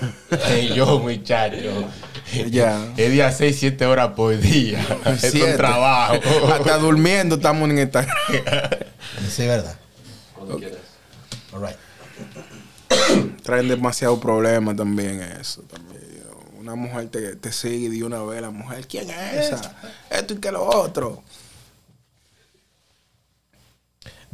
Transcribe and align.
yo, 0.74 0.98
muchacho. 0.98 1.88
Ya. 2.50 2.92
Es 2.96 3.12
día 3.12 3.30
6, 3.30 3.56
7 3.58 3.86
horas 3.86 4.10
por 4.16 4.36
día. 4.38 4.80
Es 5.06 5.24
un 5.24 5.30
Siete. 5.30 5.54
trabajo. 5.54 6.20
Hasta 6.52 6.78
durmiendo 6.78 7.36
estamos 7.36 7.68
en 7.70 7.78
esta. 7.78 8.06
Sí, 9.30 9.46
verdad. 9.46 9.76
Cuando 10.34 10.58
quieras. 10.58 10.78
All 11.52 11.62
right. 11.62 11.76
Traen 13.42 13.68
demasiado 13.68 14.20
problema 14.20 14.74
también 14.74 15.22
eso. 15.22 15.62
También. 15.62 15.96
Una 16.58 16.74
mujer 16.74 17.08
te, 17.08 17.36
te 17.36 17.52
sigue 17.52 17.88
de 17.88 18.02
una 18.02 18.22
vez, 18.24 18.42
la 18.42 18.50
mujer, 18.50 18.86
¿quién 18.88 19.08
es 19.08 19.52
esa? 19.52 19.76
Esto 20.10 20.34
y 20.34 20.38
que 20.38 20.50
lo 20.50 20.64
otro. 20.64 21.22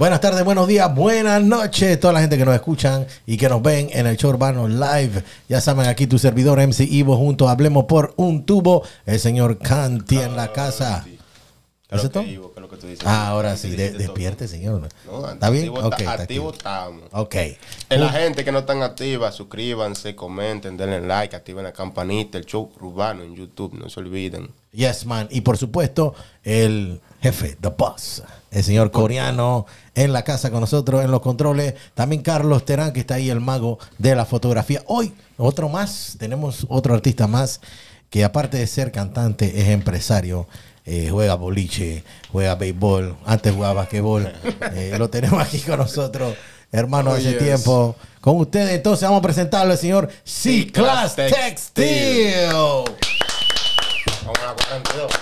Buenas 0.02 0.20
tardes, 0.20 0.42
buenos 0.44 0.66
días, 0.66 0.92
buenas 0.92 1.40
noches, 1.44 2.00
toda 2.00 2.12
la 2.12 2.18
gente 2.20 2.36
que 2.36 2.44
nos 2.44 2.56
escuchan 2.56 3.06
y 3.24 3.36
que 3.36 3.48
nos 3.48 3.62
ven 3.62 3.88
en 3.92 4.08
el 4.08 4.16
show 4.16 4.30
urbano 4.30 4.66
live. 4.66 5.22
Ya 5.48 5.60
saben, 5.60 5.86
aquí 5.86 6.08
tu 6.08 6.18
servidor 6.18 6.58
MC 6.58 6.80
Ivo 6.90 7.16
junto 7.16 7.48
a 7.48 7.52
Hablemos 7.52 7.84
por 7.84 8.12
un 8.16 8.44
tubo, 8.44 8.82
el 9.06 9.20
señor 9.20 9.58
Canti 9.58 10.18
en 10.18 10.34
la 10.34 10.52
casa. 10.52 11.04
¿Qué 11.04 11.12
¿Es 11.14 11.20
es 11.90 11.96
lo 11.98 12.02
esto? 12.08 12.20
que 12.22 12.26
digo? 12.26 12.52
¿Qué 12.52 12.58
es 12.58 12.62
lo 12.62 12.68
que 12.68 12.76
tú 12.78 12.86
dices? 12.88 13.06
Ah, 13.06 13.28
ahora 13.28 13.56
sí, 13.56 13.70
Sí, 13.70 13.76
de- 13.76 13.92
sí, 13.92 13.98
despierte, 13.98 14.48
señor. 14.48 14.88
No, 15.06 15.30
¿Está 15.30 15.50
bien? 15.50 15.68
activo 15.68 16.50
está- 16.50 16.82
estamos. 16.88 17.02
Ok. 17.12 17.36
En 17.88 18.00
la 18.00 18.08
gente 18.08 18.44
que 18.44 18.50
no 18.50 18.58
están 18.58 18.82
activas, 18.82 19.36
suscríbanse, 19.36 20.16
comenten, 20.16 20.76
denle 20.76 21.00
like, 21.00 21.36
activen 21.36 21.62
la 21.62 21.72
campanita, 21.72 22.38
el 22.38 22.44
show 22.46 22.72
urbano 22.80 23.22
en 23.22 23.36
YouTube, 23.36 23.74
no 23.74 23.88
se 23.88 24.00
olviden. 24.00 24.50
Yes, 24.72 25.06
man. 25.06 25.28
Y 25.30 25.42
por 25.42 25.56
supuesto, 25.58 26.16
el 26.42 27.00
jefe, 27.20 27.56
the 27.60 27.68
boss, 27.68 28.24
el 28.52 28.62
señor 28.62 28.92
coreano 28.92 29.66
en 29.96 30.12
la 30.12 30.22
casa 30.22 30.50
con 30.52 30.60
nosotros 30.60 31.02
en 31.04 31.10
los 31.10 31.20
controles. 31.22 31.74
También 31.94 32.22
Carlos 32.22 32.64
Terán, 32.64 32.92
que 32.92 33.00
está 33.00 33.14
ahí, 33.14 33.28
el 33.30 33.40
mago 33.40 33.78
de 33.98 34.14
la 34.14 34.24
fotografía. 34.24 34.82
Hoy, 34.86 35.12
otro 35.38 35.68
más, 35.68 36.16
tenemos 36.20 36.66
otro 36.68 36.94
artista 36.94 37.26
más 37.26 37.60
que 38.10 38.22
aparte 38.24 38.58
de 38.58 38.66
ser 38.66 38.92
cantante, 38.92 39.60
es 39.60 39.68
empresario. 39.68 40.46
eh, 40.84 41.08
juega 41.10 41.34
boliche, 41.36 42.04
juega 42.30 42.54
béisbol, 42.56 43.16
antes 43.24 43.54
jugaba 43.54 43.74
basquetbol. 43.74 44.32
Eh, 44.74 44.94
lo 44.98 45.08
tenemos 45.10 45.40
aquí 45.42 45.58
con 45.60 45.78
nosotros, 45.78 46.34
hermano, 46.70 47.10
Oh, 47.10 47.14
hace 47.14 47.30
yes. 47.32 47.38
tiempo. 47.38 47.96
Con 48.20 48.36
ustedes, 48.36 48.70
entonces 48.72 49.04
vamos 49.08 49.20
a 49.20 49.22
presentarlo 49.22 49.72
al 49.72 49.78
señor 49.78 50.08
C-Class 50.24 51.16
Textil. 51.16 52.34
Vamos 52.52 54.38
a 54.40 54.46
la 54.46 54.54
42. 54.54 55.12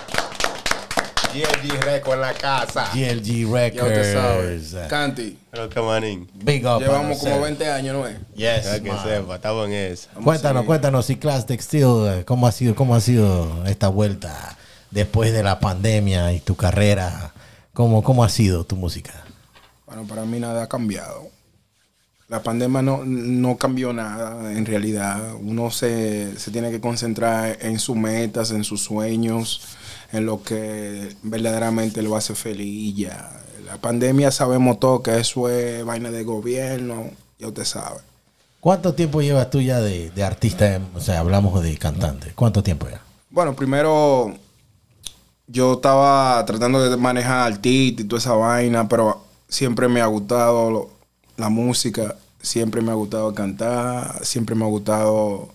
GLG 1.32 1.80
Record 1.84 2.14
en 2.14 2.20
la 2.20 2.34
casa. 2.34 2.90
GLG 2.92 3.72
Ya 3.72 3.84
usted 3.84 4.12
sabe. 4.14 4.56
Records. 4.58 4.88
Canti, 4.88 5.38
Pero 5.50 5.68
que 5.68 5.80
manín. 5.80 6.28
Big 6.34 6.66
up. 6.66 6.80
llevamos 6.80 7.18
como 7.18 7.30
nosotros. 7.30 7.42
20 7.42 7.70
años, 7.70 7.96
¿no 7.96 8.06
es? 8.06 8.16
Yes, 8.34 8.64
Ya 8.64 8.80
que 8.82 8.88
man. 8.90 9.02
sepa, 9.04 9.34
estamos 9.36 9.66
en 9.66 9.72
eso. 9.74 10.08
Cuéntanos, 10.22 10.64
cuéntanos, 10.64 11.06
si 11.06 11.16
Class 11.16 11.46
Textil, 11.46 12.24
¿cómo 12.26 12.46
ha 12.46 12.52
sido, 12.52 12.74
cómo 12.74 12.94
ha 12.94 13.00
sido 13.00 13.64
esta 13.66 13.88
vuelta 13.88 14.56
después 14.90 15.32
de 15.32 15.42
la 15.42 15.60
pandemia 15.60 16.32
y 16.32 16.40
tu 16.40 16.56
carrera? 16.56 17.32
¿Cómo, 17.72 18.02
cómo 18.02 18.24
ha 18.24 18.28
sido 18.28 18.64
tu 18.64 18.76
música? 18.76 19.24
Bueno, 19.86 20.04
para 20.06 20.24
mí 20.24 20.38
nada 20.40 20.64
ha 20.64 20.68
cambiado. 20.68 21.28
La 22.28 22.42
pandemia 22.42 22.80
no, 22.82 23.02
no 23.04 23.56
cambió 23.56 23.92
nada, 23.92 24.52
en 24.52 24.64
realidad. 24.64 25.34
Uno 25.40 25.70
se, 25.72 26.38
se 26.38 26.50
tiene 26.52 26.70
que 26.70 26.80
concentrar 26.80 27.58
en 27.60 27.78
sus 27.80 27.96
metas, 27.96 28.52
en 28.52 28.62
sus 28.62 28.82
sueños, 28.82 29.62
en 30.12 30.26
lo 30.26 30.42
que 30.42 31.16
verdaderamente 31.22 32.02
lo 32.02 32.16
hace 32.16 32.34
feliz 32.34 32.66
y 32.66 32.94
ya. 32.94 33.30
La 33.66 33.76
pandemia 33.76 34.30
sabemos 34.30 34.80
todo 34.80 35.02
que 35.02 35.18
eso 35.18 35.48
es 35.48 35.84
vaina 35.84 36.10
de 36.10 36.24
gobierno, 36.24 37.10
ya 37.38 37.48
usted 37.48 37.64
sabe. 37.64 38.00
¿Cuánto 38.58 38.92
tiempo 38.94 39.22
llevas 39.22 39.48
tú 39.50 39.60
ya 39.60 39.80
de, 39.80 40.10
de 40.10 40.22
artista? 40.24 40.80
O 40.94 41.00
sea, 41.00 41.20
hablamos 41.20 41.62
de 41.62 41.78
cantante. 41.78 42.32
¿Cuánto 42.34 42.62
tiempo 42.62 42.88
ya? 42.90 43.00
Bueno, 43.30 43.54
primero 43.54 44.34
yo 45.46 45.74
estaba 45.74 46.44
tratando 46.46 46.88
de 46.88 46.96
manejar 46.96 47.52
artista 47.52 48.02
y 48.02 48.04
toda 48.04 48.18
esa 48.20 48.34
vaina, 48.34 48.88
pero 48.88 49.24
siempre 49.48 49.88
me 49.88 50.00
ha 50.00 50.06
gustado 50.06 50.70
lo- 50.70 50.90
la 51.36 51.48
música, 51.48 52.16
siempre 52.42 52.80
me 52.82 52.90
ha 52.90 52.94
gustado 52.94 53.32
cantar, 53.34 54.24
siempre 54.24 54.54
me 54.54 54.64
ha 54.64 54.68
gustado 54.68 55.48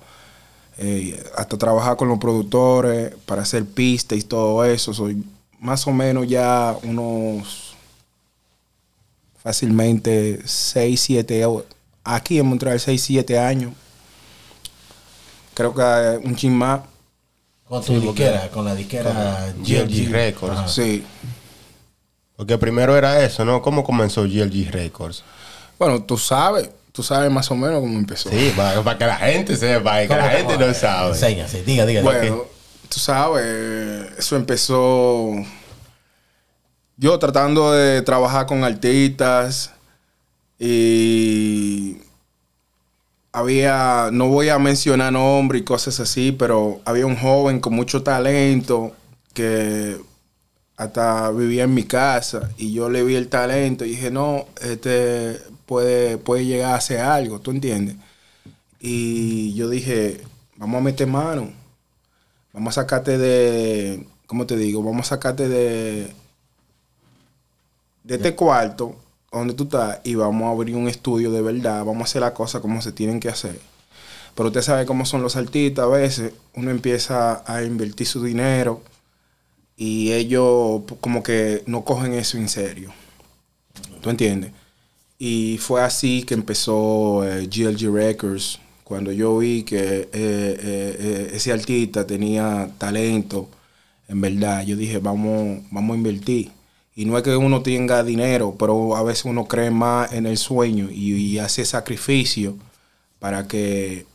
eh, 0.77 1.23
hasta 1.37 1.57
trabajar 1.57 1.95
con 1.95 2.07
los 2.07 2.19
productores 2.19 3.13
para 3.25 3.43
hacer 3.43 3.65
pistas 3.65 4.17
y 4.17 4.23
todo 4.23 4.63
eso. 4.65 4.93
Soy 4.93 5.23
más 5.59 5.87
o 5.87 5.91
menos 5.91 6.27
ya 6.27 6.75
unos 6.83 7.75
fácilmente 9.41 10.41
6, 10.43 10.99
7, 10.99 11.45
aquí 12.03 12.39
en 12.39 12.47
Montreal 12.47 12.79
6, 12.79 13.01
7 13.01 13.39
años. 13.39 13.73
Creo 15.53 15.73
que 15.73 15.81
eh, 15.81 16.17
un 16.23 16.35
chin 16.35 16.55
más. 16.55 16.81
Con 17.67 17.83
tu 17.83 17.99
disquera, 17.99 18.49
con 18.49 18.65
la 18.65 18.75
disquera 18.75 19.53
GLG 19.57 20.11
Records. 20.11 20.57
Ajá. 20.57 20.67
Sí. 20.67 21.03
Porque 22.35 22.57
primero 22.57 22.97
era 22.97 23.23
eso, 23.23 23.45
¿no? 23.45 23.61
¿Cómo 23.61 23.83
comenzó 23.83 24.23
GLG 24.23 24.71
Records? 24.71 25.23
Bueno, 25.79 26.03
tú 26.03 26.17
sabes, 26.17 26.69
tú 26.95 27.03
sabes 27.03 27.29
más 27.29 27.51
o 27.51 27.55
menos 27.55 27.81
cómo 27.81 27.97
empezó. 27.99 28.29
Sí, 28.29 28.53
para, 28.55 28.81
para 28.81 28.97
que 28.97 29.05
la 29.05 29.17
gente 29.17 29.57
sepa, 29.57 30.01
y 30.03 30.07
que 30.07 30.15
la 30.15 30.21
¿Cómo, 30.21 30.31
gente 30.37 30.53
cómo? 30.53 30.65
no 30.67 30.73
sabe. 30.73 31.09
Enséñase, 31.09 31.63
diga, 31.63 31.85
diga. 31.85 32.01
Bueno, 32.01 32.43
tú 32.87 32.99
sabes, 32.99 34.11
eso 34.17 34.35
empezó 34.37 35.33
yo 36.97 37.19
tratando 37.19 37.73
de 37.73 38.01
trabajar 38.01 38.45
con 38.45 38.63
artistas 38.63 39.71
y 40.57 41.97
había, 43.33 44.09
no 44.13 44.29
voy 44.29 44.47
a 44.47 44.57
mencionar 44.57 45.11
nombres 45.11 45.61
y 45.61 45.65
cosas 45.65 45.99
así, 45.99 46.31
pero 46.31 46.79
había 46.85 47.05
un 47.05 47.17
joven 47.17 47.59
con 47.59 47.73
mucho 47.73 48.03
talento 48.03 48.93
que 49.33 49.97
hasta 50.77 51.29
vivía 51.31 51.63
en 51.65 51.73
mi 51.73 51.83
casa 51.83 52.51
y 52.57 52.71
yo 52.71 52.89
le 52.89 53.03
vi 53.03 53.15
el 53.15 53.27
talento 53.27 53.83
y 53.83 53.89
dije, 53.89 54.11
no, 54.11 54.45
este 54.61 55.41
puede, 55.65 56.17
puede 56.17 56.45
llegar 56.45 56.73
a 56.73 56.77
hacer 56.77 56.99
algo, 56.99 57.39
¿tú 57.39 57.51
entiendes? 57.51 57.95
Y 58.79 59.53
yo 59.55 59.69
dije, 59.69 60.21
vamos 60.57 60.79
a 60.79 60.83
meter 60.83 61.07
mano, 61.07 61.51
vamos 62.53 62.77
a 62.77 62.81
sacarte 62.81 63.17
de, 63.17 64.05
¿cómo 64.27 64.45
te 64.45 64.57
digo? 64.57 64.83
Vamos 64.83 65.07
a 65.07 65.09
sacarte 65.15 65.49
de, 65.49 66.13
de 68.03 68.15
este 68.15 68.35
cuarto 68.35 68.95
donde 69.31 69.53
tú 69.53 69.65
estás 69.65 69.99
y 70.03 70.15
vamos 70.15 70.47
a 70.47 70.51
abrir 70.51 70.75
un 70.75 70.87
estudio 70.87 71.31
de 71.31 71.41
verdad, 71.41 71.83
vamos 71.83 72.01
a 72.01 72.03
hacer 72.05 72.21
las 72.21 72.31
cosas 72.31 72.61
como 72.61 72.81
se 72.81 72.91
tienen 72.91 73.19
que 73.19 73.29
hacer. 73.29 73.59
Pero 74.35 74.47
usted 74.47 74.61
sabe 74.61 74.85
cómo 74.85 75.05
son 75.05 75.21
los 75.21 75.35
artistas, 75.35 75.85
a 75.85 75.87
veces 75.87 76.33
uno 76.55 76.71
empieza 76.71 77.43
a 77.45 77.63
invertir 77.63 78.05
su 78.05 78.23
dinero 78.23 78.81
y 79.77 80.11
ellos 80.13 80.83
como 81.01 81.23
que 81.23 81.63
no 81.67 81.83
cogen 81.83 82.13
eso 82.13 82.37
en 82.37 82.49
serio. 82.49 82.93
¿Tú 84.01 84.09
entiendes? 84.09 84.51
Y 85.17 85.57
fue 85.59 85.81
así 85.81 86.23
que 86.23 86.33
empezó 86.33 87.23
eh, 87.25 87.47
GLG 87.47 87.93
Records, 87.93 88.59
cuando 88.85 89.11
yo 89.11 89.39
vi 89.39 89.63
que 89.63 89.77
eh, 89.77 90.09
eh, 90.13 90.97
eh, 90.99 91.31
ese 91.33 91.51
artista 91.51 92.05
tenía 92.05 92.69
talento, 92.77 93.49
en 94.07 94.21
verdad, 94.21 94.63
yo 94.63 94.75
dije, 94.75 94.99
vamos, 94.99 95.63
vamos 95.71 95.95
a 95.95 95.97
invertir. 95.97 96.51
Y 96.95 97.05
no 97.05 97.17
es 97.17 97.23
que 97.23 97.35
uno 97.35 97.63
tenga 97.63 98.03
dinero, 98.03 98.55
pero 98.59 98.95
a 98.95 99.03
veces 99.03 99.25
uno 99.25 99.47
cree 99.47 99.71
más 99.71 100.13
en 100.13 100.27
el 100.27 100.37
sueño 100.37 100.89
y 100.91 101.39
hace 101.39 101.65
sacrificio 101.65 102.57
para 103.19 103.47
que 103.47 104.05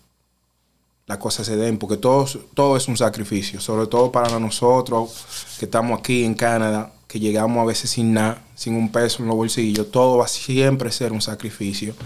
las 1.10 1.18
cosas 1.18 1.44
se 1.44 1.56
den, 1.56 1.76
porque 1.76 1.96
todo, 1.96 2.24
todo 2.54 2.76
es 2.76 2.86
un 2.86 2.96
sacrificio, 2.96 3.60
sobre 3.60 3.88
todo 3.88 4.12
para 4.12 4.38
nosotros 4.38 5.26
que 5.58 5.64
estamos 5.64 5.98
aquí 5.98 6.22
en 6.24 6.34
Canadá, 6.34 6.92
que 7.08 7.18
llegamos 7.18 7.60
a 7.60 7.64
veces 7.64 7.90
sin 7.90 8.12
nada, 8.14 8.44
sin 8.54 8.76
un 8.76 8.92
peso 8.92 9.20
en 9.20 9.26
los 9.26 9.36
bolsillos, 9.36 9.90
todo 9.90 10.18
va 10.18 10.26
a 10.26 10.28
siempre 10.28 10.92
ser 10.92 11.10
un 11.10 11.20
sacrificio, 11.20 11.96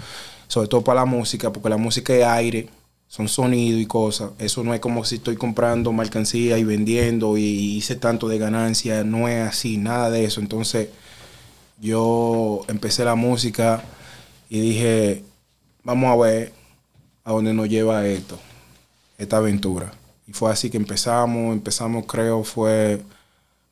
sobre 0.49 0.69
todo 0.69 0.81
para 0.83 1.01
la 1.01 1.05
música, 1.05 1.53
porque 1.53 1.69
la 1.69 1.77
música 1.77 2.15
es 2.15 2.25
aire, 2.25 2.71
son 3.07 3.29
sonidos 3.29 3.79
y 3.79 3.85
cosas, 3.85 4.31
eso 4.39 4.65
no 4.65 4.73
es 4.73 4.81
como 4.81 5.05
si 5.05 5.17
estoy 5.17 5.37
comprando 5.37 5.93
mercancía 5.93 6.57
y 6.57 6.65
vendiendo 6.65 7.37
y 7.37 7.77
hice 7.77 7.97
tanto 7.97 8.27
de 8.27 8.39
ganancia, 8.39 9.05
no 9.05 9.29
es 9.29 9.47
así, 9.47 9.77
nada 9.77 10.09
de 10.09 10.25
eso, 10.25 10.41
entonces 10.41 10.89
yo 11.79 12.63
empecé 12.69 13.05
la 13.05 13.17
música 13.17 13.85
y 14.49 14.61
dije, 14.61 15.25
vamos 15.83 16.11
a 16.11 16.17
ver 16.17 16.55
a 17.23 17.33
dónde 17.33 17.53
nos 17.53 17.69
lleva 17.69 18.07
esto 18.07 18.39
esta 19.19 19.39
aventura. 19.39 19.93
Y 20.27 20.33
fue 20.33 20.51
así 20.51 20.71
que 20.71 20.77
empezamos, 20.77 21.53
empezamos 21.53 22.07
creo 22.07 22.45
fue 22.45 23.03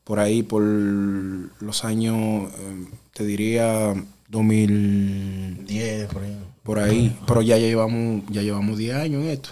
por 0.04 0.18
ahí, 0.18 0.42
por 0.42 0.62
los 0.62 1.84
años, 1.84 2.50
eh, 2.58 2.86
te 3.14 3.24
diría 3.24 3.94
2000, 4.28 5.64
10 5.66 6.08
por 6.08 6.22
ahí. 6.22 6.38
por 6.62 6.78
ahí, 6.78 7.18
pero 7.26 7.42
ya 7.42 7.56
llevamos, 7.58 8.22
ya 8.28 8.42
llevamos 8.42 8.78
10 8.78 8.96
años 8.96 9.22
en 9.22 9.30
esto. 9.30 9.50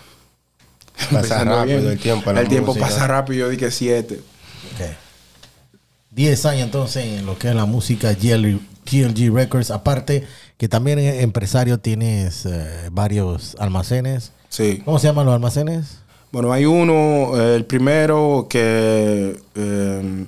Pasa 1.10 1.44
rápido 1.44 1.81
bien. 1.81 1.92
el 1.92 1.98
tiempo 1.98 2.32
la 2.32 2.40
El 2.40 2.48
tiempo 2.48 2.75
pasa 2.75 3.06
rápido, 3.06 3.46
yo 3.46 3.48
dije 3.48 3.70
7. 3.70 4.14
Ok. 4.14 4.96
10 6.10 6.46
años 6.46 6.64
entonces 6.64 7.04
en 7.04 7.25
lo 7.25 7.38
que 7.38 7.48
es 7.48 7.54
la 7.54 7.66
música 7.66 8.12
GLG, 8.12 9.32
Records. 9.32 9.70
Aparte 9.70 10.26
que 10.58 10.69
también 10.69 10.98
eres 10.98 11.22
empresario, 11.22 11.78
tienes 11.78 12.44
eh, 12.44 12.88
varios 12.90 13.56
almacenes 13.60 14.32
Sí. 14.50 14.82
¿Cómo 14.85 14.99
se 14.99 15.06
llaman 15.06 15.25
los 15.25 15.35
almacenes? 15.35 16.00
Bueno, 16.32 16.52
hay 16.52 16.67
uno, 16.67 17.41
eh, 17.41 17.56
el 17.56 17.64
primero 17.64 18.47
que 18.50 19.41
eh, 19.55 20.26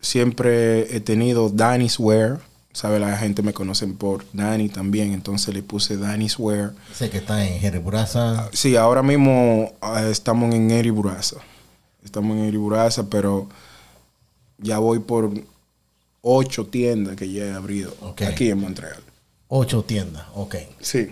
siempre 0.00 0.96
he 0.96 1.00
tenido, 1.00 1.50
Danny's 1.50 1.98
Wear. 1.98 2.40
Sabe, 2.72 3.00
la 3.00 3.16
gente 3.16 3.42
me 3.42 3.52
conocen 3.52 3.96
por 3.96 4.24
Danny 4.32 4.68
también, 4.68 5.12
entonces 5.12 5.52
le 5.52 5.62
puse 5.62 5.96
Danny's 5.96 6.38
Wear. 6.38 6.72
Sé 6.94 7.10
que 7.10 7.18
está 7.18 7.44
en 7.44 7.58
Jeriburaza. 7.58 8.48
Sí, 8.52 8.76
ahora 8.76 9.02
mismo 9.02 9.72
ah, 9.80 10.04
estamos 10.08 10.54
en 10.54 10.70
Eriburaza. 10.70 11.36
Estamos 12.04 12.36
en 12.36 12.44
Eriburaza, 12.44 13.10
pero 13.10 13.48
ya 14.58 14.78
voy 14.78 15.00
por 15.00 15.32
ocho 16.22 16.66
tiendas 16.66 17.16
que 17.16 17.30
ya 17.30 17.46
he 17.46 17.52
abrido 17.52 17.92
aquí 18.26 18.50
en 18.50 18.60
Montreal. 18.60 19.02
Ocho 19.48 19.82
tiendas, 19.82 20.26
ok. 20.34 20.56
Sí. 20.80 21.10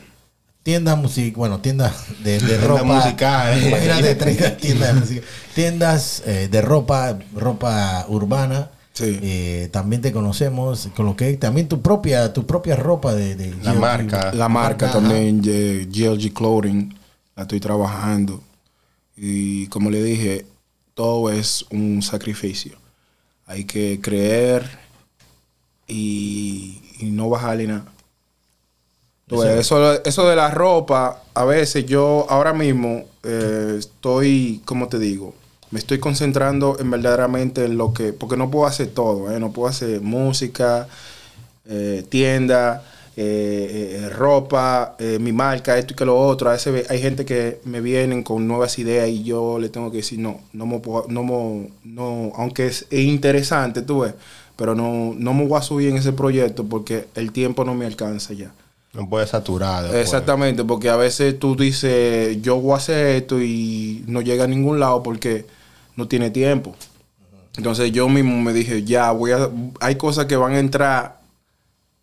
Tiendas 0.66 0.98
music, 0.98 1.36
bueno, 1.36 1.60
tiendas 1.60 1.94
de, 2.24 2.40
ropa. 2.66 2.82
Imagínate, 2.82 4.16
30 4.16 4.56
tiendas 4.56 4.94
de 4.94 5.00
música. 5.00 5.26
Tiendas 5.54 6.24
eh, 6.26 6.48
de 6.50 6.60
ropa, 6.60 7.20
ropa 7.36 8.04
urbana. 8.08 8.72
Sí. 8.92 9.16
Eh, 9.22 9.68
también 9.70 10.02
te 10.02 10.10
conocemos 10.10 10.88
con 10.96 11.06
lo 11.06 11.14
que 11.14 11.36
también 11.36 11.68
tu 11.68 11.82
propia, 11.82 12.32
tu 12.32 12.46
propia 12.48 12.74
ropa 12.74 13.14
de, 13.14 13.36
de 13.36 13.54
La 13.62 13.74
GLG. 13.74 13.80
marca. 13.80 14.32
La 14.34 14.48
marca 14.48 14.90
también, 14.90 15.40
de 15.40 15.86
GLG 15.88 16.34
Clothing, 16.34 16.98
la 17.36 17.42
estoy 17.42 17.60
trabajando. 17.60 18.42
Y 19.16 19.68
como 19.68 19.88
le 19.88 20.02
dije, 20.02 20.46
todo 20.94 21.30
es 21.30 21.64
un 21.70 22.02
sacrificio. 22.02 22.76
Hay 23.46 23.66
que 23.66 24.00
creer 24.02 24.68
y, 25.86 26.82
y 26.98 27.12
no 27.12 27.30
bajarle 27.30 27.68
nada. 27.68 27.84
Tú 29.28 29.38
ves, 29.40 29.58
Eso, 29.58 30.02
eso 30.04 30.28
de 30.28 30.36
la 30.36 30.50
ropa, 30.50 31.22
a 31.34 31.44
veces 31.44 31.84
yo 31.86 32.26
ahora 32.28 32.52
mismo 32.52 33.04
eh, 33.24 33.74
estoy, 33.78 34.60
¿cómo 34.64 34.88
te 34.88 34.98
digo? 35.00 35.34
Me 35.72 35.80
estoy 35.80 35.98
concentrando 35.98 36.76
en 36.78 36.90
verdaderamente 36.92 37.64
en 37.64 37.76
lo 37.76 37.92
que, 37.92 38.12
porque 38.12 38.36
no 38.36 38.50
puedo 38.52 38.66
hacer 38.66 38.88
todo, 38.88 39.32
¿eh? 39.32 39.40
no 39.40 39.50
puedo 39.52 39.68
hacer 39.68 40.00
música, 40.00 40.86
eh, 41.68 42.04
tienda, 42.08 42.84
ropa, 44.16 44.96
mi 45.20 45.32
marca, 45.32 45.76
esto 45.78 45.94
y 45.94 45.96
que 45.96 46.04
lo 46.04 46.18
otro. 46.18 46.50
A 46.50 46.52
veces 46.52 46.72
ve- 46.72 46.86
hay 46.88 47.00
gente 47.00 47.24
que 47.24 47.60
me 47.64 47.80
vienen 47.80 48.22
con 48.22 48.46
nuevas 48.46 48.78
ideas 48.78 49.08
y 49.08 49.24
yo 49.24 49.58
le 49.58 49.68
tengo 49.70 49.90
que 49.90 49.98
decir, 49.98 50.18
no, 50.20 50.40
no 50.52 50.66
me 50.66 50.78
puedo- 50.78 51.06
no, 51.08 51.24
me- 51.24 51.70
no, 51.84 52.32
aunque 52.36 52.66
es, 52.68 52.86
es 52.90 53.00
interesante, 53.00 53.82
tú 53.82 54.00
ves, 54.00 54.14
pero 54.56 54.74
no, 54.76 55.14
no 55.18 55.34
me 55.34 55.46
voy 55.46 55.58
a 55.58 55.62
subir 55.62 55.88
en 55.88 55.96
ese 55.96 56.12
proyecto 56.12 56.64
porque 56.64 57.06
el 57.16 57.32
tiempo 57.32 57.64
no 57.64 57.74
me 57.74 57.86
alcanza 57.86 58.34
ya. 58.34 58.52
No 58.96 59.06
puede 59.06 59.26
saturar. 59.26 59.94
Exactamente, 59.94 60.64
porque 60.64 60.88
a 60.88 60.96
veces 60.96 61.38
tú 61.38 61.54
dices, 61.54 62.40
yo 62.40 62.56
voy 62.56 62.72
a 62.72 62.76
hacer 62.76 63.08
esto 63.08 63.42
y 63.42 64.02
no 64.06 64.22
llega 64.22 64.44
a 64.44 64.46
ningún 64.46 64.80
lado 64.80 65.02
porque 65.02 65.44
no 65.96 66.08
tiene 66.08 66.30
tiempo. 66.30 66.74
Entonces 67.58 67.92
yo 67.92 68.08
mismo 68.08 68.40
me 68.40 68.54
dije, 68.54 68.84
ya, 68.84 69.10
voy 69.12 69.32
a, 69.32 69.50
hay 69.80 69.96
cosas 69.96 70.24
que 70.24 70.36
van 70.36 70.54
a 70.54 70.58
entrar 70.58 71.20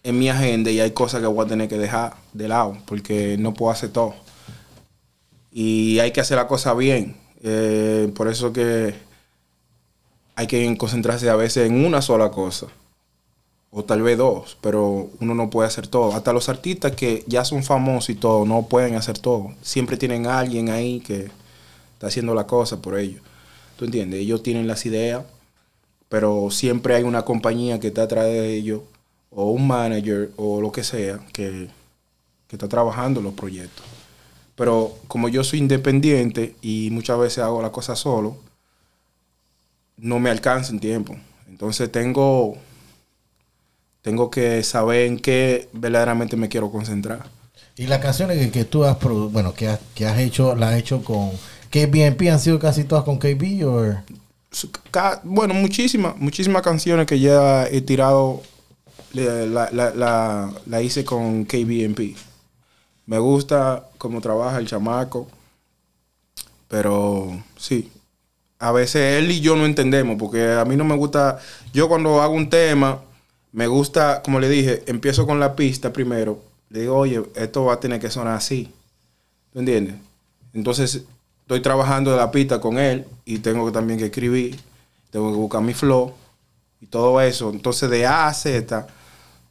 en 0.03 0.19
mi 0.19 0.29
agenda 0.29 0.69
y 0.69 0.79
hay 0.79 0.91
cosas 0.91 1.21
que 1.21 1.25
voy 1.25 1.43
a 1.43 1.49
tener 1.49 1.67
que 1.67 1.79
dejar 1.79 2.13
de 2.31 2.47
lado 2.47 2.77
porque 2.85 3.37
no 3.39 3.55
puedo 3.55 3.71
hacer 3.71 3.89
todo. 3.89 4.13
Y 5.51 5.97
hay 5.97 6.11
que 6.11 6.21
hacer 6.21 6.37
la 6.37 6.47
cosa 6.47 6.75
bien. 6.75 7.15
Eh, 7.41 8.11
por 8.15 8.27
eso 8.27 8.53
que 8.53 8.93
hay 10.35 10.45
que 10.45 10.77
concentrarse 10.77 11.27
a 11.27 11.35
veces 11.35 11.67
en 11.67 11.83
una 11.83 12.03
sola 12.03 12.29
cosa 12.29 12.67
o 13.75 13.83
tal 13.83 14.03
vez 14.03 14.17
dos, 14.19 14.55
pero 14.61 15.09
uno 15.19 15.33
no 15.33 15.49
puede 15.49 15.67
hacer 15.67 15.87
todo. 15.87 16.13
Hasta 16.13 16.31
los 16.31 16.47
artistas 16.47 16.91
que 16.91 17.23
ya 17.25 17.43
son 17.43 17.63
famosos 17.63 18.11
y 18.11 18.15
todo, 18.15 18.45
no 18.45 18.67
pueden 18.67 18.95
hacer 18.95 19.17
todo. 19.17 19.51
Siempre 19.63 19.97
tienen 19.97 20.27
alguien 20.27 20.69
ahí 20.69 20.99
que 20.99 21.31
está 21.93 22.07
haciendo 22.07 22.35
la 22.35 22.45
cosa 22.45 22.81
por 22.81 22.99
ellos. 22.99 23.23
¿Tú 23.75 23.85
entiendes? 23.85 24.19
Ellos 24.19 24.43
tienen 24.43 24.67
las 24.67 24.85
ideas, 24.85 25.23
pero 26.07 26.51
siempre 26.51 26.93
hay 26.93 27.03
una 27.03 27.23
compañía 27.23 27.79
que 27.79 27.87
está 27.87 28.03
atrás 28.03 28.25
de 28.25 28.53
ellos, 28.53 28.81
o 29.31 29.49
un 29.49 29.65
manager, 29.65 30.29
o 30.37 30.61
lo 30.61 30.71
que 30.71 30.83
sea, 30.83 31.19
que, 31.33 31.67
que 32.47 32.55
está 32.55 32.67
trabajando 32.67 33.21
los 33.21 33.33
proyectos. 33.33 33.83
Pero 34.55 34.95
como 35.07 35.29
yo 35.29 35.43
soy 35.43 35.57
independiente 35.57 36.55
y 36.61 36.89
muchas 36.91 37.17
veces 37.17 37.39
hago 37.39 37.59
la 37.63 37.71
cosa 37.71 37.95
solo, 37.95 38.37
no 39.97 40.19
me 40.19 40.29
alcanza 40.29 40.71
en 40.71 40.79
tiempo. 40.79 41.15
Entonces 41.47 41.91
tengo 41.91 42.55
tengo 44.03 44.29
que 44.29 44.61
saber 44.63 45.07
en 45.07 45.17
qué 45.17 45.69
verdaderamente 45.73 46.35
me 46.37 46.49
quiero 46.49 46.69
concentrar. 46.71 47.25
Y 47.75 47.87
las 47.87 47.99
canciones 47.99 48.37
que, 48.37 48.51
que 48.51 48.65
tú 48.65 48.83
has 48.83 48.97
bueno, 49.01 49.53
que 49.55 49.67
has, 49.69 49.79
que 49.95 50.05
has 50.05 50.19
hecho, 50.19 50.55
las 50.55 50.73
has 50.73 50.79
hecho 50.79 51.03
con 51.03 51.31
KBNP, 51.71 52.29
han 52.29 52.39
sido 52.39 52.59
casi 52.59 52.83
todas 52.83 53.03
con 53.03 53.17
KB 53.17 53.65
o 53.65 53.95
Bueno, 55.23 55.55
muchísimas, 55.55 56.15
muchísimas 56.17 56.61
canciones 56.61 57.07
que 57.07 57.19
ya 57.19 57.65
he 57.67 57.81
tirado, 57.81 58.43
la, 59.13 59.71
la- 59.71 59.91
la- 59.95 60.53
la 60.67 60.81
hice 60.81 61.03
con 61.03 61.45
KBNP. 61.45 62.15
Me 63.05 63.17
gusta 63.19 63.87
cómo 63.97 64.21
trabaja 64.21 64.59
el 64.59 64.67
chamaco, 64.67 65.27
pero 66.67 67.41
sí, 67.57 67.91
a 68.59 68.71
veces 68.71 69.19
él 69.23 69.31
y 69.31 69.41
yo 69.41 69.55
no 69.55 69.65
entendemos, 69.65 70.17
porque 70.17 70.51
a 70.53 70.65
mí 70.65 70.75
no 70.75 70.83
me 70.85 70.95
gusta, 70.95 71.39
yo 71.73 71.87
cuando 71.87 72.21
hago 72.21 72.33
un 72.33 72.49
tema, 72.49 73.01
me 73.53 73.67
gusta, 73.67 74.21
como 74.23 74.39
le 74.39 74.49
dije, 74.49 74.83
empiezo 74.87 75.25
con 75.25 75.39
la 75.39 75.55
pista 75.55 75.93
primero, 75.93 76.41
le 76.69 76.81
digo, 76.81 76.97
oye, 76.97 77.21
esto 77.35 77.65
va 77.65 77.73
a 77.73 77.79
tener 77.79 78.01
que 78.01 78.09
sonar 78.09 78.35
así, 78.35 78.71
¿tú 79.53 79.59
entiendes? 79.59 79.95
Entonces, 80.53 81.03
estoy 81.41 81.61
trabajando 81.61 82.11
de 82.11 82.17
la 82.17 82.31
pista 82.31 82.59
con 82.59 82.79
él 82.79 83.05
y 83.25 83.37
tengo 83.37 83.65
que 83.65 83.71
también 83.71 83.99
que 83.99 84.05
escribir, 84.05 84.59
tengo 85.11 85.31
que 85.31 85.37
buscar 85.37 85.61
mi 85.61 85.75
flow 85.75 86.13
y 86.81 86.87
todo 86.87 87.21
eso. 87.21 87.51
Entonces, 87.51 87.89
de 87.91 88.07
A 88.07 88.27
a 88.27 88.33
Z, 88.33 88.87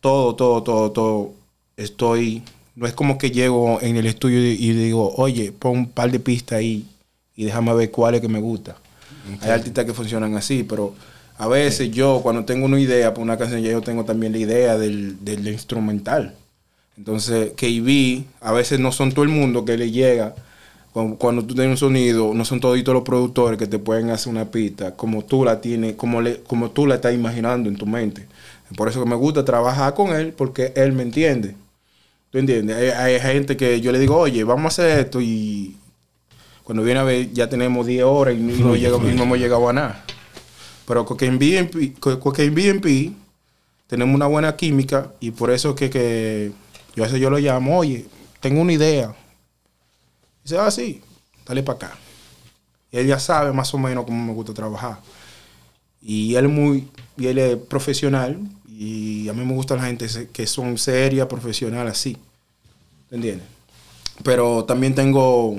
todo, 0.01 0.35
todo, 0.35 0.63
todo, 0.65 0.91
todo, 0.91 1.33
estoy, 1.77 2.43
no 2.75 2.89
es 2.89 2.95
como 2.95 3.19
que 3.19 3.31
llego 3.31 3.81
en 3.81 3.97
el 3.97 4.07
estudio 4.07 4.41
y, 4.41 4.55
y 4.55 4.73
digo, 4.73 5.15
oye, 5.17 5.53
pon 5.53 5.79
un 5.79 5.89
par 5.89 6.11
de 6.11 6.19
pistas 6.19 6.59
ahí 6.59 6.89
y 7.37 7.45
déjame 7.45 7.73
ver 7.75 7.91
cuál 7.93 8.17
es 8.17 8.21
que 8.21 8.29
me 8.29 8.41
gusta. 8.41 8.77
Hay 9.43 9.51
artistas 9.51 9.85
que 9.85 9.95
funcionan 9.95 10.35
así, 10.35 10.65
pero 10.65 10.93
a 11.43 11.49
veces 11.49 11.91
yo 11.91 12.21
cuando 12.23 12.45
tengo 12.45 12.67
una 12.67 12.79
idea 12.79 13.11
para 13.13 13.23
una 13.23 13.37
canción, 13.37 13.61
ya 13.63 13.71
yo 13.73 13.81
tengo 13.81 14.05
también 14.05 14.33
la 14.33 14.39
idea 14.39 14.79
del, 14.79 15.25
del 15.25 15.47
instrumental. 15.49 16.35
Entonces, 16.97 17.53
KB, 17.57 18.25
a 18.41 18.53
veces 18.53 18.79
no 18.79 18.93
son 18.93 19.13
todo 19.13 19.25
el 19.25 19.31
mundo 19.31 19.65
que 19.65 19.77
le 19.77 19.91
llega. 19.91 20.35
Cuando, 20.93 21.17
cuando 21.17 21.43
tú 21.45 21.55
tienes 21.55 21.71
un 21.73 21.89
sonido, 21.89 22.33
no 22.35 22.45
son 22.45 22.61
toditos 22.61 22.93
los 22.95 23.03
productores 23.03 23.59
que 23.59 23.67
te 23.67 23.79
pueden 23.79 24.11
hacer 24.11 24.31
una 24.31 24.45
pista 24.51 24.95
como 24.95 25.25
tú 25.25 25.45
la 25.45 25.61
tienes, 25.61 25.95
como, 25.97 26.21
le, 26.21 26.41
como 26.43 26.71
tú 26.71 26.87
la 26.87 26.97
estás 26.97 27.15
imaginando 27.15 27.69
en 27.69 27.77
tu 27.77 27.87
mente. 27.87 28.27
Por 28.77 28.89
eso 28.89 29.03
que 29.03 29.09
me 29.09 29.17
gusta 29.17 29.45
trabajar 29.45 29.95
con 29.95 30.15
él, 30.15 30.33
porque 30.37 30.73
él 30.77 30.93
me 30.93 31.03
entiende. 31.03 31.55
¿Tú 32.31 32.39
entiendes? 32.39 32.95
Hay, 32.95 33.15
hay 33.15 33.21
gente 33.35 33.57
que 33.57 33.81
yo 33.81 33.91
le 33.91 33.99
digo, 33.99 34.17
oye, 34.17 34.45
vamos 34.45 34.65
a 34.65 34.69
hacer 34.83 34.99
esto 35.01 35.21
y 35.21 35.77
cuando 36.63 36.83
viene 36.85 37.01
a 37.01 37.05
ver 37.05 37.33
ya 37.33 37.49
tenemos 37.49 37.87
10 37.87 38.05
horas 38.05 38.35
y, 38.35 38.39
no- 38.39 38.51
y 38.55 38.59
no, 38.59 38.65
Fluye, 38.67 38.81
llega- 38.83 38.97
y 38.97 39.01
fluye. 39.01 39.15
no 39.15 39.23
hemos 39.25 39.39
llegado 39.39 39.69
a 39.69 39.73
nada. 39.73 40.05
Pero 40.93 41.07
con 41.07 41.17
BNP, 41.17 41.95
en 42.43 42.55
BNP 42.55 43.13
tenemos 43.87 44.15
una 44.15 44.27
buena 44.27 44.55
química 44.55 45.11
y 45.21 45.31
por 45.31 45.51
eso 45.51 45.75
que, 45.75 45.89
que 45.89 46.53
yo 46.95 47.05
a 47.05 47.09
yo 47.09 47.31
lo 47.31 47.39
llamo, 47.39 47.79
oye, 47.79 48.05
tengo 48.41 48.61
una 48.61 48.75
idea. 48.75 49.15
Dice, 50.45 50.59
ah, 50.59 50.71
sí, 50.71 51.01
dale 51.47 51.63
para 51.63 51.77
acá. 51.77 51.99
Él 52.91 53.07
ya 53.07 53.19
sabe 53.19 53.55
más 53.55 53.73
o 53.73 53.79
menos 53.79 54.05
cómo 54.05 54.23
me 54.23 54.35
gusta 54.35 54.53
trabajar. 54.53 54.99
Y 56.03 56.35
él, 56.35 56.49
muy, 56.49 56.87
y 57.17 57.27
él 57.27 57.39
es 57.39 57.57
profesional 57.57 58.39
y 58.69 59.31
a 59.31 59.33
mí 59.33 59.47
me 59.47 59.55
gusta 59.55 59.77
la 59.77 59.85
gente 59.85 60.07
que 60.31 60.47
son 60.47 60.77
serias, 60.77 61.27
profesional, 61.27 61.89
así. 61.89 62.19
¿Te 63.09 63.17
entiendes? 63.17 63.47
Pero 64.23 64.67
también 64.67 64.95
tengo 64.95 65.59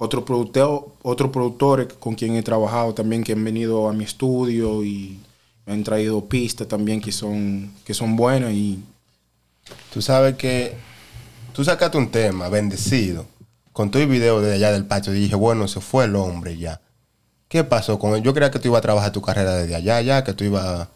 otros 0.00 0.24
productores 0.24 0.80
otro 1.02 2.00
con 2.00 2.14
quien 2.14 2.34
he 2.34 2.42
trabajado 2.42 2.94
también 2.94 3.22
que 3.22 3.34
han 3.34 3.44
venido 3.44 3.88
a 3.88 3.92
mi 3.92 4.04
estudio 4.04 4.82
y 4.82 5.20
me 5.66 5.74
han 5.74 5.84
traído 5.84 6.24
pistas 6.24 6.66
también 6.66 7.00
que 7.00 7.12
son, 7.12 7.70
que 7.84 7.94
son 7.94 8.16
buenas 8.16 8.52
y 8.52 8.82
Tú 9.92 10.02
sabes 10.02 10.36
que 10.36 10.74
tú 11.52 11.64
sacaste 11.64 11.98
un 11.98 12.10
tema, 12.10 12.48
bendecido, 12.48 13.26
con 13.72 13.90
todo 13.90 14.02
el 14.02 14.08
video 14.08 14.40
de 14.40 14.54
allá 14.54 14.72
del 14.72 14.86
patio. 14.86 15.14
Y 15.14 15.20
dije, 15.20 15.34
bueno, 15.34 15.68
se 15.68 15.80
fue 15.80 16.04
el 16.04 16.16
hombre 16.16 16.56
ya. 16.56 16.80
¿Qué 17.48 17.64
pasó 17.64 17.98
con 17.98 18.14
él? 18.14 18.22
Yo 18.22 18.32
creía 18.32 18.50
que 18.50 18.58
tú 18.58 18.68
ibas 18.68 18.78
a 18.78 18.82
trabajar 18.82 19.12
tu 19.12 19.22
carrera 19.22 19.56
desde 19.56 19.74
allá, 19.74 20.00
ya, 20.00 20.24
que 20.24 20.32
tú 20.32 20.44
ibas. 20.44 20.88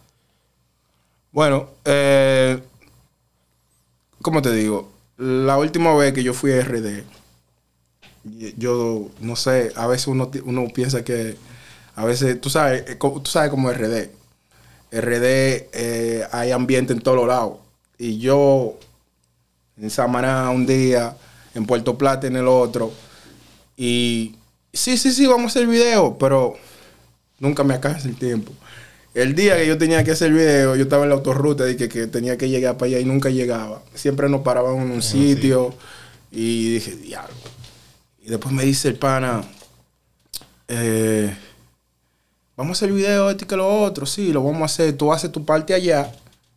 Bueno, 1.32 1.68
eh, 1.84 2.62
¿cómo 4.22 4.40
te 4.40 4.52
digo? 4.52 4.92
La 5.16 5.58
última 5.58 5.94
vez 5.94 6.12
que 6.12 6.22
yo 6.22 6.32
fui 6.32 6.52
a 6.52 6.60
RD, 6.60 7.04
yo 8.56 9.08
no 9.20 9.36
sé, 9.36 9.72
a 9.76 9.86
veces 9.86 10.06
uno, 10.06 10.30
uno 10.44 10.68
piensa 10.74 11.04
que, 11.04 11.36
a 11.96 12.04
veces, 12.04 12.40
tú 12.40 12.50
sabes, 12.50 12.84
eh, 12.88 12.96
tú 12.96 13.26
sabes 13.26 13.50
cómo 13.50 13.70
es 13.70 13.78
RD. 13.78 14.10
RD 14.92 15.68
eh, 15.72 16.26
hay 16.32 16.50
ambiente 16.50 16.92
en 16.92 17.00
todos 17.00 17.26
lados. 17.26 17.58
Y 17.98 18.18
yo, 18.18 18.78
en 19.80 19.90
Samaná 19.90 20.50
un 20.50 20.66
día, 20.66 21.16
en 21.54 21.66
Puerto 21.66 21.96
Plata 21.96 22.26
en 22.26 22.36
el 22.36 22.48
otro, 22.48 22.92
Y 23.76 24.36
sí, 24.72 24.96
sí, 24.98 25.12
sí, 25.12 25.26
vamos 25.26 25.44
a 25.44 25.58
hacer 25.58 25.66
video, 25.66 26.16
pero 26.18 26.54
nunca 27.40 27.64
me 27.64 27.74
alcanza 27.74 28.08
el 28.08 28.16
tiempo. 28.16 28.52
El 29.14 29.34
día 29.34 29.56
que 29.56 29.66
yo 29.66 29.78
tenía 29.78 30.04
que 30.04 30.12
hacer 30.12 30.32
video, 30.32 30.76
yo 30.76 30.84
estaba 30.84 31.04
en 31.04 31.10
la 31.10 31.16
autorruta 31.16 31.68
y 31.70 31.76
que, 31.76 31.88
que 31.88 32.06
tenía 32.08 32.36
que 32.36 32.48
llegar 32.48 32.76
para 32.76 32.88
allá 32.88 33.00
y 33.00 33.04
nunca 33.04 33.30
llegaba. 33.30 33.82
Siempre 33.94 34.28
nos 34.28 34.42
paraban 34.42 34.76
en 34.78 34.90
un 34.90 35.02
sitio 35.02 35.74
y 36.32 36.74
dije, 36.74 36.96
diablo. 36.96 37.53
Y 38.24 38.30
después 38.30 38.54
me 38.54 38.64
dice 38.64 38.88
el 38.88 38.94
pana, 38.96 39.44
eh, 40.66 41.36
vamos 42.56 42.70
a 42.70 42.78
hacer 42.78 42.88
el 42.88 42.94
video 42.94 43.28
este 43.28 43.46
que 43.46 43.54
lo 43.54 43.82
otro, 43.82 44.06
sí, 44.06 44.32
lo 44.32 44.42
vamos 44.42 44.62
a 44.62 44.64
hacer. 44.64 44.96
Tú 44.96 45.12
haces 45.12 45.30
tu 45.30 45.44
parte 45.44 45.74
allá 45.74 46.10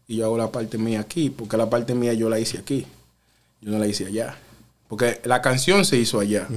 y 0.08 0.16
yo 0.16 0.26
hago 0.26 0.38
la 0.38 0.50
parte 0.50 0.78
mía 0.78 1.02
aquí, 1.02 1.30
porque 1.30 1.58
la 1.58 1.70
parte 1.70 1.94
mía 1.94 2.14
yo 2.14 2.30
la 2.30 2.40
hice 2.40 2.58
aquí. 2.58 2.88
Yo 3.60 3.72
no 3.72 3.80
la 3.80 3.88
hice 3.88 4.06
allá. 4.06 4.38
Porque 4.88 5.20
la 5.26 5.42
canción 5.42 5.84
se 5.84 5.98
hizo 5.98 6.22
allá. 6.22 6.48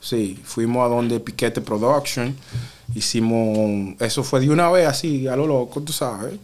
Sí, 0.00 0.40
fuimos 0.44 0.86
a 0.86 0.94
donde 0.94 1.18
Piquete 1.18 1.60
Production. 1.60 2.36
Hicimos. 2.94 4.00
Eso 4.00 4.22
fue 4.22 4.38
de 4.38 4.48
una 4.48 4.70
vez 4.70 4.86
así, 4.86 5.26
a 5.26 5.34
lo 5.34 5.48
loco, 5.48 5.80
tú 5.80 5.92
sabes. 5.92 6.34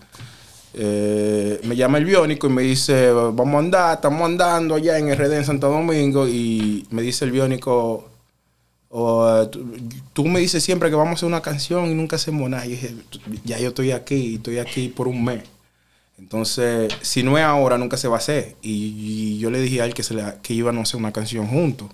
Eh, 0.74 1.27
me 1.64 1.76
llama 1.76 1.98
el 1.98 2.04
biónico 2.04 2.46
y 2.46 2.50
me 2.50 2.62
dice: 2.62 3.10
Vamos 3.12 3.54
a 3.54 3.58
andar, 3.58 3.94
estamos 3.94 4.22
andando 4.22 4.74
allá 4.74 4.98
en 4.98 5.14
RD 5.14 5.32
en 5.32 5.44
Santo 5.44 5.68
Domingo. 5.68 6.26
Y 6.28 6.86
me 6.90 7.02
dice 7.02 7.24
el 7.24 7.30
biónico: 7.30 8.08
"Oh, 8.90 9.48
tú, 10.12 10.26
me 10.26 10.40
dices 10.40 10.62
siempre 10.62 10.90
que 10.90 10.96
vamos 10.96 11.12
a 11.12 11.14
hacer 11.14 11.26
una 11.28 11.42
canción 11.42 11.90
y 11.90 11.94
nunca 11.94 12.16
hacemos 12.16 12.48
nada. 12.48 12.66
Y 12.66 12.70
dije: 12.70 12.94
Ya 13.44 13.58
yo 13.58 13.68
estoy 13.68 13.92
aquí, 13.92 14.36
estoy 14.36 14.58
aquí 14.58 14.88
por 14.88 15.08
un 15.08 15.24
mes. 15.24 15.42
Entonces, 16.18 16.92
si 17.02 17.22
no 17.22 17.38
es 17.38 17.44
ahora, 17.44 17.78
nunca 17.78 17.96
se 17.96 18.08
va 18.08 18.16
a 18.16 18.18
hacer. 18.18 18.56
Y, 18.60 19.38
yo 19.38 19.50
le 19.50 19.60
dije 19.60 19.80
a 19.82 19.84
él 19.84 19.94
que, 19.94 20.02
se 20.02 20.16
que 20.42 20.54
íbamos 20.54 20.80
a 20.80 20.82
hacer 20.82 20.98
una 20.98 21.12
canción 21.12 21.46
juntos. 21.46 21.88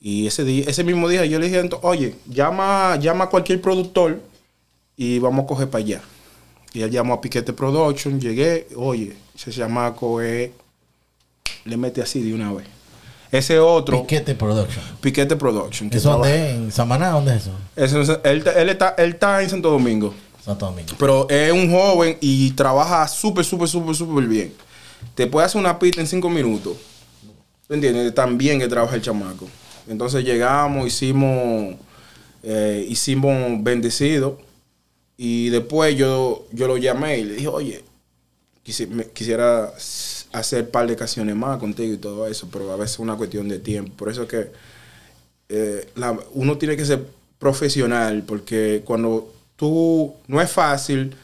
Y 0.00 0.26
ese, 0.26 0.44
día, 0.44 0.64
ese 0.66 0.84
mismo 0.84 1.08
día 1.08 1.24
yo 1.26 1.38
le 1.38 1.48
dije, 1.48 1.68
oye, 1.82 2.14
llama, 2.26 2.96
llama 2.96 3.24
a 3.24 3.28
cualquier 3.28 3.60
productor 3.60 4.20
y 4.96 5.18
vamos 5.18 5.44
a 5.44 5.46
coger 5.46 5.68
para 5.68 5.84
allá. 5.84 6.02
Y 6.72 6.82
él 6.82 6.90
llamó 6.90 7.14
a 7.14 7.20
Piquete 7.20 7.52
Production, 7.52 8.20
llegué, 8.20 8.68
oye, 8.76 9.14
ese 9.34 9.50
chamaco 9.50 10.20
es, 10.20 10.50
le 11.64 11.76
mete 11.76 12.00
así 12.02 12.22
de 12.22 12.32
una 12.34 12.52
vez. 12.52 12.66
Ese 13.32 13.58
otro, 13.58 14.00
Piquete 14.02 14.34
Production. 14.34 14.84
Piquete 15.00 15.36
Production. 15.36 15.88
que 15.90 15.98
¿Eso 15.98 16.10
dónde 16.12 16.50
es? 16.50 16.54
¿En 16.56 16.72
Samaná? 16.72 17.10
¿Dónde 17.10 17.36
es 17.36 17.42
eso? 17.42 17.52
Eso 17.76 18.00
es- 18.02 18.18
él, 18.24 18.44
él 18.56 18.68
está, 18.68 18.94
él 18.98 19.10
está 19.10 19.42
en 19.42 19.50
Santo 19.50 19.70
Domingo. 19.70 20.14
Santo 20.44 20.66
Domingo. 20.66 20.94
Pero 20.98 21.28
es 21.28 21.52
un 21.52 21.70
joven 21.70 22.16
y 22.20 22.50
trabaja 22.52 23.06
súper, 23.08 23.44
súper, 23.44 23.68
súper, 23.68 23.94
súper 23.94 24.24
bien. 24.26 24.52
Te 25.14 25.26
puede 25.26 25.46
hacer 25.46 25.60
una 25.60 25.78
pista 25.78 26.00
en 26.00 26.06
cinco 26.06 26.28
minutos. 26.28 26.76
¿Tú 27.68 27.74
entiendes? 27.74 28.12
Tan 28.14 28.36
bien 28.36 28.58
que 28.58 28.66
trabaja 28.68 28.96
el 28.96 29.02
chamaco. 29.02 29.48
Entonces 29.88 30.24
llegamos, 30.24 30.86
hicimos, 30.86 31.76
eh, 32.42 32.84
hicimos 32.88 33.62
bendecido. 33.62 34.38
Y 35.22 35.50
después 35.50 35.96
yo, 35.96 36.46
yo 36.50 36.66
lo 36.66 36.78
llamé 36.78 37.18
y 37.18 37.24
le 37.24 37.34
dije, 37.34 37.48
oye, 37.48 37.84
quisi- 38.64 38.88
quisiera 39.12 39.72
hacer 40.32 40.64
un 40.64 40.70
par 40.70 40.86
de 40.88 40.96
canciones 40.96 41.36
más 41.36 41.58
contigo 41.58 41.94
y 41.94 41.98
todo 41.98 42.26
eso, 42.26 42.48
pero 42.52 42.72
a 42.72 42.76
veces 42.76 42.94
es 42.94 43.00
una 43.00 43.16
cuestión 43.16 43.48
de 43.48 43.58
tiempo. 43.58 43.92
Por 43.96 44.08
eso 44.10 44.22
es 44.22 44.28
que 44.28 44.50
eh, 45.48 45.88
uno 46.34 46.58
tiene 46.58 46.76
que 46.76 46.84
ser 46.84 47.04
profesional, 47.38 48.22
porque 48.26 48.82
cuando 48.84 49.32
tú, 49.56 50.14
no 50.28 50.40
es 50.40 50.50
fácil, 50.50 51.14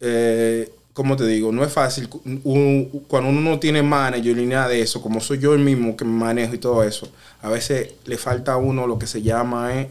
eh, 0.00 0.70
como 0.92 1.16
te 1.16 1.26
digo, 1.26 1.52
no 1.52 1.64
es 1.64 1.72
fácil, 1.72 2.08
cuando 2.08 3.30
uno 3.30 3.40
no 3.40 3.58
tiene 3.60 3.82
manager 3.82 4.36
ni 4.36 4.46
nada 4.46 4.68
de 4.68 4.80
eso, 4.80 5.02
como 5.02 5.20
soy 5.20 5.38
yo 5.38 5.54
el 5.54 5.60
mismo 5.60 5.96
que 5.96 6.04
manejo 6.04 6.54
y 6.54 6.58
todo 6.58 6.82
eso, 6.84 7.08
a 7.42 7.50
veces 7.50 7.92
le 8.06 8.16
falta 8.18 8.54
a 8.54 8.56
uno 8.56 8.86
lo 8.86 8.98
que 8.98 9.06
se 9.06 9.22
llama 9.22 9.80
es 9.80 9.88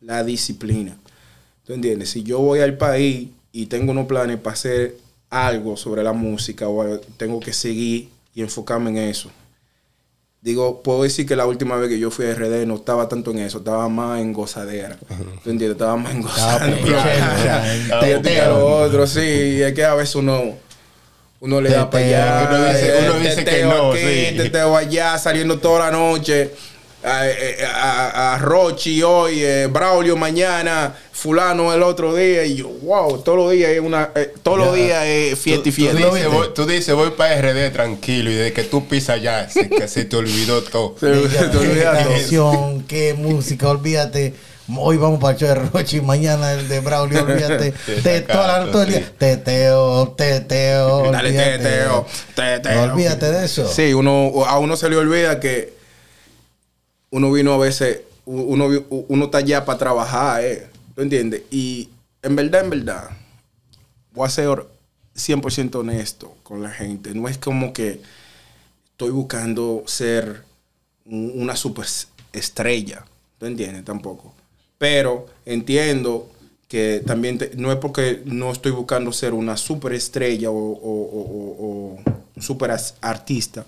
la 0.00 0.24
disciplina. 0.24 0.96
¿Tú 1.70 1.74
entiendes? 1.74 2.10
Si 2.10 2.24
yo 2.24 2.40
voy 2.40 2.58
al 2.58 2.76
país 2.76 3.28
y 3.52 3.66
tengo 3.66 3.92
unos 3.92 4.06
planes 4.08 4.38
para 4.38 4.54
hacer 4.54 4.96
algo 5.30 5.76
sobre 5.76 6.02
la 6.02 6.12
música, 6.12 6.66
o 6.68 6.98
tengo 7.16 7.38
que 7.38 7.52
seguir 7.52 8.08
y 8.34 8.42
enfocarme 8.42 8.90
en 8.90 8.96
eso. 8.98 9.30
Digo, 10.40 10.82
puedo 10.82 11.04
decir 11.04 11.26
que 11.28 11.36
la 11.36 11.46
última 11.46 11.76
vez 11.76 11.88
que 11.88 12.00
yo 12.00 12.10
fui 12.10 12.26
a 12.26 12.34
RD 12.34 12.66
no 12.66 12.74
estaba 12.74 13.08
tanto 13.08 13.30
en 13.30 13.38
eso, 13.38 13.58
estaba 13.58 13.88
más 13.88 14.20
en 14.20 14.32
gozadera. 14.32 14.96
¿Tú 15.44 15.50
entiendes? 15.50 15.70
Estaba 15.70 15.94
más 15.94 16.10
en 16.12 16.22
gozadera. 16.22 18.00
otro, 18.84 19.06
sí. 19.06 19.20
Y 19.20 19.62
es 19.62 19.72
que 19.72 19.84
a 19.84 19.94
veces 19.94 20.16
uno, 20.16 20.56
uno 21.38 21.60
le 21.60 21.70
da 21.70 21.88
para 21.88 22.04
allá. 22.04 22.48
Uno 22.50 22.64
dice- 22.72 22.98
uno 23.04 23.18
dice 23.20 23.44
que 23.44 23.62
no, 23.62 23.92
aquí, 23.92 23.98
allá, 24.74 25.18
saliendo 25.18 25.60
toda 25.60 25.88
la 25.88 25.96
noche. 25.96 26.50
A, 27.02 27.22
a- 27.64 28.34
a 28.34 28.38
Rochi 28.38 29.02
hoy, 29.02 29.42
eh, 29.42 29.68
Braulio 29.68 30.16
mañana, 30.16 30.94
fulano 31.12 31.72
el 31.72 31.82
otro 31.82 32.14
día. 32.14 32.44
Y 32.44 32.56
yo, 32.56 32.68
wow, 32.82 33.18
todos 33.22 33.38
los 33.38 33.52
días 33.52 33.70
es 33.70 33.80
una, 33.80 34.10
eh, 34.14 34.34
todos 34.42 34.58
los 34.58 34.74
días 34.74 35.04
es 35.06 35.38
fiesta 35.38 35.68
y 35.68 35.72
Tú 35.72 35.76
fiesta. 35.76 35.98
dices, 36.14 36.28
voy, 36.30 36.48
tú 36.54 36.66
dices, 36.66 36.94
voy 36.94 37.10
para 37.12 37.40
RD 37.40 37.70
tranquilo 37.72 38.30
y 38.30 38.34
desde 38.34 38.52
que 38.52 38.64
tú 38.64 38.86
pisas 38.86 39.22
ya, 39.22 39.48
se, 39.48 39.68
que 39.70 39.88
se 39.88 40.04
te 40.04 40.16
olvidó 40.16 40.62
todo. 40.62 40.94
Se- 41.00 41.28
se 41.30 41.44
te 41.48 41.56
olvida 41.56 41.98
qué 41.98 42.04
canción, 42.14 42.82
qué 42.82 43.14
música, 43.14 43.68
olvídate. 43.70 44.34
Hoy 44.76 44.98
vamos 44.98 45.18
para 45.20 45.32
el 45.32 45.38
show 45.40 45.48
de 45.48 45.54
Rochi, 45.54 46.00
mañana 46.02 46.52
el 46.52 46.68
de 46.68 46.80
Braulio, 46.80 47.22
olvídate. 47.24 47.72
Te 48.02 48.20
toda 48.20 48.70
todo 48.70 48.82
el 48.82 48.88
día. 48.90 48.98
sí. 49.00 49.04
Teteo, 49.18 50.08
teteo. 50.16 51.10
Dale, 51.10 51.28
olvídate. 51.30 51.58
teteo, 51.58 52.06
teteo. 52.36 52.86
No 52.86 52.92
olvídate 52.92 53.32
de 53.32 53.44
eso. 53.46 53.66
Sí, 53.72 53.94
uno, 53.94 54.44
a 54.46 54.58
uno 54.58 54.76
se 54.76 54.88
le 54.90 54.96
olvida 54.96 55.40
que 55.40 55.79
uno 57.10 57.32
vino 57.32 57.52
a 57.52 57.58
veces, 57.58 58.02
uno, 58.26 58.68
uno 59.08 59.24
está 59.24 59.38
allá 59.38 59.64
para 59.64 59.78
trabajar, 59.78 60.44
¿eh? 60.44 60.68
¿Tú 60.94 61.02
entiendes? 61.02 61.42
Y 61.50 61.88
en 62.22 62.36
verdad, 62.36 62.62
en 62.64 62.70
verdad, 62.70 63.10
voy 64.12 64.26
a 64.26 64.30
ser 64.30 64.64
100% 65.14 65.80
honesto 65.80 66.34
con 66.42 66.62
la 66.62 66.70
gente. 66.70 67.14
No 67.14 67.28
es 67.28 67.38
como 67.38 67.72
que 67.72 68.00
estoy 68.92 69.10
buscando 69.10 69.82
ser 69.86 70.44
un- 71.06 71.32
una 71.34 71.56
super 71.56 71.86
estrella. 72.32 73.04
¿Tú 73.38 73.46
entiendes? 73.46 73.84
Tampoco. 73.84 74.34
Pero 74.78 75.26
entiendo 75.46 76.30
que 76.68 77.02
también 77.04 77.38
no 77.56 77.72
es 77.72 77.78
porque 77.78 78.22
no 78.26 78.52
estoy 78.52 78.70
buscando 78.72 79.12
ser 79.12 79.32
una 79.34 79.56
super 79.56 79.92
estrella 79.92 80.50
o, 80.50 80.54
o- 80.54 81.10
o- 81.10 81.98
o- 82.36 82.40
super 82.40 82.70
artista. 83.00 83.66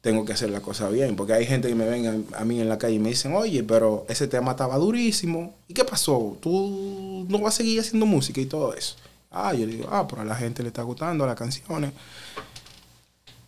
Tengo 0.00 0.24
que 0.24 0.32
hacer 0.32 0.50
la 0.50 0.60
cosa 0.60 0.88
bien. 0.88 1.16
Porque 1.16 1.32
hay 1.32 1.46
gente 1.46 1.68
que 1.68 1.74
me 1.74 1.84
ven 1.84 2.26
a, 2.34 2.44
mí 2.44 2.60
en 2.60 2.68
la 2.68 2.78
calle 2.78 2.94
y 2.94 2.98
me 2.98 3.10
dicen, 3.10 3.34
oye, 3.34 3.62
pero 3.62 4.06
ese 4.08 4.28
tema 4.28 4.52
estaba 4.52 4.76
durísimo. 4.76 5.54
¿Y 5.66 5.74
qué 5.74 5.84
pasó? 5.84 6.36
¿Tú 6.40 7.26
no 7.28 7.38
vas 7.40 7.54
a 7.54 7.56
seguir 7.58 7.80
haciendo 7.80 8.06
música 8.06 8.40
y 8.40 8.46
todo 8.46 8.74
eso? 8.74 8.96
Ah, 9.30 9.52
yo 9.54 9.66
digo, 9.66 9.88
ah, 9.90 10.06
pero 10.08 10.22
a 10.22 10.24
la 10.24 10.34
gente 10.34 10.62
le 10.62 10.68
está 10.68 10.82
gustando 10.82 11.26
las 11.26 11.36
canciones. 11.36 11.92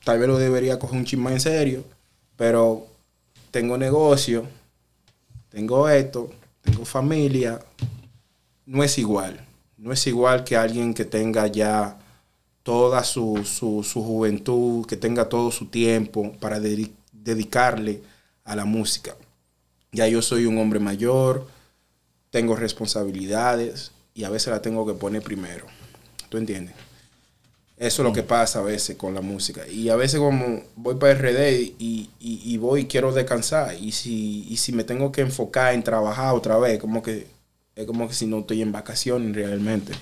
Tal 0.04 0.18
vez 0.18 0.28
lo 0.28 0.38
debería 0.38 0.78
coger 0.78 0.98
un 0.98 1.04
chisme 1.04 1.32
en 1.32 1.40
serio. 1.40 1.84
Pero 2.36 2.86
tengo 3.50 3.76
negocio, 3.76 4.46
tengo 5.50 5.88
esto, 5.88 6.30
tengo 6.62 6.84
familia. 6.84 7.60
No 8.66 8.82
es 8.82 8.98
igual. 8.98 9.46
No 9.76 9.92
es 9.92 10.06
igual 10.06 10.44
que 10.44 10.56
alguien 10.56 10.94
que 10.94 11.04
tenga 11.04 11.46
ya 11.46 11.99
toda 12.62 13.04
su, 13.04 13.44
su, 13.44 13.82
su 13.82 14.02
juventud, 14.02 14.86
que 14.86 14.96
tenga 14.96 15.28
todo 15.28 15.50
su 15.50 15.66
tiempo 15.66 16.32
para 16.40 16.58
dedi- 16.60 16.92
dedicarle 17.12 18.02
a 18.44 18.54
la 18.56 18.64
música. 18.64 19.16
Ya 19.92 20.06
yo 20.08 20.22
soy 20.22 20.46
un 20.46 20.58
hombre 20.58 20.78
mayor, 20.78 21.46
tengo 22.30 22.54
responsabilidades 22.56 23.92
y 24.14 24.24
a 24.24 24.30
veces 24.30 24.52
la 24.52 24.62
tengo 24.62 24.86
que 24.86 24.94
poner 24.94 25.22
primero. 25.22 25.66
¿Tú 26.28 26.38
entiendes? 26.38 26.74
Eso 27.76 28.02
es 28.02 28.06
lo 28.08 28.12
que 28.12 28.22
pasa 28.22 28.58
a 28.58 28.62
veces 28.62 28.96
con 28.96 29.14
la 29.14 29.22
música. 29.22 29.66
Y 29.66 29.88
a 29.88 29.96
veces 29.96 30.20
como 30.20 30.62
voy 30.76 30.96
para 30.96 31.12
RD 31.14 31.60
y, 31.78 32.10
y- 32.20 32.42
y 32.44 32.56
voy 32.58 32.82
y 32.82 32.84
quiero 32.86 33.10
descansar. 33.12 33.74
Y 33.74 33.92
si, 33.92 34.46
y 34.48 34.58
si 34.58 34.72
me 34.72 34.84
tengo 34.84 35.10
que 35.10 35.22
enfocar 35.22 35.72
en 35.72 35.82
trabajar 35.82 36.34
otra 36.34 36.58
vez, 36.58 36.78
como 36.78 37.02
que 37.02 37.26
es 37.74 37.86
como 37.86 38.06
que 38.06 38.12
si 38.14 38.26
no 38.26 38.40
estoy 38.40 38.60
en 38.60 38.70
vacaciones 38.70 39.34
realmente. 39.34 39.94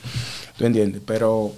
¿Tú 0.59 0.67
entiendes? 0.67 1.00
Pero 1.07 1.53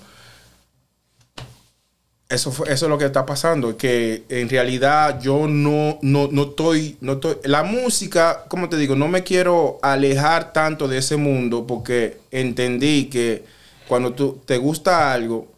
eso, 2.30 2.52
fue, 2.52 2.72
eso 2.72 2.86
es 2.86 2.90
lo 2.90 2.96
que 2.96 3.04
está 3.04 3.26
pasando. 3.26 3.76
Que 3.76 4.22
en 4.28 4.48
realidad 4.48 5.20
yo 5.20 5.46
no, 5.46 5.98
no, 6.00 6.28
no, 6.30 6.42
estoy, 6.44 6.96
no 7.00 7.14
estoy... 7.14 7.36
La 7.44 7.64
música, 7.64 8.44
como 8.48 8.68
te 8.68 8.76
digo, 8.76 8.94
no 8.94 9.08
me 9.08 9.22
quiero 9.22 9.78
alejar 9.82 10.52
tanto 10.52 10.88
de 10.88 10.98
ese 10.98 11.16
mundo 11.16 11.66
porque 11.66 12.18
entendí 12.30 13.06
que 13.06 13.44
cuando 13.88 14.12
tú 14.12 14.40
te 14.46 14.56
gusta 14.56 15.12
algo, 15.12 15.48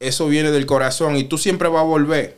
eso 0.00 0.26
viene 0.26 0.50
del 0.50 0.66
corazón 0.66 1.16
y 1.16 1.24
tú 1.24 1.38
siempre 1.38 1.68
vas 1.68 1.82
a 1.82 1.84
volver. 1.84 2.36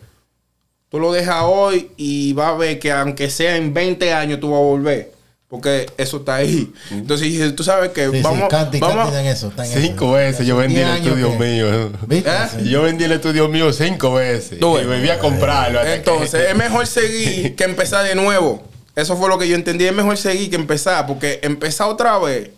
Tú 0.90 0.98
lo 0.98 1.10
dejas 1.10 1.44
hoy 1.46 1.90
y 1.96 2.34
vas 2.34 2.50
a 2.50 2.56
ver 2.56 2.78
que 2.78 2.92
aunque 2.92 3.30
sea 3.30 3.56
en 3.56 3.72
20 3.72 4.12
años 4.12 4.40
tú 4.40 4.50
vas 4.50 4.60
a 4.60 4.64
volver. 4.64 5.12
Porque 5.52 5.84
eso 5.98 6.16
está 6.16 6.36
ahí. 6.36 6.72
Entonces 6.90 7.28
dije, 7.28 7.50
tú 7.52 7.62
sabes 7.62 7.90
que 7.90 8.06
Sí, 8.10 8.22
vamos, 8.22 8.48
vamos, 8.48 8.48
canta 8.48 9.20
en 9.20 9.26
eso. 9.26 9.48
está 9.48 9.66
en 9.66 9.82
Cinco 9.82 10.16
eso. 10.18 10.30
veces 10.32 10.46
yo 10.46 10.56
vendí 10.56 10.80
el 10.80 10.88
estudio 10.96 11.30
que- 11.32 11.44
mío. 11.44 11.90
¿Viste? 12.06 12.30
¿Eh? 12.30 12.34
Sí. 12.62 12.70
Yo 12.70 12.80
vendí 12.80 13.04
el 13.04 13.12
estudio 13.12 13.46
mío 13.48 13.70
cinco 13.70 14.14
veces. 14.14 14.58
Tú 14.58 14.78
y 14.78 14.86
volví 14.86 15.10
a 15.10 15.18
comprarlo. 15.18 15.82
que- 15.82 15.96
Entonces, 15.96 16.48
es 16.48 16.56
mejor 16.56 16.86
seguir 16.86 17.54
que 17.56 17.64
empezar 17.64 18.02
de 18.06 18.14
nuevo. 18.14 18.66
Eso 18.96 19.14
fue 19.14 19.28
lo 19.28 19.36
que 19.36 19.46
yo 19.46 19.54
entendí. 19.54 19.84
Es 19.84 19.92
mejor 19.92 20.16
seguir 20.16 20.48
que 20.48 20.56
empezar, 20.56 21.06
porque 21.06 21.38
empezar 21.42 21.86
otra 21.90 22.16
vez 22.18 22.48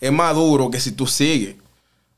es 0.00 0.10
más 0.10 0.34
duro 0.34 0.72
que 0.72 0.80
si 0.80 0.90
tú 0.90 1.06
sigues. 1.06 1.54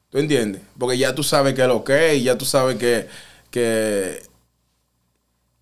¿Tú 0.08 0.16
entiendes? 0.16 0.62
Porque 0.78 0.96
ya 0.96 1.14
tú 1.14 1.22
sabes 1.22 1.52
que 1.52 1.60
es 1.60 1.68
lo 1.68 1.84
que 1.84 2.16
es, 2.16 2.22
ya 2.22 2.38
tú 2.38 2.46
sabes 2.46 2.76
que, 2.76 3.06
que 3.50 4.22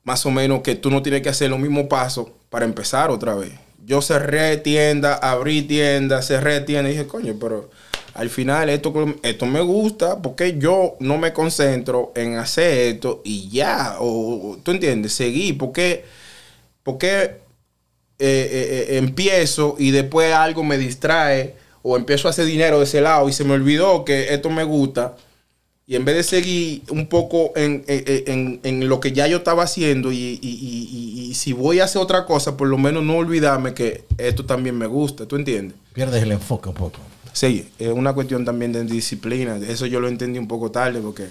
más 0.05 0.25
o 0.27 0.31
menos 0.31 0.61
que 0.63 0.77
tú 0.77 0.93
no 0.93 1.03
tienes 1.03 1.23
que 1.23 1.29
hacer 1.29 1.51
los 1.51 1.59
mismos 1.59 1.87
pasos 1.89 2.29
para 2.51 2.65
empezar 2.65 3.11
otra 3.11 3.35
vez. 3.35 3.51
Yo 3.85 4.03
cerré 4.03 4.57
tienda, 4.59 5.15
abrí 5.15 5.63
tienda, 5.63 6.23
cerré 6.23 6.61
tienda 6.61 6.91
y 6.91 6.93
dije, 6.93 7.07
coño, 7.07 7.35
pero 7.41 7.71
al 8.15 8.29
final 8.31 8.69
esto, 8.69 8.93
esto 9.23 9.47
me 9.47 9.61
gusta 9.61 10.21
porque 10.21 10.59
yo 10.59 10.97
no 11.01 11.19
me 11.19 11.33
concentro 11.33 12.13
en 12.15 12.37
hacer 12.37 12.95
esto 12.95 13.23
y 13.25 13.49
ya, 13.49 13.97
o, 14.01 14.59
tú 14.63 14.73
entiendes, 14.73 15.13
seguí, 15.13 15.53
porque, 15.53 16.05
porque 16.83 17.09
eh, 17.23 17.39
eh, 18.19 18.87
eh, 18.91 18.99
empiezo 18.99 19.77
y 19.79 19.93
después 19.93 20.33
algo 20.35 20.63
me 20.63 20.77
distrae 20.77 21.55
o 21.83 21.97
empiezo 21.97 22.29
a 22.29 22.33
hacer 22.33 22.45
dinero 22.45 22.79
de 22.79 22.85
ese 22.85 23.01
lado 23.01 23.29
y 23.29 23.33
se 23.33 23.45
me 23.45 23.55
olvidó 23.55 24.05
que 24.05 24.35
esto 24.35 24.51
me 24.51 24.65
gusta. 24.65 25.17
Y 25.91 25.97
en 25.97 26.05
vez 26.05 26.15
de 26.15 26.23
seguir 26.23 26.83
un 26.91 27.09
poco 27.09 27.51
en, 27.57 27.83
en, 27.89 28.61
en 28.63 28.89
lo 28.89 29.01
que 29.01 29.11
ya 29.11 29.27
yo 29.27 29.39
estaba 29.39 29.65
haciendo 29.65 30.13
y, 30.13 30.39
y, 30.41 31.29
y, 31.31 31.35
si 31.35 31.53
voy 31.53 31.81
a 31.81 31.85
hacer 31.87 32.01
otra 32.01 32.27
cosa, 32.27 32.57
por 32.57 32.69
lo 32.69 32.79
menos 32.79 33.03
no 33.03 33.17
olvidarme 33.17 33.75
que 33.75 34.05
esto 34.17 34.47
también 34.47 34.79
me 34.79 34.87
gusta, 34.87 35.27
¿tú 35.27 35.35
entiendes? 35.35 35.77
Pierdes 35.93 36.23
el 36.23 36.31
enfoque 36.31 36.69
un 36.69 36.77
poco. 36.77 37.01
Sí, 37.33 37.69
es 37.77 37.89
una 37.89 38.13
cuestión 38.13 38.45
también 38.45 38.73
de 38.73 38.85
disciplina. 38.85 39.57
Eso 39.57 39.85
yo 39.85 39.99
lo 39.99 40.07
entendí 40.07 40.39
un 40.39 40.47
poco 40.47 40.71
tarde 40.71 41.01
porque 41.01 41.25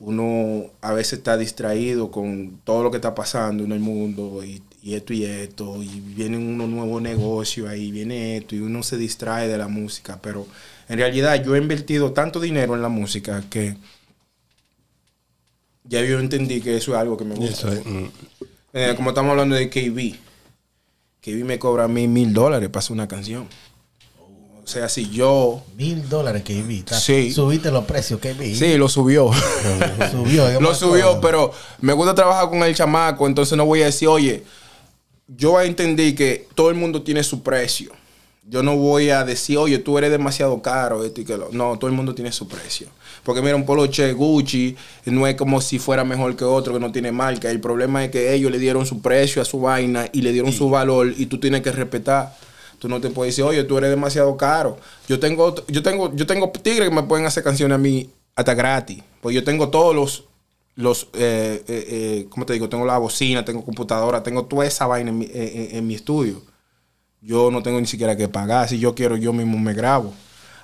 uno 0.00 0.66
a 0.80 0.92
veces 0.92 1.14
está 1.18 1.36
distraído 1.36 2.10
con 2.10 2.60
todo 2.64 2.82
lo 2.82 2.90
que 2.90 2.98
está 2.98 3.14
pasando 3.14 3.64
en 3.64 3.72
el 3.72 3.80
mundo 3.80 4.42
y, 4.44 4.62
esto 4.94 5.12
y 5.12 5.24
esto, 5.24 5.82
y 5.82 6.00
viene 6.00 6.36
unos 6.36 6.68
nuevos 6.68 7.00
negocios 7.00 7.68
ahí, 7.68 7.90
viene 7.90 8.36
esto, 8.36 8.54
y 8.54 8.58
uno 8.58 8.82
se 8.82 8.98
distrae 8.98 9.48
de 9.48 9.56
la 9.56 9.68
música. 9.68 10.18
Pero 10.20 10.46
en 10.88 10.98
realidad 10.98 11.42
yo 11.42 11.54
he 11.54 11.58
invertido 11.58 12.12
tanto 12.12 12.40
dinero 12.40 12.74
en 12.74 12.82
la 12.82 12.88
música 12.88 13.42
que 13.48 13.76
ya 15.84 16.02
yo 16.02 16.18
entendí 16.18 16.60
que 16.60 16.76
eso 16.76 16.92
es 16.92 16.98
algo 16.98 17.16
que 17.16 17.24
me 17.24 17.34
gusta. 17.34 17.70
Mm. 17.70 18.10
Eh, 18.72 18.92
como 18.96 19.10
estamos 19.10 19.30
hablando 19.30 19.54
de 19.54 19.70
KB, 19.70 20.16
KB 21.20 21.44
me 21.44 21.58
cobra 21.58 21.84
a 21.84 21.88
mí 21.88 22.08
mil 22.08 22.32
dólares 22.32 22.68
para 22.68 22.80
hacer 22.80 22.92
una 22.92 23.08
canción. 23.08 23.46
O 24.64 24.66
sea, 24.66 24.88
si 24.88 25.10
yo. 25.10 25.62
Mil 25.76 26.08
dólares 26.08 26.42
que 26.42 26.54
invita. 26.54 26.98
Sí. 26.98 27.30
Subiste 27.30 27.70
los 27.70 27.84
precios 27.84 28.18
que 28.18 28.32
vi. 28.32 28.54
Sí, 28.54 28.78
lo 28.78 28.88
subió. 28.88 29.30
subió. 30.10 30.60
lo 30.60 30.74
subió, 30.74 31.20
pero 31.20 31.52
me 31.80 31.92
gusta 31.92 32.14
trabajar 32.14 32.48
con 32.48 32.62
el 32.62 32.74
chamaco, 32.74 33.26
entonces 33.26 33.58
no 33.58 33.66
voy 33.66 33.82
a 33.82 33.86
decir, 33.86 34.08
oye, 34.08 34.42
yo 35.28 35.60
entendí 35.60 36.14
que 36.14 36.48
todo 36.54 36.70
el 36.70 36.76
mundo 36.76 37.02
tiene 37.02 37.22
su 37.22 37.42
precio. 37.42 37.92
Yo 38.46 38.62
no 38.62 38.76
voy 38.76 39.10
a 39.10 39.24
decir, 39.24 39.58
oye, 39.58 39.78
tú 39.78 39.98
eres 39.98 40.10
demasiado 40.10 40.60
caro, 40.62 41.04
esto 41.04 41.20
y 41.20 41.24
que 41.24 41.36
lo. 41.36 41.50
No, 41.52 41.78
todo 41.78 41.88
el 41.88 41.96
mundo 41.96 42.14
tiene 42.14 42.32
su 42.32 42.48
precio. 42.48 42.88
Porque 43.22 43.42
mira, 43.42 43.56
un 43.56 43.66
poloche 43.66 44.12
Gucci 44.12 44.76
no 45.06 45.26
es 45.26 45.34
como 45.34 45.60
si 45.60 45.78
fuera 45.78 46.04
mejor 46.04 46.36
que 46.36 46.44
otro 46.44 46.72
que 46.72 46.80
no 46.80 46.90
tiene 46.90 47.12
marca. 47.12 47.50
El 47.50 47.60
problema 47.60 48.04
es 48.04 48.10
que 48.10 48.32
ellos 48.34 48.50
le 48.50 48.58
dieron 48.58 48.86
su 48.86 49.02
precio 49.02 49.40
a 49.40 49.44
su 49.44 49.60
vaina 49.60 50.08
y 50.12 50.22
le 50.22 50.32
dieron 50.32 50.52
su 50.52 50.70
valor 50.70 51.12
y 51.16 51.26
tú 51.26 51.38
tienes 51.38 51.60
que 51.60 51.72
respetar. 51.72 52.34
Tú 52.78 52.88
no 52.88 53.00
te 53.00 53.10
puedes 53.10 53.34
decir, 53.34 53.44
oye, 53.44 53.64
tú 53.64 53.78
eres 53.78 53.90
demasiado 53.90 54.36
caro. 54.36 54.78
Yo 55.08 55.18
tengo, 55.18 55.54
yo 55.68 55.82
tengo, 55.82 56.14
yo 56.14 56.26
tengo 56.26 56.50
tigres 56.50 56.88
que 56.88 56.94
me 56.94 57.02
pueden 57.02 57.26
hacer 57.26 57.42
canciones 57.42 57.74
a 57.74 57.78
mí 57.78 58.10
hasta 58.36 58.54
gratis. 58.54 59.02
Pues 59.20 59.34
yo 59.34 59.44
tengo 59.44 59.68
todos 59.68 59.94
los, 59.94 60.24
los 60.76 61.04
eh, 61.14 61.64
eh, 61.66 61.86
eh 61.88 62.26
¿cómo 62.28 62.46
te 62.46 62.52
digo? 62.52 62.68
Tengo 62.68 62.84
la 62.84 62.98
bocina, 62.98 63.44
tengo 63.44 63.64
computadora, 63.64 64.22
tengo 64.22 64.44
toda 64.44 64.66
esa 64.66 64.86
vaina 64.86 65.10
en 65.10 65.18
mi, 65.18 65.30
en, 65.32 65.86
mi 65.86 65.94
estudio. 65.94 66.42
Yo 67.20 67.50
no 67.50 67.62
tengo 67.62 67.80
ni 67.80 67.86
siquiera 67.86 68.16
que 68.16 68.28
pagar. 68.28 68.68
Si 68.68 68.78
yo 68.78 68.94
quiero, 68.94 69.16
yo 69.16 69.32
mismo 69.32 69.58
me 69.58 69.72
grabo. 69.72 70.12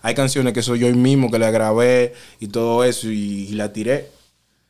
Hay 0.03 0.15
canciones 0.15 0.53
que 0.53 0.63
soy 0.63 0.81
yo 0.81 0.89
mismo 0.95 1.31
que 1.31 1.39
la 1.39 1.51
grabé 1.51 2.15
y 2.39 2.49
todo 2.49 2.85
eso 2.85 3.09
y, 3.11 3.49
la 3.49 3.73
tiré. 3.73 4.11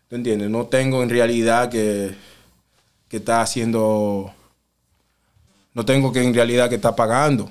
¿Tú 0.09 0.16
entiendes? 0.16 0.50
No 0.50 0.66
tengo 0.66 1.03
en 1.03 1.11
realidad 1.11 1.70
que, 1.70 2.14
que 3.09 3.18
está 3.18 3.42
haciendo 3.42 4.33
no 5.74 5.85
tengo 5.85 6.12
que 6.12 6.22
en 6.22 6.35
realidad 6.35 6.68
que 6.68 6.76
está 6.76 6.94
pagando. 6.94 7.48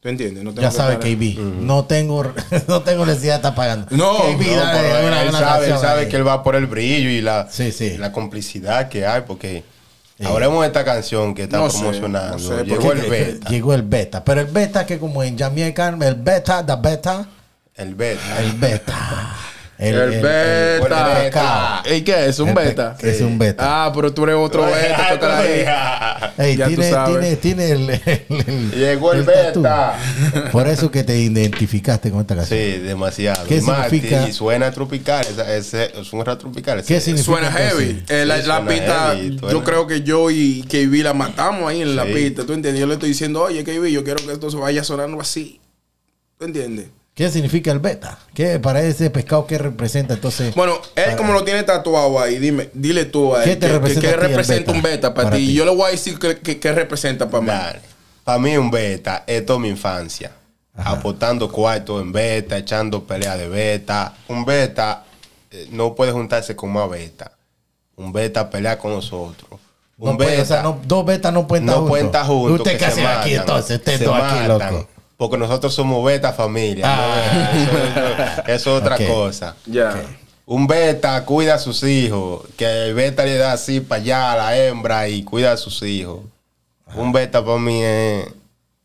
¿Tú 0.00 0.10
entiendes? 0.10 0.44
ya 0.56 0.70
sabe 0.70 0.98
KB. 0.98 1.38
no, 1.62 1.86
tengo, 1.86 2.22
no 2.68 2.82
tengo 2.82 3.06
necesidad 3.06 3.34
de 3.34 3.36
estar 3.36 3.54
pagando. 3.54 3.86
No, 3.90 4.18
KB, 4.18 4.42
él, 4.42 5.32
sabe, 5.32 5.68
sabe 5.78 6.08
que 6.08 6.16
él 6.16 6.26
va 6.26 6.42
por 6.42 6.56
el 6.56 6.66
brillo 6.66 7.08
y 7.08 7.22
la, 7.22 7.48
la 7.98 8.12
complicidad 8.12 8.90
que 8.90 9.06
hay, 9.06 9.22
porque 9.22 9.64
hablemos 10.22 10.60
de 10.60 10.66
esta 10.66 10.84
canción 10.84 11.34
que 11.34 11.44
está 11.44 11.66
promocionando. 11.66 12.64
llegó 12.64 12.92
el 12.92 13.00
beta. 13.00 13.48
Llegó 13.48 13.72
el 13.72 13.82
beta. 13.82 14.22
Pero 14.22 14.42
el 14.42 14.48
beta 14.48 14.84
que 14.84 14.98
como 14.98 15.22
en 15.22 15.38
Jamaica, 15.38 15.88
el 15.88 16.14
beta, 16.16 16.64
the 16.66 16.76
beta. 16.76 17.26
El 17.74 17.94
beta. 17.94 18.42
El 18.42 18.52
beta. 18.52 19.36
El, 19.78 20.22
beta. 20.22 21.82
¿Y 21.92 22.02
qué 22.02 22.26
es? 22.26 22.38
¿Un 22.38 22.54
beta? 22.54 22.96
Es 23.00 23.20
un 23.20 23.38
beta. 23.38 23.86
Ah, 23.86 23.92
pero 23.94 24.12
tú 24.12 24.24
eres 24.24 24.36
otro 24.36 24.64
beta. 24.66 26.32
Ey, 26.38 26.56
tiene, 26.56 26.92
tiene, 27.06 27.36
tiene 27.36 27.70
el, 27.70 28.70
Llegó 28.70 29.12
el, 29.12 29.24
beta. 29.24 29.98
Por 30.52 30.68
eso 30.68 30.90
que 30.90 31.02
te 31.02 31.18
identificaste 31.18 32.10
con 32.10 32.20
esta 32.20 32.36
canción. 32.36 32.58
Sí, 32.58 32.78
demasiado. 32.78 33.46
¿Qué 33.46 33.60
significa? 33.60 34.28
Y 34.28 34.32
suena 34.32 34.70
tropical. 34.70 35.26
Es, 35.48 35.74
es, 35.74 36.12
un 36.12 36.24
rap 36.24 36.38
tropical. 36.38 36.82
¿Qué 36.84 37.00
significa? 37.00 37.32
Suena 37.32 37.52
heavy. 37.52 38.04
Eh, 38.08 38.24
la, 38.24 38.64
pista, 38.64 39.14
yo 39.16 39.64
creo 39.64 39.86
que 39.86 40.02
yo 40.02 40.30
y 40.30 40.62
KB 40.62 41.02
la 41.02 41.14
matamos 41.14 41.68
ahí 41.68 41.82
en 41.82 41.96
la 41.96 42.04
pista. 42.04 42.44
¿Tú 42.46 42.52
entiendes? 42.52 42.80
Yo 42.80 42.86
le 42.86 42.94
estoy 42.94 43.08
diciendo, 43.08 43.42
oye, 43.42 43.64
KB, 43.64 43.86
yo 43.86 44.04
quiero 44.04 44.24
que 44.24 44.32
esto 44.32 44.50
se 44.50 44.56
vaya 44.56 44.84
sonando 44.84 45.20
así. 45.20 45.60
¿Tú 46.38 46.44
entiendes? 46.44 46.86
¿Qué 47.14 47.30
significa 47.30 47.70
el 47.70 47.78
beta? 47.78 48.18
¿Qué 48.34 48.58
para 48.58 48.82
ese 48.82 49.08
pescado 49.08 49.46
qué 49.46 49.56
representa 49.56 50.14
entonces? 50.14 50.52
Bueno, 50.56 50.80
él 50.96 51.14
como 51.14 51.32
lo 51.32 51.44
tiene 51.44 51.62
tatuado 51.62 52.18
ahí, 52.20 52.38
dime, 52.40 52.70
dile 52.74 53.04
tú 53.04 53.36
a 53.36 53.44
él. 53.44 53.50
¿Qué 53.50 53.56
te 53.56 53.68
representa, 53.68 54.10
¿qué 54.10 54.16
representa 54.16 54.72
un 54.72 54.82
beta 54.82 55.14
para, 55.14 55.30
ti? 55.30 55.36
Y 55.36 55.54
yo 55.54 55.64
le 55.64 55.72
voy 55.72 55.86
a 55.86 55.90
decir 55.90 56.18
qué, 56.18 56.72
representa 56.72 57.30
para 57.30 57.40
mí. 57.40 57.80
Para 58.24 58.38
mí 58.38 58.56
un 58.56 58.68
beta 58.68 59.22
es 59.28 59.46
toda 59.46 59.60
mi 59.60 59.68
infancia. 59.68 60.32
Apostando 60.76 61.52
cuarto 61.52 62.00
en 62.00 62.10
beta, 62.10 62.58
echando 62.58 63.04
pelea 63.04 63.36
de 63.36 63.48
beta. 63.48 64.12
Un 64.26 64.44
beta 64.44 65.04
eh, 65.52 65.68
no 65.70 65.94
puede 65.94 66.10
juntarse 66.10 66.56
con 66.56 66.72
más 66.72 66.90
beta. 66.90 67.30
Un 67.94 68.12
beta 68.12 68.50
pelea 68.50 68.76
con 68.76 68.92
nosotros. 68.92 69.60
Un 69.98 70.16
beta, 70.16 70.42
o 70.42 70.44
sea, 70.44 70.62
dos 70.84 71.06
betas 71.06 71.32
no 71.32 71.46
pueden 71.46 71.68
estar 71.68 71.76
juntos. 71.76 71.86
No 71.86 71.88
pueden 71.88 72.06
estar 72.06 72.26
juntos. 72.26 72.58
Usted 72.58 72.76
qué 72.76 72.84
hace 72.86 73.06
aquí 73.06 73.34
entonces, 73.34 73.76
usted 73.76 74.08
aquí, 74.08 74.48
loco. 74.48 74.88
Porque 75.16 75.36
nosotros 75.36 75.72
somos 75.72 76.04
beta 76.04 76.32
familia. 76.32 76.84
Ah. 76.88 78.42
Eso, 78.46 78.76
es 78.76 78.82
otra 78.82 78.96
cosa. 79.06 79.54
Ya. 79.66 80.02
Un 80.46 80.66
beta 80.66 81.24
cuida 81.24 81.54
a 81.54 81.58
sus 81.58 81.82
hijos. 81.84 82.46
Que 82.56 82.86
el 82.86 82.94
beta 82.94 83.24
le 83.24 83.36
da 83.36 83.52
así 83.52 83.80
para 83.80 84.02
allá 84.02 84.32
a 84.32 84.36
la 84.36 84.58
hembra 84.58 85.08
y 85.08 85.22
cuida 85.22 85.52
a 85.52 85.56
sus 85.56 85.82
hijos. 85.82 86.20
Un 86.96 87.12
beta 87.12 87.44
para 87.44 87.58
mí 87.58 87.80
es, 87.82 88.26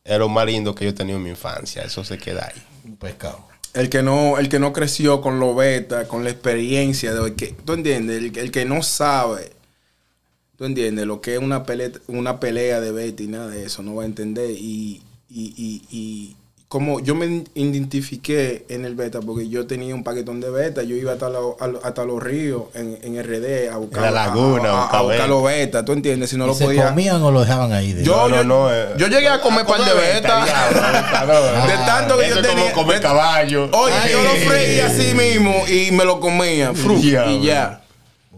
lo 0.05 0.29
más 0.29 0.45
lindo 0.45 0.73
que 0.73 0.85
yo 0.85 0.91
he 0.91 0.93
tenido 0.93 1.17
en 1.17 1.23
mi 1.23 1.29
infancia. 1.31 1.83
Eso 1.83 2.03
se 2.03 2.17
queda 2.17 2.51
ahí. 2.53 2.61
Un 2.85 2.95
pescado. 2.97 3.47
El 3.73 3.89
que 3.89 4.01
no, 4.01 4.39
el 4.39 4.49
que 4.49 4.59
no 4.59 4.73
creció 4.73 5.21
con 5.21 5.39
lo 5.39 5.53
beta, 5.53 6.07
con 6.07 6.23
la 6.23 6.31
experiencia 6.31 7.13
de 7.13 7.35
que, 7.35 7.55
tú 7.65 7.73
entiendes, 7.73 8.17
el, 8.17 8.37
el, 8.37 8.51
que 8.51 8.65
no 8.65 8.81
sabe, 8.81 9.51
tú 10.57 10.65
entiendes, 10.65 11.05
lo 11.05 11.21
que 11.21 11.35
es 11.35 11.39
una 11.39 11.65
pelea, 11.65 11.91
una 12.07 12.39
pelea 12.39 12.81
de 12.81 12.91
beta 12.91 13.21
y 13.21 13.27
nada 13.27 13.47
de 13.47 13.65
eso, 13.65 13.83
no 13.83 13.93
va 13.93 14.03
a 14.03 14.05
entender. 14.07 14.49
Y, 14.49 15.03
y, 15.29 15.53
y, 15.55 15.81
y, 15.95 16.35
como 16.67 16.99
yo 16.99 17.15
me 17.15 17.43
identifiqué 17.55 18.65
en 18.69 18.85
el 18.85 18.93
beta 18.93 19.21
porque 19.21 19.49
yo 19.49 19.65
tenía 19.65 19.95
un 19.95 20.03
paquetón 20.03 20.39
de 20.39 20.51
beta, 20.51 20.83
yo 20.83 20.95
iba 20.95 21.13
hasta, 21.13 21.27
hasta 21.83 22.05
los 22.05 22.21
ríos 22.21 22.65
en, 22.75 22.99
en, 23.01 23.23
RD 23.23 23.73
a 23.73 23.77
buscar 23.77 24.03
la 24.03 24.11
laguna, 24.11 24.85
a, 24.85 25.01
buscar 25.01 25.27
los 25.27 25.43
beta, 25.43 25.83
¿tú 25.83 25.93
entiendes? 25.93 26.29
Si 26.29 26.37
no 26.37 26.45
lo 26.45 26.53
se 26.53 26.75
comían 26.75 27.23
o 27.23 27.31
lo 27.31 27.41
dejaban 27.41 27.73
ahí? 27.73 28.03
Yo, 28.03 28.29
no, 28.29 28.43
no, 28.43 28.71
eh. 28.71 28.89
yo 28.97 29.07
llegué 29.07 29.29
a 29.29 29.41
comer 29.41 29.65
par 29.65 29.83
de 29.83 29.93
beta. 29.95 30.45
de 31.65 31.73
tanto 31.87 32.19
que 32.19 32.29
yo 32.29 32.41
tenía. 32.41 32.71
Como 32.71 32.85
comer 32.85 33.01
caballo. 33.01 33.67
Oye, 33.71 33.95
yo 34.11 34.21
lo 34.21 34.29
freí 34.47 34.79
así 34.79 35.15
mismo 35.15 35.63
y 35.67 35.89
me 35.91 36.05
lo 36.05 36.19
comía. 36.19 36.71
y 37.27 37.41
ya. 37.41 37.81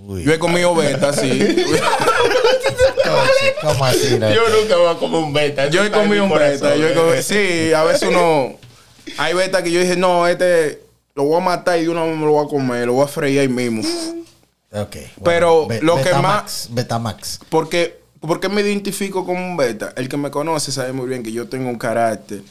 Yo 0.07 0.31
he 0.31 0.39
comido 0.39 0.73
beta, 0.73 1.13
sí. 1.13 1.29
¿Cómo 3.61 3.85
así? 3.85 4.09
Yo 4.19 4.49
nunca 4.49 4.77
voy 4.77 4.93
a 4.93 4.97
comer 4.97 5.23
un 5.23 5.33
beta. 5.33 5.69
Yo 5.69 5.83
he 5.83 5.91
comido 5.91 6.23
un 6.23 6.31
beta. 6.31 6.75
Yo 6.75 6.87
he 6.87 6.93
comido, 6.93 7.21
sí, 7.21 7.73
a 7.73 7.83
veces 7.83 8.09
uno. 8.09 8.55
Hay 9.17 9.33
beta 9.33 9.63
que 9.63 9.71
yo 9.71 9.79
dije, 9.79 9.95
no, 9.95 10.27
este 10.27 10.81
lo 11.15 11.23
voy 11.25 11.37
a 11.37 11.43
matar 11.43 11.79
y 11.79 11.83
de 11.83 11.89
una 11.89 12.03
vez 12.03 12.15
me 12.15 12.25
lo 12.25 12.31
voy 12.31 12.45
a 12.45 12.49
comer, 12.49 12.87
lo 12.87 12.93
voy 12.93 13.05
a 13.05 13.07
freír 13.07 13.41
ahí 13.41 13.47
mismo. 13.47 13.83
Ok. 14.73 14.97
Pero 15.23 15.67
lo 15.81 16.01
que 16.01 16.13
más. 16.13 16.69
Beta 16.71 16.99
Max. 16.99 17.39
Porque, 17.49 17.99
porque 18.19 18.47
me 18.49 18.61
identifico 18.61 19.25
como 19.25 19.45
un 19.45 19.57
beta. 19.57 19.93
El 19.97 20.07
que 20.07 20.17
me 20.17 20.31
conoce 20.31 20.71
sabe 20.71 20.93
muy 20.93 21.07
bien 21.07 21.23
que 21.23 21.31
yo 21.31 21.47
tengo 21.49 21.69
un 21.69 21.77
carácter 21.77 22.41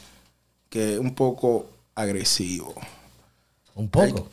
que 0.69 0.93
es 0.93 0.99
un 0.99 1.15
poco 1.15 1.65
agresivo. 1.95 2.73
¿Un 3.75 3.89
poco? 3.89 4.29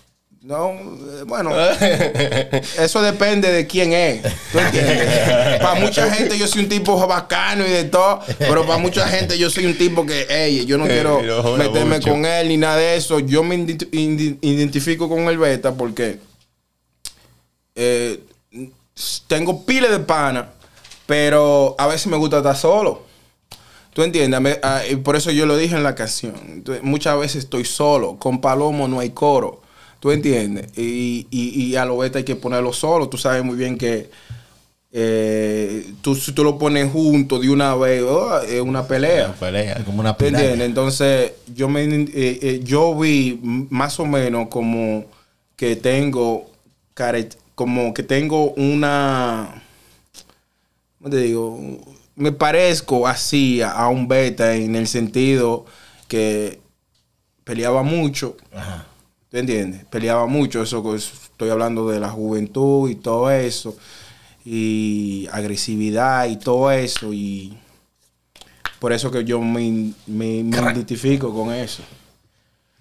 No, 0.49 0.71
eh, 0.71 1.25
bueno, 1.27 1.51
eso 2.79 3.03
depende 3.03 3.53
de 3.53 3.67
quién 3.67 3.93
es. 3.93 4.23
¿Tú 4.51 4.59
entiendes? 4.59 5.59
para 5.61 5.79
mucha 5.79 6.11
gente 6.11 6.39
yo 6.39 6.49
soy 6.49 6.63
un 6.63 6.71
tipo 6.71 7.07
bacano 7.07 7.67
y 7.67 7.69
de 7.69 7.85
todo, 7.85 8.23
pero 8.39 8.65
para 8.65 8.79
mucha 8.79 9.07
gente 9.07 9.37
yo 9.37 9.51
soy 9.51 9.67
un 9.67 9.77
tipo 9.77 10.07
que, 10.07 10.27
hey, 10.27 10.65
yo 10.65 10.79
no 10.79 10.87
quiero 10.87 11.21
meterme 11.59 12.01
con 12.01 12.25
él 12.25 12.49
ni 12.49 12.57
nada 12.57 12.79
de 12.79 12.97
eso. 12.97 13.21
Yo 13.21 13.43
me 13.43 13.57
identifico 13.57 15.07
con 15.07 15.29
el 15.29 15.37
beta 15.37 15.75
porque 15.75 16.19
eh, 17.75 18.19
tengo 19.27 19.67
pile 19.67 19.91
de 19.91 19.99
pana, 19.99 20.49
pero 21.05 21.77
a 21.77 21.87
veces 21.89 22.07
me 22.07 22.17
gusta 22.17 22.39
estar 22.39 22.57
solo. 22.57 23.03
¿Tú 23.93 24.03
entiendes? 24.03 24.59
Por 25.05 25.15
eso 25.15 25.31
yo 25.31 25.45
lo 25.45 25.59
dije 25.59 25.77
en 25.77 25.83
la 25.83 25.95
canción. 25.95 26.65
Muchas 26.81 27.19
veces 27.19 27.45
estoy 27.45 27.67
solo. 27.67 28.17
Con 28.19 28.41
Palomo 28.41 28.89
no 28.89 29.01
hay 29.01 29.11
coro. 29.11 29.68
¿Tú 30.01 30.11
entiendes? 30.13 30.67
Y, 30.79 31.27
y, 31.31 31.65
y 31.65 31.77
a 31.77 31.85
lo 31.85 31.99
beta 31.99 32.19
hay 32.19 32.25
que 32.25 32.37
ponerlo 32.37 32.73
solo. 32.73 33.09
Tú 33.09 33.19
sabes 33.19 33.43
muy 33.45 33.57
bien 33.57 33.77
que 33.77 34.11
eh, 34.93 35.93
tú, 36.01 36.15
si 36.15 36.33
tú 36.33 36.45
lo 36.45 36.57
pones 36.59 36.91
junto 36.91 37.39
de 37.39 37.51
una 37.51 37.75
vez, 37.75 38.03
oh, 38.03 38.41
es 38.41 38.61
una 38.61 38.87
pelea. 38.87 39.35
pelea. 39.35 39.85
Como 39.85 40.01
una 40.01 40.17
¿Tú 40.17 40.25
entiendes? 40.25 40.51
pelea. 40.53 40.67
Entonces, 40.67 41.33
yo 41.55 41.69
me 41.69 41.83
eh, 41.85 42.09
eh, 42.15 42.61
yo 42.65 42.97
vi 42.99 43.39
más 43.43 43.99
o 44.01 44.07
menos 44.07 44.49
como 44.49 45.05
que 45.57 45.77
tengo 45.77 46.49
care- 46.95 47.29
como 47.55 47.93
que 47.93 48.05
tengo 48.05 48.53
una 48.53 49.63
¿cómo 50.99 51.11
te 51.11 51.17
digo? 51.19 51.59
Me 52.15 52.33
parezco 52.33 53.07
así 53.07 53.61
a, 53.63 53.73
a 53.73 53.89
un 53.89 54.09
beta 54.09 54.55
en 54.55 54.75
el 54.77 54.87
sentido 54.87 55.67
que 56.09 56.61
peleaba 57.45 57.83
mucho. 57.83 58.37
Ajá. 58.55 58.87
¿Tú 59.31 59.37
entiendes? 59.37 59.85
Peleaba 59.91 60.27
mucho, 60.27 60.63
eso 60.63 60.83
pues, 60.83 61.11
estoy 61.25 61.51
hablando 61.51 61.89
de 61.89 62.01
la 62.01 62.09
juventud 62.09 62.89
y 62.89 62.95
todo 62.95 63.31
eso, 63.31 63.77
y 64.45 65.29
agresividad 65.33 66.27
y 66.29 66.37
todo 66.37 66.71
eso, 66.71 67.13
y 67.13 67.57
por 68.79 68.93
eso 68.93 69.11
que 69.11 69.25
yo 69.25 69.41
me, 69.41 69.93
me- 70.07 70.43
me 70.45 70.57
identifico 70.73 71.35
con 71.35 71.53
eso. 71.53 71.83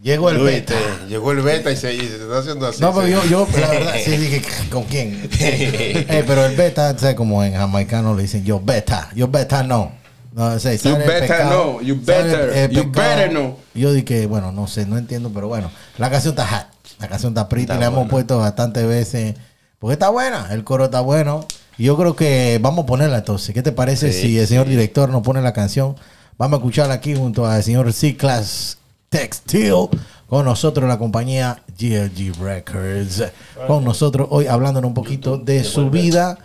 Llegó 0.01 0.29
el 0.29 0.37
Luis, 0.37 0.53
beta. 0.57 0.75
llegó 1.09 1.31
el 1.31 1.41
beta 1.41 1.71
y 1.71 1.75
se, 1.75 1.93
y 1.95 1.99
se 2.01 2.17
está 2.17 2.37
haciendo 2.37 2.67
así. 2.67 2.79
No, 2.81 2.93
pero 2.93 3.07
yo, 3.07 3.25
yo, 3.25 3.47
la 3.59 3.67
verdad, 3.69 3.95
sí 4.05 4.15
dije, 4.15 4.43
¿con 4.69 4.83
quién? 4.83 5.27
Eh, 5.39 6.23
pero 6.25 6.45
el 6.45 6.55
beta, 6.55 6.95
¿sabes? 6.97 7.15
Como 7.15 7.43
en 7.43 7.53
jamaicano 7.55 8.15
le 8.15 8.21
dicen, 8.21 8.45
yo 8.45 8.61
beta, 8.63 9.09
yo 9.15 9.27
beta 9.27 9.63
no. 9.63 9.91
No 10.33 10.59
sé, 10.59 10.75
el 10.75 10.93
better 10.95 11.19
pecado, 11.21 11.49
know, 11.49 11.81
you 11.81 11.95
better, 11.95 12.69
you 12.71 12.83
better 12.91 13.29
know. 13.29 13.57
Yo 13.73 13.91
dije, 13.93 14.25
bueno, 14.27 14.51
no 14.51 14.67
sé, 14.67 14.85
no 14.85 14.97
entiendo, 14.97 15.31
pero 15.33 15.47
bueno, 15.47 15.71
la 15.97 16.09
canción 16.09 16.33
está 16.33 16.45
hot, 16.47 16.67
la 16.99 17.07
canción 17.07 17.31
está 17.31 17.49
pretty, 17.49 17.63
Está 17.63 17.75
la 17.79 17.85
hemos 17.87 17.95
buena. 17.99 18.09
puesto 18.11 18.37
bastantes 18.39 18.85
veces, 18.87 19.35
porque 19.79 19.93
está 19.93 20.09
buena, 20.09 20.47
el 20.51 20.63
coro 20.63 20.85
está 20.85 21.01
bueno. 21.01 21.45
Y 21.79 21.83
yo 21.85 21.95
creo 21.97 22.15
que 22.15 22.59
vamos 22.61 22.83
a 22.83 22.85
ponerla 22.87 23.17
entonces. 23.19 23.53
¿Qué 23.53 23.61
te 23.61 23.71
parece 23.71 24.11
Sí, 24.11 24.21
si 24.21 24.39
el 24.39 24.47
señor 24.47 24.67
director 24.67 25.09
nos 25.09 25.21
pone 25.21 25.41
la 25.43 25.53
canción? 25.53 25.95
Vamos 26.37 26.57
a 26.57 26.57
escucharla 26.57 26.95
aquí 26.95 27.15
junto 27.15 27.45
al 27.45 27.63
señor 27.63 27.91
C-Class 27.93 28.77
Textile. 29.09 29.87
Con 30.27 30.43
nosotros 30.43 30.89
la 30.89 30.97
compañía 30.97 31.61
GLG 31.79 32.33
Records. 32.41 33.23
Con 33.67 33.83
nosotros 33.85 34.27
hoy 34.31 34.47
hablándonos 34.47 34.87
un 34.89 34.93
poquito 34.95 35.37
de 35.37 35.63
su 35.63 35.89
vida 35.91 36.37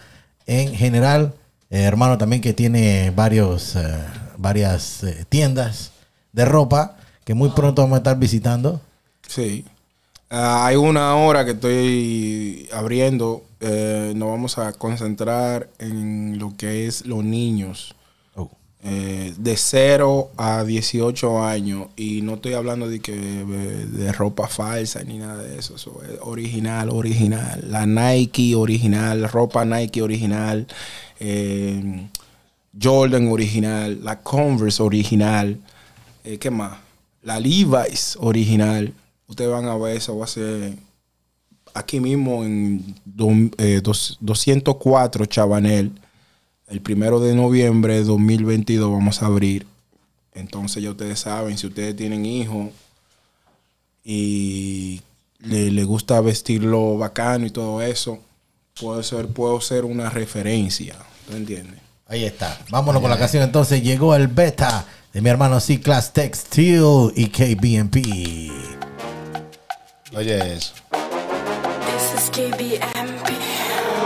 en 0.47 0.75
general. 0.75 1.33
Eh, 1.73 1.85
hermano 1.85 2.19
también 2.19 2.43
que 2.43 2.53
tiene 2.53 3.11
varios, 3.17 3.77
eh, 3.77 3.99
varias 4.37 5.03
eh, 5.05 5.25
tiendas 5.27 5.93
de 6.31 6.45
ropa 6.45 6.99
que 7.25 7.33
muy 7.33 7.49
pronto 7.49 7.81
vamos 7.81 7.97
a 7.97 7.99
estar 7.99 8.19
visitando. 8.19 8.83
Sí. 9.27 9.65
Ah, 10.29 10.67
hay 10.67 10.77
una 10.77 11.17
hora 11.17 11.47
que 11.47 11.53
estoy 11.53 12.69
abriendo, 12.75 13.45
nos 13.61 14.29
vamos 14.29 14.59
a 14.59 14.75
concentrar 14.75 15.69
en 15.79 16.39
lo 16.39 16.55
que 16.59 16.87
es 16.87 17.07
los 17.07 17.25
niños. 17.25 17.95
Eh, 18.85 19.33
de 19.38 19.57
0 19.57 20.33
a 20.37 20.64
18 20.64 21.45
años 21.45 21.87
y 21.97 22.21
no 22.23 22.35
estoy 22.35 22.55
hablando 22.55 22.88
de 22.88 22.99
que 22.99 23.12
de, 23.14 24.11
ropa 24.11 24.49
falsa 24.49 25.05
ni 25.05 25.18
nada 25.18 25.40
de 25.40 25.57
eso, 25.57 25.77
eso 25.77 26.01
es 26.03 26.18
original, 26.23 26.90
original, 26.90 27.62
la 27.68 27.87
Nike 27.87 28.57
original, 28.57 29.29
ropa 29.31 29.64
Nike 29.64 30.03
original, 30.03 30.66
eh, 31.21 32.09
Jordan 32.81 33.29
original, 33.29 34.01
la 34.03 34.21
Converse 34.21 34.83
original, 34.83 35.61
eh, 36.25 36.38
¿qué 36.38 36.51
más? 36.51 36.77
La 37.23 37.38
Levi's 37.38 38.16
original. 38.18 38.92
Ustedes 39.29 39.51
van 39.53 39.66
a 39.66 39.77
ver 39.77 39.97
eso, 39.97 40.18
va 40.18 40.25
a 40.25 40.27
ser 40.29 40.73
aquí 41.73 42.01
mismo 42.01 42.42
en 42.45 42.97
do- 43.05 43.49
eh, 43.59 43.81
dos- 43.81 44.18
204 44.21 45.25
Chabanel. 45.27 45.92
El 46.68 46.81
primero 46.81 47.20
de 47.20 47.35
noviembre 47.35 47.94
de 47.94 48.05
2022 48.05 48.90
vamos 48.90 49.22
a 49.22 49.27
abrir. 49.27 49.66
Entonces 50.35 50.83
ya 50.83 50.90
ustedes 50.90 51.20
saben, 51.20 51.59
si 51.59 51.66
ustedes 51.66 51.94
tienen 51.94 52.25
hijos 52.25 52.70
y 54.05 55.03
le, 55.40 55.70
le 55.70 55.85
gusta 55.85 56.20
vestirlo 56.20 56.96
bacano 56.96 57.46
y 57.46 57.51
todo 57.51 57.83
eso, 57.83 58.18
puedo 58.81 59.03
ser, 59.03 59.29
puedo 59.29 59.61
ser 59.61 59.85
una 59.85 60.11
referencia. 60.11 60.96
¿Tú 61.29 61.37
entiendes? 61.37 61.81
Ahí 62.07 62.25
está. 62.25 62.59
Vámonos 62.70 63.01
con 63.01 63.11
la 63.11 63.18
canción 63.18 63.42
entonces. 63.42 63.83
Llegó 63.83 64.14
el 64.14 64.29
beta 64.29 64.87
de 65.12 65.20
mi 65.20 65.31
hermano 65.31 65.61
C-Class 65.61 66.12
Textile 66.12 67.12
y 67.14 67.29
KBMP. 67.29 67.96
Oye, 70.14 70.55
eso. 70.55 70.75
This 71.87 72.22
is 72.22 72.31
KBMP. 72.31 72.92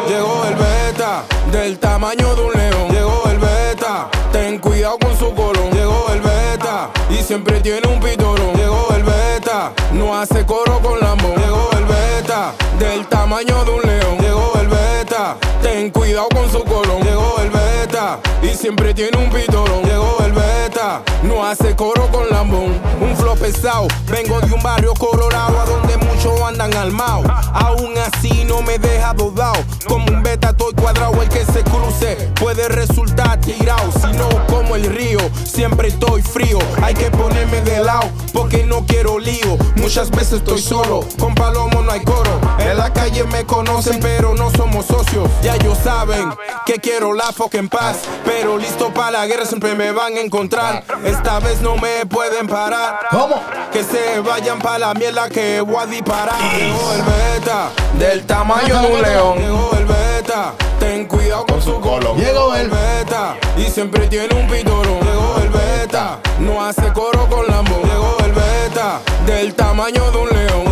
Llegó 0.09 0.45
el 0.45 0.55
beta 0.55 1.25
del 1.51 1.79
tamaño 1.79 2.35
de 2.37 2.43
un 2.43 2.53
león. 2.53 2.89
Llegó 2.91 3.25
el 3.29 3.39
beta, 3.39 4.09
ten 4.31 4.59
cuidado 4.59 4.99
con 4.99 5.19
su 5.19 5.35
colón. 5.35 5.71
Llegó 5.73 6.07
el 6.13 6.21
beta 6.21 6.91
y 7.11 7.23
siempre 7.25 7.61
tiene 7.61 7.89
un 7.89 7.99
pitorón. 7.99 8.55
Llegó 8.55 8.89
el 8.95 9.03
beta, 9.03 9.73
no 9.93 10.17
hace 10.17 10.47
coro 10.47 10.81
con 10.81 11.01
lambón. 11.01 11.35
Llegó 11.37 11.71
el 11.73 11.85
beta 11.87 12.53
del 12.79 13.07
tamaño 13.09 13.65
de 13.65 13.71
un 13.73 13.83
león. 13.83 14.19
Llegó 14.21 14.53
el 14.61 14.69
beta, 14.69 15.06
ten 15.63 15.91
cuidado 15.91 16.29
con 16.35 16.51
su 16.51 16.63
colón. 16.65 17.03
Llegó 17.03 17.37
el 17.43 17.51
beta 17.51 18.21
y 18.43 18.49
siempre 18.55 18.95
tiene 18.95 19.17
un 19.17 19.31
pitorón. 19.31 19.83
Llegó 19.85 20.19
el 20.25 20.33
beta, 20.33 21.03
no 21.23 21.45
hace 21.45 21.75
coro 21.75 22.09
con 22.13 22.29
lambón. 22.31 22.79
Un 23.01 23.17
flow 23.17 23.37
pesado, 23.37 23.89
vengo 24.11 24.41
de 24.41 24.53
un 24.53 24.63
barrio 24.63 24.95
colorado 24.95 25.59
a 25.61 25.65
donde 25.65 25.97
muchos 25.97 26.41
andan 26.43 26.73
armados. 26.75 27.27
Aún 27.53 27.95
así 27.99 28.45
no 28.45 28.63
me 28.63 28.79
deja 28.79 29.15
dudado. 29.15 29.57
Como 29.87 30.07
un 30.07 30.23
beta 30.23 30.51
estoy 30.51 30.75
cuadrado, 30.75 31.21
el 31.23 31.29
que 31.29 31.45
se 31.45 31.63
cruce 31.65 32.31
puede 32.41 32.69
resultar 32.69 33.41
tirado. 33.41 33.91
Si 33.93 34.13
no, 34.17 34.29
como 34.47 34.77
el 34.77 34.85
río, 34.87 35.19
siempre 35.45 35.89
estoy 35.89 36.23
frío. 36.23 36.59
Hay 36.83 36.95
que 36.95 37.11
ponerme 37.11 37.61
de 37.63 37.83
lado 37.83 38.09
porque 38.33 38.65
no 38.65 38.85
quiero 38.87 39.19
lío. 39.19 39.57
Muchas 39.77 40.11
veces 40.11 40.35
estoy 40.35 40.61
solo, 40.61 41.01
con 41.19 41.35
palomo 41.35 41.83
no 41.83 41.91
hay 41.91 42.01
coro. 42.05 42.41
En 42.69 42.77
la 42.79 42.93
calle 42.93 43.23
me 43.25 43.45
conocen, 43.47 44.01
pero 44.01 44.35
no 44.35 44.51
somos 44.51 44.87
socios. 44.87 45.29
Ya 45.43 45.55
ellos 45.55 45.79
saben 45.83 46.31
que 46.67 46.75
quiero 46.75 47.13
la 47.13 47.33
foca 47.33 47.59
en 47.59 47.69
paz. 47.69 47.99
Pero 48.25 48.59
listo 48.59 48.93
para 48.93 49.13
la 49.13 49.27
guerra 49.27 49.47
siempre 49.47 49.75
me 49.75 49.93
van 49.93 50.15
a 50.17 50.21
encontrar. 50.21 50.83
Esta 51.05 51.39
vez 51.39 51.61
no 51.61 51.77
me 51.77 52.05
pueden 52.07 52.47
parar. 52.49 52.99
¿Cómo? 53.11 53.41
Que 53.73 53.85
se 53.85 54.19
vayan 54.21 54.59
para 54.59 54.79
la 54.81 54.95
mierda 54.95 55.29
que 55.29 55.61
voy 55.61 55.77
a 55.77 55.87
disparar. 55.87 56.35
Llegó 56.57 56.93
el 56.93 57.03
beta, 57.03 57.69
del 57.99 58.27
tamaño 58.27 58.81
de 58.81 58.87
un 58.95 59.03
león. 59.03 59.39
Llegó 59.39 59.71
el 59.79 59.85
beta, 59.87 60.53
ten 60.81 61.07
cuidado 61.07 61.47
con 61.47 61.63
su 61.63 61.81
colón. 61.81 62.19
Llegó 62.19 62.55
el- 62.55 62.69
beta, 62.69 63.37
y 63.57 63.65
siempre 63.71 64.09
tiene 64.09 64.35
un 64.35 64.49
pitorón. 64.49 65.01
Llegó 65.01 65.37
el 65.41 65.49
beta, 65.51 66.19
no 66.41 66.65
hace 66.65 66.93
coro 66.93 67.29
con 67.29 67.47
lambón. 67.47 67.83
Llegó 67.83 68.17
el 68.25 68.33
beta, 68.33 69.01
del 69.25 69.55
tamaño 69.55 70.11
de 70.11 70.19
un 70.19 70.29
león. 70.31 70.66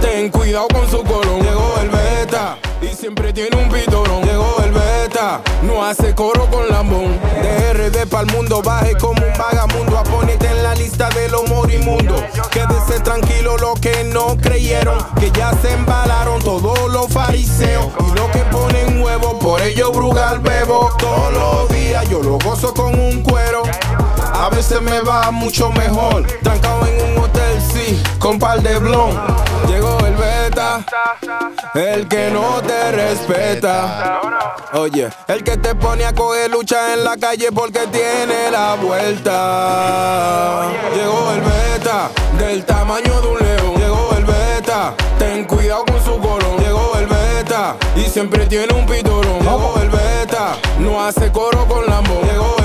Ten 0.00 0.30
cuidado 0.30 0.68
con 0.68 0.88
su 0.88 1.02
colón. 1.02 1.40
Llegó 1.42 1.74
el 1.82 1.90
beta, 1.90 2.58
y 2.80 2.94
siempre 2.94 3.32
tiene 3.32 3.56
un 3.56 3.68
pitorón. 3.68 4.22
Llegó 4.22 4.56
el 4.64 4.70
beta, 4.70 5.40
no 5.62 5.84
hace 5.84 6.14
coro 6.14 6.46
con 6.48 6.68
lambón. 6.68 7.18
De 7.42 7.72
RD 7.72 8.06
pa'l 8.08 8.26
mundo, 8.26 8.62
baje 8.62 8.94
como 8.96 9.20
un 9.20 9.32
vagamundo. 9.36 9.98
A 9.98 10.04
ponerte 10.04 10.46
en 10.46 10.62
la 10.62 10.74
lista 10.76 11.08
de 11.10 11.28
los 11.28 11.48
moribundos. 11.48 12.22
Quédese 12.50 13.00
tranquilo 13.00 13.56
lo 13.58 13.74
que 13.74 14.04
no 14.04 14.36
creyeron. 14.36 14.98
Que 15.18 15.32
ya 15.32 15.52
se 15.60 15.72
embalaron 15.72 16.40
todos 16.40 16.90
los 16.92 17.08
fariseos. 17.08 17.88
Y 17.98 18.16
lo 18.16 18.30
que 18.30 18.40
ponen 18.52 19.02
huevo, 19.02 19.38
por 19.40 19.60
ello 19.60 19.90
brugal 19.90 20.38
bebo. 20.38 20.90
Todos 20.98 21.32
los 21.32 21.68
días 21.70 22.08
yo 22.08 22.22
lo 22.22 22.38
gozo 22.38 22.72
con 22.74 22.98
un 22.98 23.22
cuero. 23.22 23.62
A 24.32 24.50
veces 24.50 24.80
me 24.80 25.00
va 25.00 25.32
mucho 25.32 25.72
mejor. 25.72 26.24
Trancado 26.44 26.86
en 26.86 27.10
un 27.10 27.24
hotel, 27.24 27.47
con 28.18 28.38
pal 28.38 28.62
de 28.62 28.78
blon. 28.78 29.10
Llegó 29.68 29.98
el 30.06 30.14
beta, 30.14 30.84
el 31.74 32.08
que 32.08 32.30
no 32.30 32.60
te 32.62 32.92
respeta. 32.92 34.20
Oye, 34.72 35.08
el 35.28 35.44
que 35.44 35.56
te 35.56 35.74
pone 35.74 36.04
a 36.04 36.14
coger 36.14 36.50
lucha 36.50 36.94
en 36.94 37.04
la 37.04 37.16
calle 37.16 37.50
porque 37.52 37.86
tiene 37.86 38.50
la 38.50 38.74
vuelta. 38.74 40.68
Llegó 40.94 41.32
el 41.32 41.40
beta, 41.40 42.10
del 42.38 42.64
tamaño 42.64 43.20
de 43.20 43.28
un 43.28 43.38
león. 43.38 43.74
Llegó 43.76 44.14
el 44.16 44.24
beta, 44.24 44.94
ten 45.18 45.44
cuidado 45.44 45.84
con 45.84 46.04
su 46.04 46.18
colón. 46.18 46.56
Llegó 46.58 46.96
el 46.98 47.06
beta, 47.06 47.76
y 47.96 48.02
siempre 48.02 48.46
tiene 48.46 48.72
un 48.74 48.86
pitorón. 48.86 49.40
Llegó 49.40 49.74
el 49.80 49.90
beta, 49.90 50.56
no 50.78 51.04
hace 51.04 51.30
coro 51.32 51.66
con 51.66 51.86
la 51.86 52.00
Llegó 52.00 52.57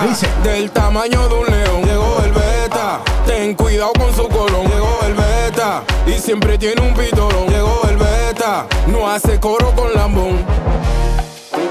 beta, 0.00 0.06
Dice. 0.08 0.28
del 0.42 0.70
tamaño 0.70 1.28
de 1.28 1.34
un 1.34 1.46
león. 1.46 1.82
Llegó 1.84 2.22
el 2.24 2.32
beta, 2.32 3.00
ten 3.26 3.54
cuidado 3.54 3.92
con 3.98 4.14
su 4.14 4.28
colón. 4.28 4.66
Llegó 4.66 4.98
el 5.06 5.14
beta, 5.14 5.82
y 6.06 6.12
siempre 6.20 6.58
tiene 6.58 6.80
un 6.82 6.94
pitolón. 6.94 7.46
Llegó 7.48 7.80
el 7.88 7.96
beta, 7.96 8.66
no 8.86 9.08
hace 9.08 9.38
coro 9.40 9.72
con 9.74 9.92
lambón. 9.94 10.38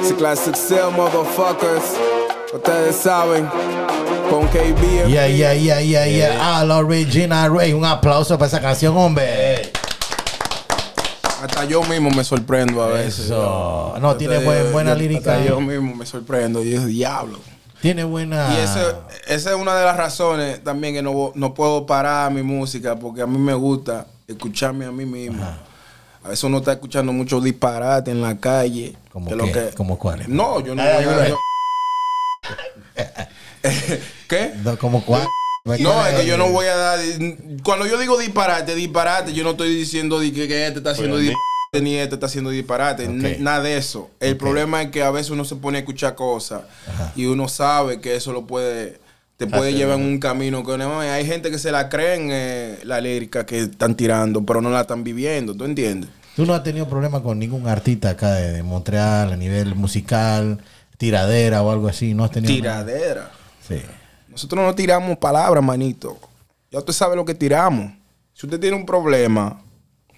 It's 0.01 0.11
a 0.11 0.15
classic 0.15 0.55
sale, 0.55 0.91
motherfuckers. 0.95 1.83
Ustedes 2.53 2.95
saben, 2.95 3.47
con 4.29 4.47
KB. 4.47 5.07
Yeah, 5.07 5.27
yeah, 5.27 5.53
yeah, 5.53 5.81
yeah, 5.81 6.05
yeah. 6.07 6.57
Al 6.59 6.71
Original 6.71 7.53
Ray. 7.55 7.73
Un 7.73 7.83
aplauso 7.85 8.37
para 8.37 8.47
esa 8.47 8.61
canción, 8.61 8.95
hombre. 8.97 9.71
Hasta 11.43 11.65
yo 11.65 11.83
mismo 11.83 12.09
me 12.11 12.23
sorprendo 12.23 12.81
a 12.81 12.87
veces. 12.87 13.25
Eso. 13.25 13.93
No, 13.99 14.15
tiene 14.15 14.39
buen- 14.39 14.71
buena 14.71 14.91
Hasta 14.91 15.01
lírica. 15.03 15.43
yo 15.43 15.59
mismo 15.59 15.93
me 15.95 16.05
sorprendo 16.05 16.63
y 16.63 16.73
es 16.73 16.85
diablo. 16.87 17.37
Tiene 17.85 18.03
buena. 18.03 18.51
Y 18.53 18.57
ese- 18.63 18.95
esa 19.27 19.49
es 19.51 19.55
una 19.55 19.75
de 19.75 19.85
las 19.85 19.95
razones 19.95 20.63
también 20.63 20.95
que 20.95 21.01
no, 21.03 21.31
no 21.35 21.53
puedo 21.53 21.85
parar 21.85 22.31
mi 22.31 22.41
música 22.41 22.95
porque 22.95 23.21
a 23.21 23.27
mí 23.27 23.37
me 23.37 23.53
gusta 23.53 24.07
escucharme 24.27 24.85
a 24.85 24.91
mí 24.91 25.05
mismo. 25.05 25.43
A 26.23 26.29
veces 26.29 26.43
uno 26.45 26.57
está 26.57 26.71
escuchando 26.73 27.13
mucho 27.13 27.39
disparate 27.39 28.09
en 28.09 28.21
la 28.23 28.37
calle. 28.39 28.95
¿Cómo 29.11 29.27
que 29.29 29.35
qué? 29.37 29.37
lo 29.37 29.51
que- 29.51 29.75
¿Cómo 29.75 29.99
cuáles? 29.99 30.27
No, 30.27 30.59
yo 30.61 30.73
no 30.73 30.81
voy 30.83 30.91
a- 31.03 31.27
yo- 31.29 31.37
¿Qué? 34.27 34.53
No, 34.63 34.77
¿Cómo 34.77 35.03
cuál? 35.05 35.27
No, 35.79 36.05
es 36.05 36.15
que 36.15 36.25
yo 36.27 36.37
no 36.37 36.49
voy 36.49 36.67
a 36.67 36.75
dar. 36.75 36.99
Cuando 37.63 37.85
yo 37.87 37.97
digo 37.97 38.17
disparate, 38.17 38.75
disparate, 38.75 39.33
yo 39.33 39.43
no 39.43 39.51
estoy 39.51 39.75
diciendo 39.75 40.19
di 40.19 40.31
que, 40.31 40.47
que 40.47 40.65
este 40.67 40.79
está 40.79 40.91
haciendo 40.91 41.17
disparate 41.17 41.41
ni 41.81 41.95
este 41.95 42.15
está 42.15 42.27
haciendo 42.27 42.49
disparate. 42.49 43.07
Nada 43.39 43.61
de 43.61 43.77
eso. 43.77 44.09
El 44.19 44.37
problema 44.37 44.81
es 44.81 44.91
que 44.91 45.03
a 45.03 45.11
veces 45.11 45.31
uno 45.31 45.45
se 45.45 45.55
pone 45.55 45.77
a 45.77 45.81
escuchar 45.81 46.15
cosas 46.15 46.61
y 47.15 47.25
uno 47.25 47.47
sabe 47.47 47.99
que 47.99 48.15
eso 48.15 48.33
lo 48.33 48.45
puede. 48.45 48.99
Te 49.37 49.47
puede 49.47 49.73
llevar 49.73 49.99
en 49.99 50.05
un 50.05 50.19
camino 50.19 50.65
que 50.65 50.77
no, 50.77 51.01
hay 51.01 51.25
gente 51.25 51.51
que 51.51 51.59
se 51.59 51.69
la 51.69 51.89
creen 51.89 52.29
eh, 52.31 52.79
la 52.83 53.01
lírica 53.01 53.45
que 53.45 53.63
están 53.63 53.95
tirando, 53.95 54.45
pero 54.45 54.61
no 54.61 54.69
la 54.69 54.81
están 54.81 55.03
viviendo, 55.03 55.53
¿tú 55.53 55.65
entiendes? 55.65 56.09
Tú 56.37 56.45
no 56.45 56.53
has 56.53 56.63
tenido 56.63 56.87
problema 56.87 57.21
con 57.21 57.37
ningún 57.37 57.67
artista 57.67 58.11
acá 58.11 58.31
de, 58.31 58.53
de 58.53 58.63
Montreal 58.63 59.33
a 59.33 59.35
nivel 59.35 59.75
musical, 59.75 60.61
tiradera 60.97 61.61
o 61.63 61.71
algo 61.71 61.89
así. 61.89 62.13
No 62.13 62.23
has 62.23 62.31
tenido. 62.31 62.63
nada? 62.63 62.85
Tiradera. 62.85 63.31
Sí. 63.67 63.81
Nosotros 64.29 64.65
no 64.65 64.75
tiramos 64.75 65.17
palabras, 65.17 65.63
manito. 65.63 66.17
Ya 66.71 66.79
usted 66.79 66.93
sabe 66.93 67.15
lo 67.15 67.25
que 67.25 67.35
tiramos. 67.35 67.91
Si 68.33 68.45
usted 68.45 68.59
tiene 68.59 68.75
un 68.75 68.85
problema, 68.85 69.61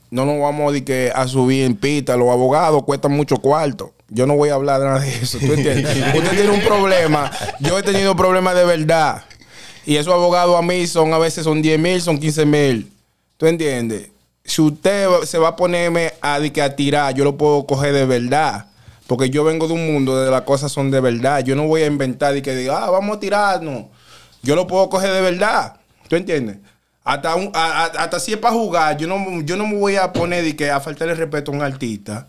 no 0.10 0.26
nos 0.26 0.40
vamos 0.40 0.74
de 0.74 0.84
que 0.84 1.12
a 1.14 1.28
subir 1.28 1.64
en 1.64 1.76
pista. 1.76 2.16
Los 2.16 2.30
abogados 2.30 2.84
cuestan 2.84 3.12
mucho 3.12 3.38
cuarto. 3.38 3.94
Yo 4.10 4.26
no 4.26 4.36
voy 4.36 4.50
a 4.50 4.54
hablar 4.54 4.82
nada 4.82 5.00
de 5.00 5.16
eso. 5.16 5.38
¿Tú 5.40 5.54
entiendes? 5.54 5.86
usted 6.16 6.32
tiene 6.32 6.50
un 6.50 6.62
problema. 6.62 7.32
Yo 7.60 7.78
he 7.78 7.84
tenido 7.84 8.16
problemas 8.16 8.56
de 8.56 8.66
verdad. 8.66 9.24
Y 9.86 9.98
esos 9.98 10.14
abogados 10.14 10.58
a 10.58 10.62
mí 10.62 10.88
son 10.88 11.14
a 11.14 11.18
veces 11.18 11.44
son 11.44 11.62
10 11.62 11.80
mil, 11.80 12.02
son 12.02 12.18
15 12.18 12.46
mil. 12.46 12.92
¿Tú 13.38 13.46
entiendes? 13.46 14.10
Si 14.44 14.62
usted 14.62 15.08
se 15.24 15.38
va 15.38 15.50
a 15.50 15.56
ponerme 15.56 16.14
a, 16.22 16.40
de 16.40 16.52
que 16.52 16.62
a 16.62 16.76
tirar, 16.76 17.14
yo 17.14 17.24
lo 17.24 17.38
puedo 17.38 17.66
coger 17.66 17.94
de 17.94 18.06
verdad. 18.06 18.68
Porque 19.08 19.30
yo 19.30 19.44
vengo 19.44 19.68
de 19.68 19.74
un 19.74 19.92
mundo 19.92 20.16
donde 20.16 20.32
las 20.32 20.42
cosas 20.42 20.72
son 20.72 20.92
de 20.92 21.00
verdad. 21.00 21.44
Yo 21.44 21.56
no 21.56 21.68
voy 21.68 21.84
a 21.84 21.86
inventar 21.86 22.36
y 22.36 22.42
que 22.42 22.56
diga, 22.56 22.84
ah, 22.84 22.90
vamos 22.90 23.18
a 23.18 23.20
tirarnos. 23.20 23.86
Yo 24.42 24.56
lo 24.56 24.68
puedo 24.68 24.90
coger 24.90 25.12
de 25.12 25.22
verdad. 25.22 25.78
¿Tú 26.08 26.16
entiendes? 26.16 26.58
Hasta, 27.08 27.36
un- 27.36 27.52
a- 27.54 27.84
a- 27.86 28.04
hasta 28.04 28.20
si 28.20 28.34
es 28.34 28.38
para 28.38 28.54
jugar, 28.54 28.98
yo 28.98 29.08
no, 29.08 29.42
yo 29.42 29.56
no 29.56 29.66
me 29.66 29.78
voy 29.78 29.96
a 29.96 30.12
poner 30.12 30.44
de 30.44 30.56
que 30.56 30.70
a 30.70 30.80
faltarle 30.80 31.16
respeto 31.16 31.52
a 31.52 31.56
un 31.56 31.62
artista 31.62 32.28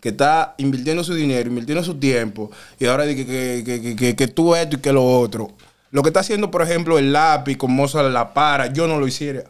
que 0.00 0.10
está 0.10 0.54
invirtiendo 0.58 1.02
su 1.04 1.14
dinero, 1.14 1.48
invirtiendo 1.50 1.82
su 1.84 1.96
tiempo, 1.96 2.50
y 2.78 2.86
ahora 2.86 3.04
de 3.06 3.16
que, 3.16 3.26
que, 3.26 3.62
que, 3.64 3.82
que- 3.82 3.96
que- 3.96 4.16
que 4.16 4.28
tú 4.28 4.54
esto 4.54 4.76
y 4.76 4.80
que 4.80 4.92
lo 4.92 5.04
otro. 5.04 5.50
Lo 5.90 6.02
que 6.02 6.08
está 6.10 6.20
haciendo, 6.20 6.50
por 6.50 6.62
ejemplo, 6.62 6.98
el 6.98 7.12
lápiz 7.12 7.56
con 7.56 7.72
Mozart 7.72 8.10
La 8.12 8.32
Para, 8.32 8.72
yo 8.72 8.86
no 8.86 8.98
lo 9.00 9.06
hiciera. 9.08 9.42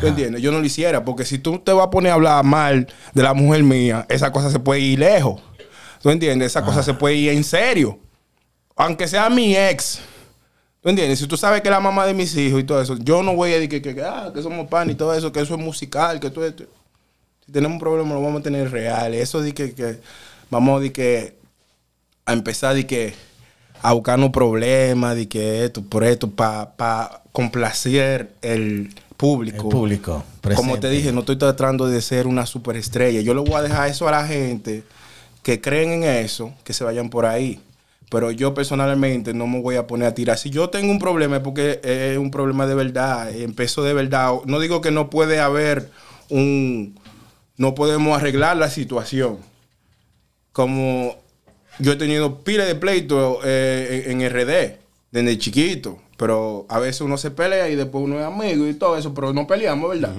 ¿Tú 0.00 0.06
entiendes? 0.06 0.40
Yo 0.40 0.50
no 0.50 0.58
lo 0.58 0.64
hiciera, 0.64 1.04
porque 1.04 1.26
si 1.26 1.38
tú 1.38 1.58
te 1.58 1.70
vas 1.72 1.86
a 1.86 1.90
poner 1.90 2.12
a 2.12 2.14
hablar 2.14 2.42
mal 2.44 2.88
de 3.12 3.22
la 3.22 3.34
mujer 3.34 3.62
mía, 3.62 4.06
esa 4.08 4.32
cosa 4.32 4.50
se 4.50 4.58
puede 4.58 4.80
ir 4.80 4.98
lejos. 5.00 5.42
¿Tú 6.02 6.08
entiendes? 6.08 6.46
Esa 6.46 6.64
cosa 6.64 6.82
se 6.82 6.94
puede 6.94 7.16
ir 7.16 7.30
en 7.32 7.44
serio. 7.44 7.98
Aunque 8.74 9.06
sea 9.06 9.28
mi 9.28 9.54
ex. 9.54 10.00
¿Tú 10.82 10.88
entiendes? 10.88 11.20
Si 11.20 11.28
tú 11.28 11.36
sabes 11.36 11.60
que 11.60 11.68
es 11.68 11.72
la 11.72 11.80
mamá 11.80 12.06
de 12.06 12.12
mis 12.12 12.36
hijos 12.36 12.60
y 12.60 12.64
todo 12.64 12.82
eso, 12.82 12.96
yo 12.98 13.22
no 13.22 13.36
voy 13.36 13.52
a 13.52 13.54
decir 13.54 13.68
que, 13.68 13.80
que, 13.80 13.94
que, 13.94 14.02
ah, 14.02 14.32
que 14.34 14.42
somos 14.42 14.66
pan 14.66 14.90
y 14.90 14.96
todo 14.96 15.14
eso, 15.14 15.30
que 15.30 15.40
eso 15.40 15.54
es 15.54 15.60
musical, 15.60 16.18
que 16.18 16.28
todo 16.28 16.44
esto. 16.44 16.64
Si 17.46 17.52
tenemos 17.52 17.76
un 17.76 17.80
problema, 17.80 18.14
lo 18.14 18.22
vamos 18.22 18.40
a 18.40 18.42
tener 18.42 18.70
real. 18.70 19.14
Eso 19.14 19.40
de 19.40 19.54
que, 19.54 19.74
que 19.74 20.00
vamos 20.50 20.82
de 20.82 20.92
que 20.92 21.36
a 22.26 22.32
empezar 22.32 22.74
de 22.74 22.86
que 22.86 23.14
a 23.80 23.92
buscarnos 23.92 24.30
problemas, 24.30 25.14
de 25.14 25.28
que 25.28 25.64
esto, 25.64 25.82
por 25.82 26.02
esto, 26.02 26.30
para 26.30 27.22
complacer 27.30 28.32
el 28.42 28.92
público. 29.16 29.64
El 29.64 29.68
público. 29.68 30.24
Como 30.42 30.74
te 30.74 30.80
presente. 30.80 30.90
dije, 30.90 31.12
no 31.12 31.20
estoy 31.20 31.36
tratando 31.36 31.86
de 31.86 32.02
ser 32.02 32.26
una 32.26 32.44
superestrella. 32.44 33.20
Yo 33.20 33.34
le 33.34 33.40
voy 33.40 33.54
a 33.54 33.62
dejar 33.62 33.88
eso 33.88 34.08
a 34.08 34.10
la 34.10 34.26
gente 34.26 34.82
que 35.44 35.60
creen 35.60 36.02
en 36.02 36.04
eso, 36.04 36.52
que 36.64 36.72
se 36.72 36.82
vayan 36.82 37.08
por 37.08 37.26
ahí. 37.26 37.60
Pero 38.12 38.30
yo 38.30 38.52
personalmente 38.52 39.32
no 39.32 39.46
me 39.46 39.62
voy 39.62 39.76
a 39.76 39.86
poner 39.86 40.08
a 40.08 40.14
tirar. 40.14 40.36
Si 40.36 40.50
yo 40.50 40.68
tengo 40.68 40.92
un 40.92 40.98
problema 40.98 41.36
es 41.36 41.42
porque 41.42 41.80
es 41.82 42.18
un 42.18 42.30
problema 42.30 42.66
de 42.66 42.74
verdad. 42.74 43.34
Empezó 43.34 43.82
de 43.84 43.94
verdad. 43.94 44.34
No 44.44 44.60
digo 44.60 44.82
que 44.82 44.90
no 44.90 45.08
puede 45.08 45.40
haber 45.40 45.88
un... 46.28 47.00
No 47.56 47.74
podemos 47.74 48.14
arreglar 48.14 48.58
la 48.58 48.68
situación. 48.68 49.38
Como 50.52 51.16
yo 51.78 51.92
he 51.92 51.96
tenido 51.96 52.40
pila 52.40 52.66
de 52.66 52.74
pleito 52.74 53.40
eh, 53.44 54.04
en 54.08 54.20
RD 54.20 54.76
desde 55.10 55.38
chiquito, 55.38 55.98
pero 56.18 56.66
a 56.68 56.78
veces 56.80 57.00
uno 57.00 57.16
se 57.16 57.30
pelea 57.30 57.70
y 57.70 57.76
después 57.76 58.04
uno 58.04 58.20
es 58.20 58.26
amigo 58.26 58.68
y 58.68 58.74
todo 58.74 58.98
eso, 58.98 59.14
pero 59.14 59.32
no 59.32 59.46
peleamos, 59.46 59.88
¿verdad? 59.88 60.12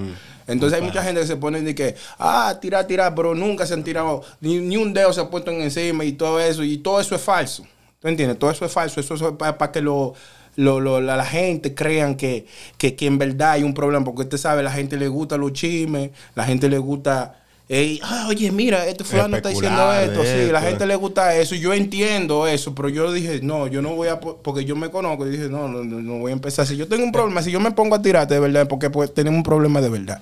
Entonces 0.48 0.80
hay 0.80 0.84
mucha 0.84 1.02
gente 1.04 1.20
que 1.20 1.28
se 1.28 1.36
pone 1.36 1.62
de 1.62 1.76
que, 1.76 1.94
ah, 2.18 2.58
tirar, 2.60 2.88
tirar, 2.88 3.14
pero 3.14 3.36
nunca 3.36 3.66
se 3.66 3.74
han 3.74 3.84
tirado, 3.84 4.22
ni, 4.40 4.58
ni 4.58 4.76
un 4.76 4.92
dedo 4.92 5.12
se 5.12 5.20
ha 5.20 5.30
puesto 5.30 5.52
en 5.52 5.62
encima 5.62 6.04
y 6.04 6.12
todo 6.12 6.40
eso, 6.40 6.64
y 6.64 6.78
todo 6.78 7.00
eso 7.00 7.14
es 7.14 7.20
falso. 7.20 7.64
¿Tú 8.04 8.08
entiendes? 8.10 8.38
Todo 8.38 8.50
eso 8.50 8.66
es 8.66 8.72
falso, 8.72 9.00
eso 9.00 9.14
es 9.14 9.22
para 9.38 9.72
que 9.72 9.80
lo, 9.80 10.12
lo- 10.56 10.78
lo- 10.78 11.00
la, 11.00 11.16
la 11.16 11.24
gente 11.24 11.74
crean 11.74 12.16
que, 12.16 12.46
que, 12.76 12.94
que 12.96 13.06
en 13.06 13.16
verdad 13.16 13.52
hay 13.52 13.62
un 13.62 13.72
problema, 13.72 14.04
porque 14.04 14.22
usted 14.24 14.36
sabe, 14.36 14.62
la 14.62 14.70
gente 14.70 14.98
le 14.98 15.08
gusta 15.08 15.38
los 15.38 15.54
chismes, 15.54 16.10
la 16.34 16.44
gente 16.44 16.68
le 16.68 16.76
gusta... 16.76 17.40
ey, 17.66 18.00
ah, 18.04 18.26
oye, 18.28 18.52
mira, 18.52 18.86
este 18.86 19.04
fulano 19.04 19.36
está 19.36 19.48
diciendo 19.48 19.90
esto. 19.94 20.22
Sí, 20.26 20.52
la 20.52 20.60
gente 20.60 20.84
le 20.86 20.96
gusta 20.96 21.34
eso. 21.34 21.54
Yo 21.54 21.72
entiendo 21.72 22.46
eso, 22.46 22.74
pero 22.74 22.90
yo 22.90 23.10
dije, 23.10 23.40
no, 23.42 23.68
yo 23.68 23.80
no 23.80 23.94
voy 23.96 24.08
a, 24.08 24.20
po- 24.20 24.36
porque 24.42 24.66
yo 24.66 24.76
me 24.76 24.90
conozco. 24.90 25.26
Y 25.26 25.30
dije, 25.30 25.48
no, 25.48 25.66
no, 25.68 25.82
no, 25.82 26.18
voy 26.18 26.30
a 26.30 26.34
empezar. 26.34 26.66
Si 26.66 26.76
yo 26.76 26.86
tengo 26.86 27.04
un 27.04 27.12
problema, 27.12 27.40
si 27.42 27.50
yo 27.50 27.58
me 27.60 27.70
pongo 27.72 27.94
a 27.96 28.02
tirarte 28.02 28.34
de 28.34 28.40
verdad, 28.40 28.68
porque 28.68 28.90
pues, 28.90 29.14
tenemos 29.14 29.38
un 29.38 29.44
problema 29.44 29.80
de 29.80 29.88
verdad. 29.88 30.20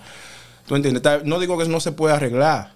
¿Tú 0.67 0.77
entiendes? 0.77 1.03
No 1.25 1.41
digo 1.41 1.59
que 1.59 1.67
no 1.69 1.81
se 1.81 1.93
puede 1.93 2.15
arreglar, 2.15 2.75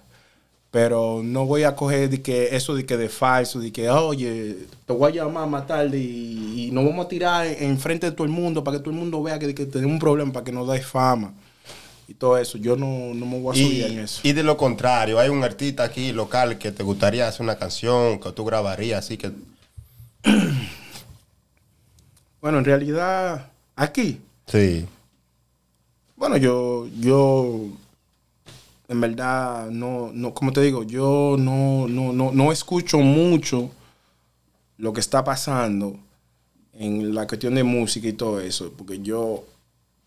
pero 0.71 1.21
no 1.23 1.45
voy 1.45 1.63
a 1.63 1.75
coger 1.75 2.09
de 2.09 2.21
que 2.21 2.55
eso 2.55 2.75
de 2.75 2.85
que 2.85 2.97
de 2.97 3.09
falso, 3.09 3.59
de 3.59 3.71
que, 3.71 3.89
oye, 3.89 4.57
te 4.85 4.93
voy 4.93 5.11
a 5.11 5.15
llamar 5.15 5.47
más 5.47 5.65
tarde 5.65 5.97
y, 5.97 6.67
y 6.67 6.71
nos 6.71 6.85
vamos 6.85 7.05
a 7.05 7.09
tirar 7.09 7.47
en, 7.47 7.63
en 7.63 7.79
frente 7.79 8.07
de 8.07 8.11
todo 8.11 8.25
el 8.25 8.31
mundo 8.31 8.63
para 8.63 8.77
que 8.77 8.83
todo 8.83 8.91
el 8.91 8.99
mundo 8.99 9.23
vea 9.23 9.39
que, 9.39 9.55
que 9.55 9.65
tenemos 9.65 9.93
un 9.93 9.99
problema, 9.99 10.31
para 10.33 10.43
que 10.43 10.51
nos 10.51 10.67
dé 10.67 10.81
fama. 10.81 11.33
Y 12.09 12.13
todo 12.13 12.37
eso, 12.37 12.57
yo 12.57 12.77
no, 12.77 13.13
no 13.13 13.25
me 13.25 13.39
voy 13.39 13.57
a 13.57 13.61
subir 13.61 13.83
en 13.85 13.99
eso. 13.99 14.21
y 14.23 14.31
de 14.31 14.41
lo 14.41 14.55
contrario, 14.55 15.19
hay 15.19 15.29
un 15.29 15.43
artista 15.43 15.83
aquí 15.83 16.13
local 16.13 16.57
que 16.57 16.71
te 16.71 16.81
gustaría 16.83 17.27
hacer 17.27 17.41
una 17.41 17.57
canción 17.57 18.19
que 18.19 18.31
tú 18.31 18.45
grabarías, 18.45 19.05
así 19.05 19.17
que 19.17 19.31
Bueno, 22.39 22.59
en 22.59 22.65
realidad, 22.65 23.51
aquí, 23.75 24.21
sí. 24.45 24.85
Bueno, 26.15 26.37
yo, 26.37 26.87
yo, 26.99 27.65
en 28.87 29.01
verdad, 29.01 29.69
no, 29.69 30.11
no, 30.13 30.33
como 30.33 30.53
te 30.53 30.61
digo, 30.61 30.83
yo 30.83 31.35
no, 31.37 31.87
no, 31.87 32.13
no, 32.13 32.31
no 32.31 32.51
escucho 32.51 32.99
mucho 32.99 33.69
lo 34.77 34.93
que 34.93 34.99
está 34.99 35.23
pasando 35.23 35.97
en 36.73 37.13
la 37.13 37.27
cuestión 37.27 37.55
de 37.55 37.63
música 37.63 38.07
y 38.07 38.13
todo 38.13 38.39
eso, 38.39 38.71
porque 38.77 38.99
yo, 38.99 39.43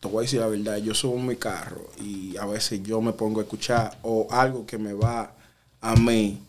te 0.01 0.09
voy 0.09 0.19
a 0.19 0.23
decir 0.23 0.41
la 0.41 0.47
verdad, 0.47 0.77
yo 0.79 0.95
subo 0.95 1.19
mi 1.19 1.37
carro 1.37 1.91
y 2.01 2.37
a 2.37 2.47
veces 2.47 2.83
yo 2.83 3.01
me 3.01 3.13
pongo 3.13 3.41
a 3.41 3.43
escuchar 3.43 3.99
o 4.03 4.29
algo 4.31 4.65
que 4.65 4.79
me 4.79 4.93
va 4.93 5.35
a 5.81 5.97
mí 5.97 6.41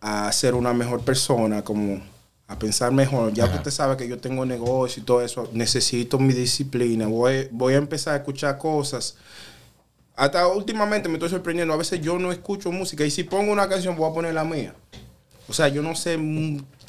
a 0.00 0.30
ser 0.32 0.54
una 0.54 0.72
mejor 0.72 1.00
persona, 1.02 1.62
como 1.62 2.00
a 2.48 2.58
pensar 2.58 2.92
mejor. 2.92 3.32
Ya 3.32 3.50
que 3.50 3.56
usted 3.56 3.70
sabe 3.70 3.96
que 3.96 4.08
yo 4.08 4.18
tengo 4.18 4.44
negocio 4.44 5.02
y 5.02 5.06
todo 5.06 5.22
eso, 5.22 5.48
necesito 5.52 6.18
mi 6.18 6.32
disciplina. 6.32 7.06
Voy, 7.06 7.48
voy 7.50 7.74
a 7.74 7.78
empezar 7.78 8.14
a 8.14 8.16
escuchar 8.18 8.58
cosas. 8.58 9.16
Hasta 10.14 10.46
últimamente 10.46 11.08
me 11.08 11.14
estoy 11.14 11.30
sorprendiendo. 11.30 11.74
A 11.74 11.78
veces 11.78 12.00
yo 12.00 12.18
no 12.18 12.32
escucho 12.32 12.70
música 12.70 13.04
y 13.04 13.10
si 13.10 13.24
pongo 13.24 13.52
una 13.52 13.68
canción 13.68 13.96
voy 13.96 14.10
a 14.10 14.14
poner 14.14 14.34
la 14.34 14.44
mía. 14.44 14.74
O 15.48 15.52
sea, 15.52 15.68
yo 15.68 15.82
no 15.82 15.94
sé 15.94 16.18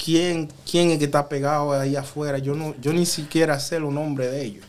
quién, 0.02 0.48
quién 0.70 0.90
es 0.90 0.98
que 0.98 1.06
está 1.06 1.28
pegado 1.28 1.72
ahí 1.72 1.96
afuera. 1.96 2.38
Yo 2.38 2.54
no, 2.54 2.74
yo 2.80 2.92
ni 2.92 3.06
siquiera 3.06 3.58
sé 3.58 3.80
los 3.80 3.92
nombres 3.92 4.30
de 4.30 4.44
ellos. 4.44 4.64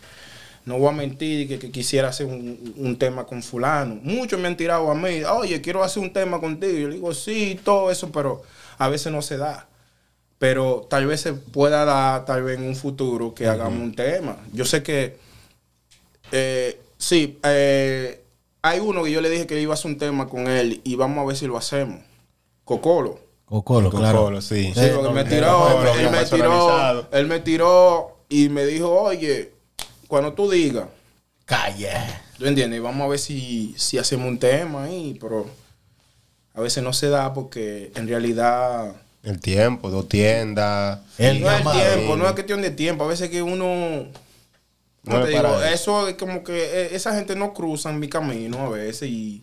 no 0.64 0.78
voy 0.78 0.88
a 0.88 0.92
mentir 0.92 1.46
que, 1.48 1.58
que 1.58 1.70
quisiera 1.70 2.08
hacer 2.08 2.26
un, 2.26 2.74
un 2.76 2.98
tema 2.98 3.24
con 3.24 3.42
fulano. 3.42 3.98
Muchos 4.02 4.40
me 4.40 4.48
han 4.48 4.56
tirado 4.56 4.90
a 4.90 4.94
mí, 4.94 5.22
oye, 5.24 5.60
quiero 5.60 5.84
hacer 5.84 6.02
un 6.02 6.12
tema 6.12 6.40
contigo. 6.40 6.76
Yo 6.78 6.88
le 6.88 6.94
digo, 6.96 7.14
sí, 7.14 7.60
todo 7.62 7.90
eso, 7.90 8.10
pero 8.10 8.42
a 8.78 8.88
veces 8.88 9.12
no 9.12 9.22
se 9.22 9.36
da. 9.36 9.68
Pero 10.38 10.86
tal 10.90 11.06
vez 11.06 11.20
se 11.22 11.32
pueda 11.32 11.84
dar, 11.84 12.24
tal 12.26 12.42
vez 12.42 12.58
en 12.58 12.64
un 12.66 12.76
futuro, 12.76 13.34
que 13.34 13.46
hagamos 13.46 13.80
un 13.80 13.94
tema. 13.94 14.36
Yo 14.52 14.64
sé 14.64 14.82
que, 14.82 15.16
eh, 16.32 16.80
sí, 16.98 17.38
eh, 17.44 18.22
hay 18.66 18.80
uno 18.80 19.04
que 19.04 19.12
yo 19.12 19.20
le 19.20 19.30
dije 19.30 19.46
que 19.46 19.60
iba 19.60 19.72
a 19.72 19.74
hacer 19.74 19.90
un 19.90 19.98
tema 19.98 20.28
con 20.28 20.48
él 20.48 20.80
y 20.84 20.96
vamos 20.96 21.18
a 21.18 21.26
ver 21.26 21.36
si 21.36 21.46
lo 21.46 21.56
hacemos. 21.56 22.00
Cocolo. 22.64 23.20
Cocolo, 23.44 23.90
claro. 23.90 24.18
Cocolo, 24.18 24.40
sí. 24.40 24.72
Sí, 24.74 24.80
porque 24.94 25.14
me 25.14 25.24
tiró, 25.24 25.94
él, 25.94 26.10
me 26.10 26.24
tiró, 26.24 27.08
él 27.12 27.26
me 27.26 27.38
tiró 27.40 28.16
y 28.28 28.48
me 28.48 28.66
dijo, 28.66 28.90
oye, 28.90 29.52
cuando 30.08 30.32
tú 30.32 30.50
digas, 30.50 30.88
Calle. 31.44 31.92
¿tú 32.36 32.46
entiendes? 32.46 32.82
Vamos 32.82 33.04
a 33.04 33.08
ver 33.08 33.20
si, 33.20 33.72
si 33.78 33.98
hacemos 33.98 34.26
un 34.26 34.38
tema 34.38 34.84
ahí, 34.84 35.16
pero 35.20 35.46
a 36.54 36.60
veces 36.60 36.82
no 36.82 36.92
se 36.92 37.08
da 37.08 37.32
porque 37.32 37.92
en 37.94 38.08
realidad 38.08 38.96
El 39.22 39.40
tiempo, 39.40 39.90
dos 39.90 40.08
tiendas. 40.08 41.00
El 41.18 41.40
no 41.40 41.50
es 41.50 41.64
el 41.64 41.72
tiempo, 41.72 42.16
no 42.16 42.26
es 42.26 42.32
cuestión 42.32 42.62
de 42.62 42.70
tiempo, 42.70 43.04
a 43.04 43.08
veces 43.08 43.30
que 43.30 43.42
uno... 43.42 44.06
No 45.06 45.20
te 45.26 45.30
digo, 45.30 45.42
eso 45.74 46.08
es 46.08 46.14
como 46.16 46.42
que 46.44 46.54
eh, 46.56 46.88
esa 46.96 47.14
gente 47.14 47.36
no 47.36 47.54
cruzan 47.54 47.98
mi 48.00 48.08
camino 48.08 48.58
a 48.66 48.68
veces 48.70 49.08
y, 49.08 49.42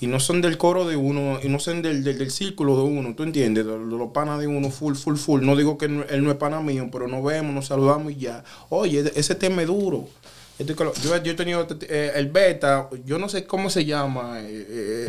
y 0.00 0.06
no 0.06 0.20
son 0.20 0.40
del 0.42 0.58
coro 0.58 0.86
de 0.86 0.96
uno, 0.96 1.38
y 1.42 1.48
no 1.48 1.58
son 1.58 1.82
del, 1.82 2.04
del, 2.04 2.18
del 2.18 2.30
círculo 2.30 2.76
de 2.76 2.82
uno, 2.82 3.14
¿tú 3.14 3.22
entiendes? 3.22 3.64
De, 3.66 3.72
de 3.72 3.78
los 3.78 4.10
panas 4.12 4.38
de 4.38 4.46
uno, 4.46 4.70
full, 4.70 4.94
full, 4.94 5.16
full. 5.16 5.42
No 5.44 5.56
digo 5.56 5.78
que 5.78 5.88
no- 5.88 6.04
él 6.04 6.22
no 6.22 6.30
es 6.30 6.36
pana 6.36 6.60
mío, 6.60 6.88
pero 6.92 7.08
nos 7.08 7.24
vemos, 7.24 7.54
nos 7.54 7.66
saludamos 7.66 8.12
y 8.12 8.16
ya. 8.16 8.44
Oye, 8.68 9.10
ese 9.16 9.34
tema 9.34 9.62
es 9.62 9.68
duro. 9.68 10.08
Esto 10.58 10.72
y 10.72 10.74
que 10.76 10.84
lo- 10.84 10.94
Yo, 10.94 11.16
yo 11.22 11.32
he 11.32 11.34
tenido 11.34 11.66
eh, 11.88 12.12
el 12.14 12.28
beta, 12.30 12.88
yo 13.04 13.18
no 13.18 13.28
sé 13.28 13.44
cómo 13.44 13.68
se 13.68 13.84
llma, 13.84 14.40
eh, 14.40 14.66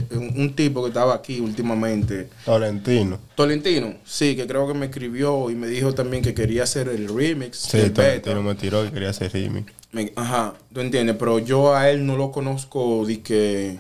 eh, 0.10 0.16
un, 0.18 0.34
un 0.42 0.54
tipo 0.56 0.82
que 0.84 0.90
estaba 0.90 1.14
aquí 1.16 1.40
últimamente. 1.40 2.30
Tolentino. 2.44 3.18
Tolentino, 3.36 3.96
sí, 4.06 4.36
que 4.36 4.46
creo 4.46 4.68
que 4.68 4.74
me 4.74 4.88
escribió 4.88 5.50
y 5.50 5.56
me 5.56 5.68
dijo 5.68 5.94
también 5.94 6.22
que 6.22 6.34
quería 6.34 6.64
hacer 6.64 6.90
el 6.90 7.08
remix. 7.08 7.60
Sí, 7.60 7.78
del 7.78 7.92
beta. 7.92 8.22
Tolentino 8.32 8.44
me 8.44 8.56
tiró 8.56 8.86
y 8.86 8.90
quería 8.92 9.10
hacer 9.12 9.32
remix. 9.32 9.72
Me- 9.94 10.12
ajá, 10.18 10.54
tú 10.74 10.82
entiendes, 10.82 11.16
pero 11.18 11.40
yo 11.40 11.74
a 11.74 11.90
él 11.90 12.06
no 12.06 12.18
lo 12.18 12.30
conozco 12.32 13.06
de 13.06 13.22
que 13.22 13.80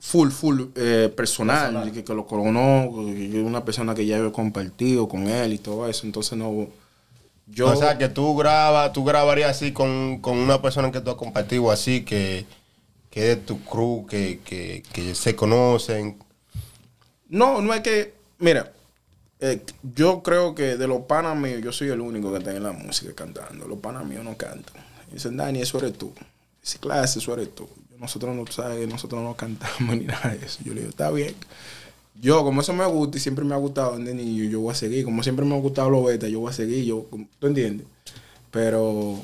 full, 0.00 0.30
full 0.30 0.60
eh, 0.74 1.12
personal, 1.14 1.84
de 1.84 1.92
que, 1.92 2.04
que 2.04 2.14
lo 2.14 2.26
conozco, 2.26 3.06
que 3.06 3.28
yo 3.28 3.38
es 3.40 3.44
una 3.46 3.64
persona 3.64 3.94
que 3.94 4.06
ya 4.06 4.18
he 4.18 4.32
compartido 4.32 5.08
con 5.08 5.28
él 5.28 5.52
y 5.52 5.58
todo 5.58 5.86
eso, 5.88 6.06
entonces 6.06 6.36
no, 6.36 6.68
yo, 7.50 7.68
O 7.68 7.76
sea, 7.76 7.98
que 7.98 8.08
tú 8.08 8.36
grabas, 8.36 8.92
tú 8.92 9.04
grabarías 9.04 9.50
así 9.50 9.72
con, 9.72 10.20
con 10.20 10.38
una 10.38 10.62
persona 10.62 10.92
que 10.92 11.00
tú 11.00 11.10
has 11.10 11.16
compartido 11.16 11.70
así, 11.70 12.04
que, 12.04 12.46
que 13.10 13.32
es 13.32 13.36
de 13.38 13.42
tu 13.42 13.60
crew, 13.64 14.06
que, 14.06 14.40
que, 14.44 14.82
que 14.92 15.14
se 15.14 15.34
conocen. 15.34 16.16
no, 17.28 17.60
no 17.60 17.74
es 17.74 17.80
que, 17.80 18.14
mira, 18.38 18.72
eh, 19.40 19.62
yo 19.94 20.22
creo 20.22 20.54
que 20.54 20.76
de 20.76 20.86
los 20.86 21.02
panas 21.02 21.36
míos, 21.36 21.62
yo 21.62 21.72
soy 21.72 21.88
el 21.88 22.00
único 22.00 22.30
que 22.30 22.38
está 22.38 22.54
en 22.54 22.62
la 22.62 22.72
música 22.72 23.14
cantando, 23.14 23.66
los 23.66 23.78
panas 23.78 24.04
míos 24.04 24.22
no 24.22 24.36
cantan, 24.36 24.82
dicen, 25.10 25.36
Dani, 25.36 25.62
eso 25.62 25.78
eres 25.78 25.96
tú, 25.96 26.12
dice, 26.60 26.78
clase, 26.78 27.20
eso 27.20 27.32
eres 27.32 27.54
tú, 27.54 27.66
nosotros 27.98 28.36
no, 28.36 28.46
sabes, 28.48 28.86
nosotros 28.86 29.22
no 29.22 29.34
cantamos 29.34 29.96
ni 29.96 30.04
nada 30.04 30.30
de 30.30 30.44
eso, 30.44 30.60
yo 30.62 30.74
le 30.74 30.80
digo, 30.80 30.90
está 30.90 31.10
bien, 31.10 31.34
Yo, 32.14 32.44
como 32.44 32.60
eso 32.60 32.72
me 32.72 32.86
gusta 32.86 33.16
y 33.16 33.20
siempre 33.20 33.44
me 33.44 33.54
ha 33.54 33.58
gustado 33.58 33.96
de 33.98 34.14
niño, 34.14 34.44
yo 34.44 34.60
voy 34.60 34.72
a 34.72 34.74
seguir. 34.74 35.04
Como 35.04 35.22
siempre 35.22 35.44
me 35.44 35.54
ha 35.54 35.60
gustado 35.60 35.90
los 35.90 36.04
beta, 36.04 36.28
yo 36.28 36.40
voy 36.40 36.50
a 36.50 36.54
seguir. 36.54 36.84
Yo, 36.84 37.06
¿Tú 37.38 37.46
entiendes? 37.46 37.86
Pero 38.50 39.18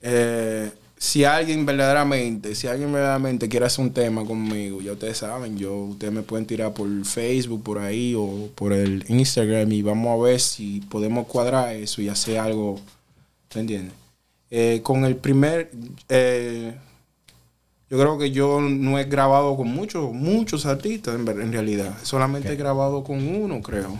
eh, 0.00 0.70
si 0.96 1.24
alguien 1.24 1.66
verdaderamente, 1.66 2.54
si 2.54 2.68
alguien 2.68 2.92
verdaderamente 2.92 3.48
quiere 3.48 3.66
hacer 3.66 3.84
un 3.84 3.92
tema 3.92 4.24
conmigo, 4.24 4.80
ya 4.80 4.92
ustedes 4.92 5.18
saben, 5.18 5.58
yo, 5.58 5.74
ustedes 5.76 6.12
me 6.12 6.22
pueden 6.22 6.46
tirar 6.46 6.72
por 6.72 6.88
Facebook, 7.04 7.62
por 7.62 7.78
ahí, 7.78 8.14
o 8.16 8.48
por 8.54 8.72
el 8.72 9.04
Instagram 9.08 9.70
y 9.72 9.82
vamos 9.82 10.18
a 10.18 10.22
ver 10.22 10.40
si 10.40 10.80
podemos 10.80 11.26
cuadrar 11.26 11.74
eso 11.74 12.00
y 12.00 12.08
hacer 12.08 12.38
algo. 12.38 12.80
¿Tú 13.48 13.58
entiendes? 13.58 13.94
Eh, 14.50 14.80
con 14.82 15.04
el 15.04 15.16
primer... 15.16 15.70
eh, 16.08 16.74
yo 17.90 17.98
creo 17.98 18.18
que 18.18 18.30
yo 18.30 18.60
no 18.60 18.98
he 18.98 19.04
grabado 19.04 19.56
con 19.56 19.68
muchos, 19.68 20.12
muchos 20.12 20.66
artistas 20.66 21.14
en, 21.14 21.24
ver- 21.24 21.40
en 21.40 21.52
realidad. 21.52 21.96
Solamente 22.02 22.52
he 22.52 22.56
grabado 22.56 23.04
con 23.04 23.26
uno, 23.26 23.60
creo. 23.62 23.98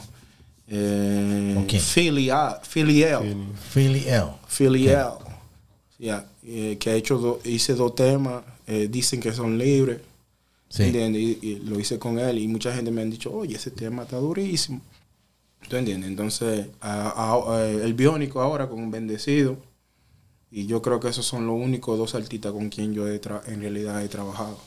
Eh, 0.69 1.53
¿Con 1.55 1.67
quién? 1.67 1.81
Filia- 1.81 2.59
Filiel. 2.63 3.37
Philly 3.73 4.05
L. 4.09 4.27
Filiel. 4.49 5.07
Ya, 5.99 6.27
eh, 6.45 6.77
que 6.79 6.91
ha 6.91 6.95
hecho 6.95 7.19
do- 7.19 7.41
hice 7.45 7.75
dos 7.75 7.95
temas. 7.95 8.43
eh, 8.69 8.89
dicen 8.91 9.21
que 9.21 9.33
son 9.33 9.57
libres. 9.57 10.01
Sí. 10.69 10.83
¿Entiendes? 10.83 11.23
Y, 11.23 11.39
y 11.41 11.55
lo 11.61 11.79
hice 11.79 12.01
con 12.01 12.19
él. 12.19 12.39
Y 12.41 12.49
mucha 12.49 12.75
gente 12.75 12.91
me 12.91 13.01
han 13.03 13.11
dicho, 13.11 13.33
oye, 13.33 13.55
ese 13.55 13.71
tema 13.71 14.03
está 14.03 14.17
durísimo. 14.17 14.81
¿Tú 15.69 15.77
entiendes? 15.77 16.11
Entonces, 16.11 16.67
a- 16.81 17.11
a- 17.11 17.57
a- 17.59 17.65
el 17.69 17.95
biónico 17.95 18.41
ahora 18.41 18.69
con 18.69 18.91
Bendecido. 18.91 19.57
Y 20.51 20.67
yo 20.67 20.81
creo 20.81 21.01
que 21.01 21.09
esos 21.09 21.27
son 21.27 21.47
los 21.47 21.57
únicos 21.57 21.99
dos 21.99 22.15
artistas 22.15 22.53
con 22.53 22.69
quien 22.69 22.95
yo 22.95 23.09
he 23.09 23.21
tra- 23.21 23.43
en 23.47 23.61
realidad 23.61 24.03
he 24.03 24.09
trabajado. 24.09 24.59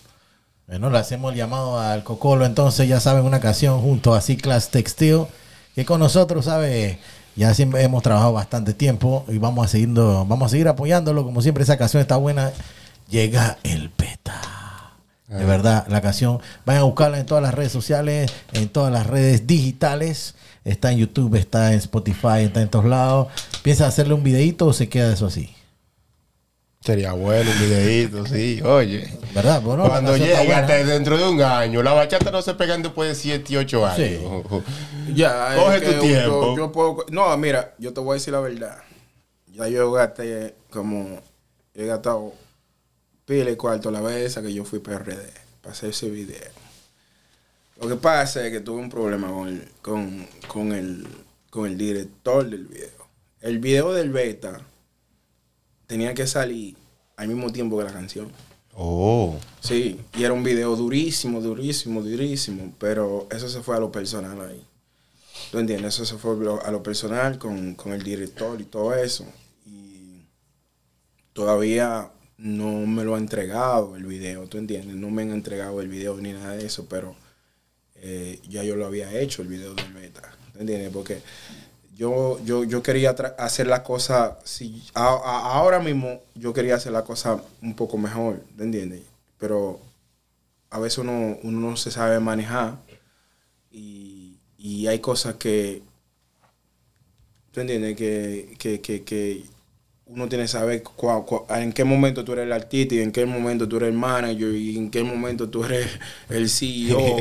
Bueno, 0.67 0.89
le 0.89 0.97
hacemos 0.99 1.31
el 1.31 1.37
llamado 1.37 1.79
al 1.79 2.03
Cocolo, 2.03 2.45
entonces 2.45 2.87
ya 2.87 2.99
saben, 2.99 3.25
una 3.25 3.39
canción 3.39 3.81
junto 3.81 4.13
a 4.13 4.21
Ciclas 4.21 4.69
Textil, 4.69 5.25
que 5.73 5.85
con 5.85 5.99
nosotros, 5.99 6.45
¿sabe? 6.45 6.99
Ya 7.35 7.53
siempre 7.53 7.81
hemos 7.83 8.03
trabajado 8.03 8.33
bastante 8.33 8.73
tiempo 8.73 9.23
y 9.29 9.37
vamos 9.37 9.65
a 9.65 9.69
seguir, 9.69 9.89
vamos 9.89 10.45
a 10.45 10.49
seguir 10.49 10.67
apoyándolo. 10.67 11.23
Como 11.23 11.41
siempre, 11.41 11.63
esa 11.63 11.77
canción 11.77 12.01
está 12.01 12.17
buena. 12.17 12.51
Llega 13.09 13.57
el 13.63 13.89
beta. 13.97 14.41
De 15.27 15.45
verdad, 15.45 15.87
la 15.87 16.01
canción. 16.01 16.39
Vayan 16.65 16.81
a 16.81 16.85
buscarla 16.85 17.19
en 17.19 17.25
todas 17.25 17.41
las 17.41 17.53
redes 17.53 17.71
sociales, 17.71 18.31
en 18.51 18.67
todas 18.67 18.91
las 18.91 19.07
redes 19.07 19.47
digitales. 19.47 20.35
Está 20.65 20.91
en 20.91 20.97
YouTube, 20.97 21.35
está 21.35 21.71
en 21.71 21.79
Spotify, 21.79 22.41
está 22.41 22.61
en 22.61 22.69
todos 22.69 22.85
lados. 22.85 23.27
¿Piensa 23.63 23.87
hacerle 23.87 24.15
un 24.15 24.23
videito 24.23 24.65
o 24.65 24.73
se 24.73 24.89
queda 24.89 25.13
eso 25.13 25.27
así? 25.27 25.55
Sería 26.81 27.11
bueno 27.11 27.51
un 27.51 27.59
videito, 27.59 28.25
sí, 28.25 28.61
oye. 28.61 29.05
¿Verdad? 29.35 29.61
Bueno, 29.61 29.87
Cuando 29.87 30.13
hasta 30.13 30.83
dentro 30.85 31.17
de 31.17 31.27
un 31.29 31.41
año, 31.41 31.83
la 31.83 31.91
bachata 31.91 32.31
no 32.31 32.41
se 32.41 32.53
pegan 32.53 32.81
después 32.81 33.09
de 33.09 33.15
7 33.15 33.53
y 33.53 33.57
8 33.57 33.85
años. 33.85 33.97
Sí. 33.97 35.13
Ya, 35.13 35.55
Coge 35.55 35.81
tu 35.81 35.99
tiempo. 35.99 36.55
Yo, 36.55 36.57
yo 36.57 36.71
puedo, 36.71 37.05
no, 37.11 37.35
mira, 37.37 37.75
yo 37.79 37.93
te 37.93 37.99
voy 37.99 38.11
a 38.11 38.13
decir 38.13 38.33
la 38.33 38.39
verdad. 38.39 38.77
Ya 39.47 39.67
yo 39.67 39.91
gasté 39.91 40.55
como. 40.69 41.21
He 41.73 41.85
gastado 41.85 42.33
pile 43.25 43.57
cuarto 43.57 43.91
la 43.91 44.01
vez 44.01 44.25
esa 44.25 44.41
que 44.41 44.53
yo 44.53 44.63
fui 44.63 44.79
PRD 44.79 45.31
para 45.61 45.73
hacer 45.73 45.89
ese 45.89 46.09
video. 46.09 46.51
Lo 47.81 47.89
que 47.89 47.95
pasa 47.95 48.45
es 48.45 48.51
que 48.51 48.61
tuve 48.61 48.79
un 48.79 48.89
problema 48.89 49.27
con 49.29 49.47
el, 49.49 49.67
con, 49.81 50.27
con 50.47 50.71
el, 50.71 51.05
con 51.49 51.67
el 51.67 51.77
director 51.77 52.49
del 52.49 52.67
video. 52.67 53.07
El 53.41 53.59
video 53.59 53.93
del 53.93 54.11
beta 54.11 54.61
tenía 55.89 56.13
que 56.13 56.27
salir 56.27 56.75
al 57.17 57.27
mismo 57.27 57.51
tiempo 57.51 57.79
que 57.79 57.83
la 57.83 57.91
canción. 57.91 58.31
Oh. 58.75 59.35
Sí, 59.59 59.99
y 60.15 60.23
era 60.23 60.33
un 60.33 60.43
video 60.43 60.75
durísimo, 60.75 61.41
durísimo, 61.41 62.03
durísimo, 62.03 62.71
pero 62.79 63.27
eso 63.31 63.49
se 63.49 63.61
fue 63.61 63.75
a 63.75 63.79
lo 63.79 63.91
personal 63.91 64.39
ahí. 64.39 64.63
¿Tú 65.51 65.57
entiendes? 65.57 65.95
Eso 65.95 66.05
se 66.05 66.15
fue 66.17 66.33
a 66.63 66.71
lo- 66.71 66.83
personal 66.83 67.39
con, 67.39 67.73
con 67.73 67.91
el 67.91 68.03
director 68.03 68.61
y 68.61 68.65
todo 68.65 68.93
eso. 68.93 69.25
Y 69.65 70.21
todavía 71.33 72.11
no 72.37 72.85
me 72.85 73.03
lo 73.03 73.15
ha 73.15 73.17
entregado 73.17 73.95
el 73.95 74.05
video, 74.05 74.47
¿tú 74.47 74.59
entiendes? 74.59 74.95
No 74.95 75.09
me 75.09 75.23
han 75.23 75.31
entregado 75.31 75.81
el 75.81 75.87
video 75.87 76.15
ni 76.17 76.33
nada 76.33 76.55
de 76.55 76.67
eso, 76.67 76.85
pero 76.87 77.15
eh, 77.95 78.39
ya 78.47 78.63
yo 78.63 78.75
lo 78.75 78.85
había 78.85 79.11
hecho, 79.19 79.41
el 79.41 79.47
video 79.47 79.73
del 79.73 79.91
beta, 79.91 80.37
¿tú 80.53 80.59
entiendes? 80.59 80.91
Porque 80.93 81.21
yo, 81.99 82.39
yo, 82.45 82.63
yo 82.63 82.81
quería 82.81 83.09
hacer 83.09 83.67
la 83.67 83.83
cosa, 83.83 84.39
si, 84.45 84.81
ahora 84.93 85.79
mismo 85.79 86.21
yo 86.33 86.53
quería 86.53 86.75
hacer 86.75 86.93
la 86.93 87.03
cosa 87.03 87.43
un 87.61 87.75
poco 87.75 87.97
mejor, 87.97 88.41
¿te 88.55 88.63
entiendes? 88.63 89.01
Pero 89.37 89.81
a 90.69 90.79
veces 90.79 90.99
uno, 90.99 91.37
uno 91.43 91.59
no 91.71 91.75
se 91.75 91.91
sabe 91.91 92.21
manejar 92.21 92.77
y, 93.69 94.37
y 94.57 94.87
hay 94.87 94.99
cosas 94.99 95.35
que, 95.35 95.81
¿tú 97.51 97.59
entiendes? 97.59 97.97
Que, 97.97 98.55
que, 98.57 98.79
que 98.79 99.43
uno 100.11 100.27
tiene 100.27 100.45
que 100.45 100.47
saber 100.47 100.83
cua- 100.83 101.23
cua- 101.25 101.45
en 101.61 101.71
qué 101.71 101.83
momento 101.83 102.23
tú 102.25 102.33
eres 102.33 102.45
el 102.45 102.51
artista 102.51 102.95
y 102.95 102.99
en 102.99 103.11
qué 103.11 103.25
momento 103.27 103.67
tú 103.67 103.77
eres 103.77 103.89
el 103.89 103.95
manager 103.97 104.53
y 104.55 104.75
en 104.75 104.89
qué 104.89 105.03
momento 105.03 105.47
tú 105.49 105.63
eres 105.63 105.87
el 106.29 106.49
CEO. 106.49 107.17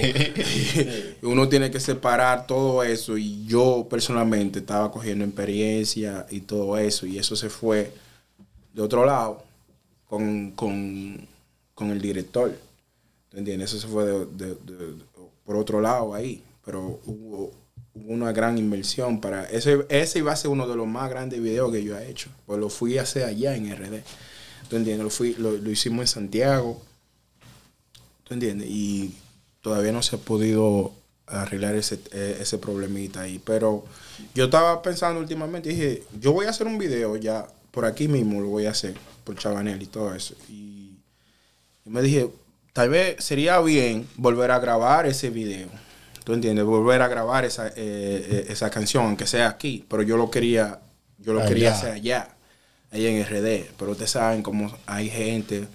Uno 1.22 1.48
tiene 1.48 1.70
que 1.70 1.80
separar 1.80 2.46
todo 2.46 2.82
eso 2.82 3.18
y 3.18 3.44
yo 3.46 3.86
personalmente 3.90 4.60
estaba 4.60 4.90
cogiendo 4.90 5.24
experiencia 5.24 6.26
y 6.30 6.40
todo 6.40 6.78
eso 6.78 7.06
y 7.06 7.18
eso 7.18 7.36
se 7.36 7.50
fue 7.50 7.92
de 8.72 8.82
otro 8.82 9.04
lado 9.04 9.42
con, 10.06 10.52
con, 10.52 11.26
con 11.74 11.90
el 11.90 12.00
director. 12.00 12.56
¿Te 13.30 13.38
entiendes? 13.38 13.70
Eso 13.74 13.80
se 13.86 13.92
fue 13.92 14.04
de- 14.06 14.24
de- 14.26 14.54
de- 14.54 14.94
por 15.44 15.56
otro 15.56 15.80
lado 15.82 16.14
ahí. 16.14 16.42
Pero 16.64 17.00
hubo 17.04 17.52
una 18.06 18.32
gran 18.32 18.58
inversión 18.58 19.20
para... 19.20 19.44
Ese, 19.44 19.86
ese 19.88 20.18
iba 20.20 20.32
a 20.32 20.36
ser 20.36 20.50
uno 20.50 20.66
de 20.68 20.76
los 20.76 20.86
más 20.86 21.10
grandes 21.10 21.42
videos 21.42 21.72
que 21.72 21.82
yo 21.82 21.98
he 21.98 22.08
hecho. 22.08 22.30
Pues 22.46 22.58
lo 22.58 22.68
fui 22.68 22.98
a 22.98 23.02
hacer 23.02 23.24
allá 23.24 23.54
en 23.56 23.74
RD. 23.74 24.02
¿Tú 24.68 24.76
entiendes? 24.76 25.04
Lo, 25.04 25.10
fui, 25.10 25.34
lo, 25.38 25.52
lo 25.52 25.70
hicimos 25.70 26.00
en 26.00 26.06
Santiago. 26.06 26.80
¿Tú 28.24 28.34
entiendes? 28.34 28.68
Y 28.70 29.14
todavía 29.62 29.92
no 29.92 30.02
se 30.02 30.16
ha 30.16 30.18
podido 30.18 30.92
arreglar 31.26 31.74
ese, 31.74 32.00
eh, 32.12 32.38
ese 32.40 32.58
problemita 32.58 33.22
ahí. 33.22 33.40
Pero 33.44 33.84
yo 34.34 34.46
estaba 34.46 34.82
pensando 34.82 35.20
últimamente, 35.20 35.70
dije, 35.70 36.04
yo 36.20 36.32
voy 36.32 36.46
a 36.46 36.50
hacer 36.50 36.66
un 36.66 36.78
video 36.78 37.16
ya, 37.16 37.46
por 37.70 37.84
aquí 37.84 38.08
mismo 38.08 38.40
lo 38.40 38.48
voy 38.48 38.66
a 38.66 38.70
hacer, 38.70 38.94
por 39.24 39.36
Chabanel 39.36 39.82
y 39.82 39.86
todo 39.86 40.14
eso. 40.14 40.34
Y 40.48 40.92
yo 41.84 41.90
me 41.90 42.02
dije, 42.02 42.30
tal 42.72 42.90
vez 42.90 43.22
sería 43.24 43.60
bien 43.60 44.06
volver 44.16 44.50
a 44.50 44.58
grabar 44.58 45.06
ese 45.06 45.30
video. 45.30 45.68
¿Tú 46.28 46.34
entiendes? 46.34 46.66
Volver 46.66 47.00
a 47.00 47.08
grabar 47.08 47.46
esa, 47.46 47.68
eh, 47.68 47.72
eh, 47.76 48.46
esa 48.50 48.68
canción, 48.68 49.06
aunque 49.06 49.26
sea 49.26 49.48
aquí. 49.48 49.86
Pero 49.88 50.02
yo 50.02 50.18
lo 50.18 50.30
quería, 50.30 50.78
yo 51.16 51.32
lo 51.32 51.42
quería 51.46 51.72
hacer 51.72 51.92
allá, 51.92 52.36
allá 52.90 53.08
en 53.08 53.24
RD. 53.24 53.70
Pero 53.78 53.92
ustedes 53.92 54.10
saben 54.10 54.42
cómo 54.42 54.70
hay 54.84 55.08
gente, 55.08 55.66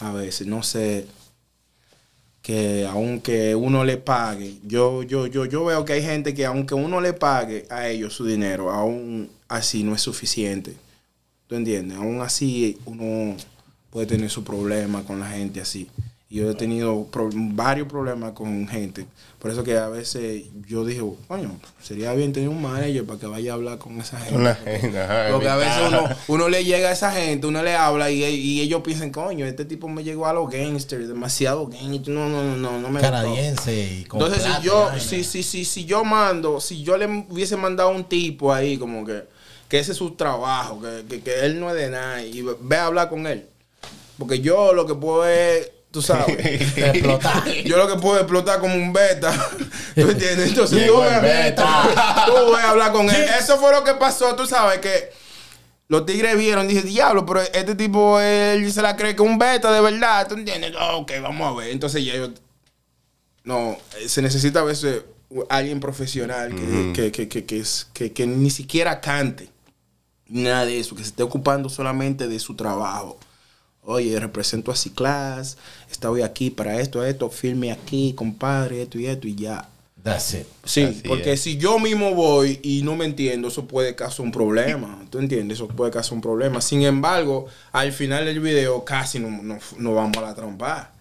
a 0.00 0.10
veces, 0.12 0.46
no 0.46 0.62
sé, 0.62 1.06
que 2.40 2.86
aunque 2.86 3.54
uno 3.54 3.84
le 3.84 3.98
pague, 3.98 4.56
yo, 4.64 5.02
yo, 5.02 5.26
yo, 5.26 5.44
yo 5.44 5.66
veo 5.66 5.84
que 5.84 5.92
hay 5.92 6.02
gente 6.02 6.32
que 6.32 6.46
aunque 6.46 6.74
uno 6.74 7.02
le 7.02 7.12
pague 7.12 7.66
a 7.68 7.86
ellos 7.86 8.14
su 8.14 8.24
dinero, 8.24 8.70
aún 8.70 9.30
así 9.48 9.84
no 9.84 9.94
es 9.94 10.00
suficiente. 10.00 10.76
¿Tú 11.46 11.56
entiendes? 11.56 11.98
Aún 11.98 12.22
así 12.22 12.78
uno 12.86 13.36
puede 13.90 14.06
tener 14.06 14.30
su 14.30 14.44
problema 14.44 15.04
con 15.04 15.20
la 15.20 15.28
gente 15.28 15.60
así. 15.60 15.90
Y 16.32 16.36
yo 16.36 16.48
he 16.50 16.54
tenido 16.54 17.06
pro- 17.06 17.28
varios 17.34 17.88
problemas 17.88 18.32
con 18.32 18.68
gente. 18.68 19.04
Por 19.40 19.50
eso 19.50 19.64
que 19.64 19.76
a 19.76 19.88
veces 19.88 20.44
yo 20.68 20.84
dije, 20.84 21.02
coño, 21.26 21.50
sería 21.82 22.12
bien 22.12 22.32
tener 22.32 22.48
un 22.48 22.62
manager 22.62 23.04
para 23.04 23.18
que 23.18 23.26
vaya 23.26 23.50
a 23.50 23.54
hablar 23.54 23.78
con 23.78 23.98
esa 24.00 24.16
gente. 24.20 24.48
Ajá, 25.00 25.28
Porque 25.32 25.48
a 25.48 25.56
veces 25.56 25.82
uno, 25.88 26.04
uno 26.28 26.48
le 26.48 26.62
llega 26.64 26.90
a 26.90 26.92
esa 26.92 27.10
gente, 27.10 27.48
uno 27.48 27.62
le 27.64 27.74
habla 27.74 28.12
y, 28.12 28.22
y 28.22 28.60
ellos 28.60 28.80
piensan, 28.82 29.10
coño, 29.10 29.44
este 29.44 29.64
tipo 29.64 29.88
me 29.88 30.04
llegó 30.04 30.26
a 30.26 30.32
los 30.32 30.48
gangsters, 30.48 31.08
demasiado 31.08 31.66
gangster. 31.66 32.14
No, 32.14 32.28
no, 32.28 32.44
no, 32.44 32.56
no, 32.56 32.78
no 32.78 32.88
me. 32.90 33.00
Canadiense 33.00 33.94
y 34.00 34.04
con 34.04 34.20
Entonces, 34.20 34.44
plata 34.44 34.60
si 34.60 34.66
yo, 34.66 34.90
si, 35.00 35.24
si, 35.24 35.42
si, 35.42 35.64
si 35.64 35.84
yo 35.84 36.04
mando, 36.04 36.60
si 36.60 36.84
yo 36.84 36.96
le 36.96 37.06
hubiese 37.28 37.56
mandado 37.56 37.90
un 37.90 38.04
tipo 38.04 38.52
ahí, 38.52 38.76
como 38.78 39.04
que, 39.04 39.24
que 39.68 39.80
ese 39.80 39.92
es 39.92 39.98
su 39.98 40.12
trabajo, 40.12 40.80
que, 40.80 41.06
que, 41.08 41.22
que 41.22 41.40
él 41.46 41.58
no 41.58 41.70
es 41.70 41.76
de 41.76 41.90
nada, 41.90 42.22
y 42.24 42.40
ve 42.42 42.54
ve 42.60 42.76
a 42.76 42.86
hablar 42.86 43.08
con 43.08 43.26
él. 43.26 43.46
Porque 44.16 44.38
yo 44.40 44.72
lo 44.74 44.86
que 44.86 44.94
puedo 44.94 45.26
es, 45.26 45.70
tú 45.90 46.00
sabes, 46.02 46.36
explotar. 46.76 47.46
yo 47.48 47.76
lo 47.76 47.88
que 47.88 48.00
puedo 48.00 48.16
es 48.16 48.22
explotar 48.22 48.60
como 48.60 48.74
un 48.74 48.92
beta. 48.92 49.32
¿Tú 49.94 50.10
entiendes? 50.10 50.48
Entonces 50.50 50.86
tú 50.86 51.02
el 51.02 51.20
beta. 51.20 52.24
tú 52.26 52.32
voy 52.46 52.60
a 52.60 52.70
hablar 52.70 52.92
con 52.92 53.08
él. 53.10 53.26
Eso 53.38 53.58
fue 53.58 53.72
lo 53.72 53.82
que 53.84 53.94
pasó, 53.94 54.34
tú 54.36 54.46
sabes, 54.46 54.78
que 54.78 55.10
los 55.88 56.06
tigres 56.06 56.36
vieron, 56.38 56.68
dije, 56.68 56.82
diablo, 56.82 57.26
pero 57.26 57.40
este 57.40 57.74
tipo, 57.74 58.20
él 58.20 58.72
se 58.72 58.80
la 58.82 58.94
cree 58.96 59.16
que 59.16 59.22
es 59.22 59.28
un 59.28 59.38
beta 59.38 59.72
de 59.72 59.80
verdad, 59.80 60.28
¿tú 60.28 60.34
entiendes? 60.36 60.72
Ok, 60.94 61.12
vamos 61.20 61.52
a 61.52 61.58
ver. 61.58 61.70
Entonces 61.70 62.04
ya 62.04 62.14
yo, 62.14 62.28
no, 63.44 63.76
eh, 64.00 64.08
se 64.08 64.22
necesita 64.22 64.60
a 64.60 64.64
veces 64.64 65.02
alguien 65.48 65.80
profesional 65.80 66.54
que, 66.54 66.92
que, 66.94 67.12
que, 67.12 67.28
que, 67.28 67.44
que 67.44 67.58
es- 67.60 67.88
que- 67.92 68.12
que 68.12 68.26
ni 68.26 68.50
siquiera 68.50 69.00
cante. 69.00 69.48
Nada 70.26 70.64
de 70.64 70.78
eso, 70.78 70.94
que 70.94 71.02
se 71.02 71.08
esté 71.08 71.24
ocupando 71.24 71.68
solamente 71.68 72.28
de 72.28 72.38
su 72.38 72.54
trabajo. 72.54 73.18
Oye, 73.84 74.18
represento 74.20 74.70
a 74.70 74.76
Ciclas, 74.76 75.56
estoy 75.90 76.22
aquí 76.22 76.50
para 76.50 76.80
esto, 76.80 77.04
esto, 77.04 77.30
firme 77.30 77.72
aquí, 77.72 78.12
compadre, 78.14 78.82
esto 78.82 78.98
y 78.98 79.06
esto 79.06 79.26
y 79.26 79.34
ya. 79.34 79.68
That's 80.02 80.34
it. 80.34 80.46
Sí, 80.64 80.82
Así 80.82 81.02
porque 81.06 81.32
es. 81.32 81.42
si 81.42 81.56
yo 81.58 81.78
mismo 81.78 82.14
voy 82.14 82.58
y 82.62 82.82
no 82.82 82.96
me 82.96 83.04
entiendo, 83.04 83.48
eso 83.48 83.66
puede 83.66 83.94
causar 83.94 84.24
un 84.24 84.32
problema. 84.32 85.04
¿Tú 85.10 85.18
entiendes? 85.18 85.58
Eso 85.58 85.68
puede 85.68 85.90
causar 85.90 86.14
un 86.14 86.20
problema. 86.20 86.60
Sin 86.60 86.82
embargo, 86.82 87.46
al 87.72 87.92
final 87.92 88.24
del 88.24 88.40
video 88.40 88.84
casi 88.84 89.18
no, 89.18 89.30
no, 89.42 89.58
no 89.78 89.94
vamos 89.94 90.16
a 90.18 90.22
la 90.22 90.34
trompa. 90.34 90.92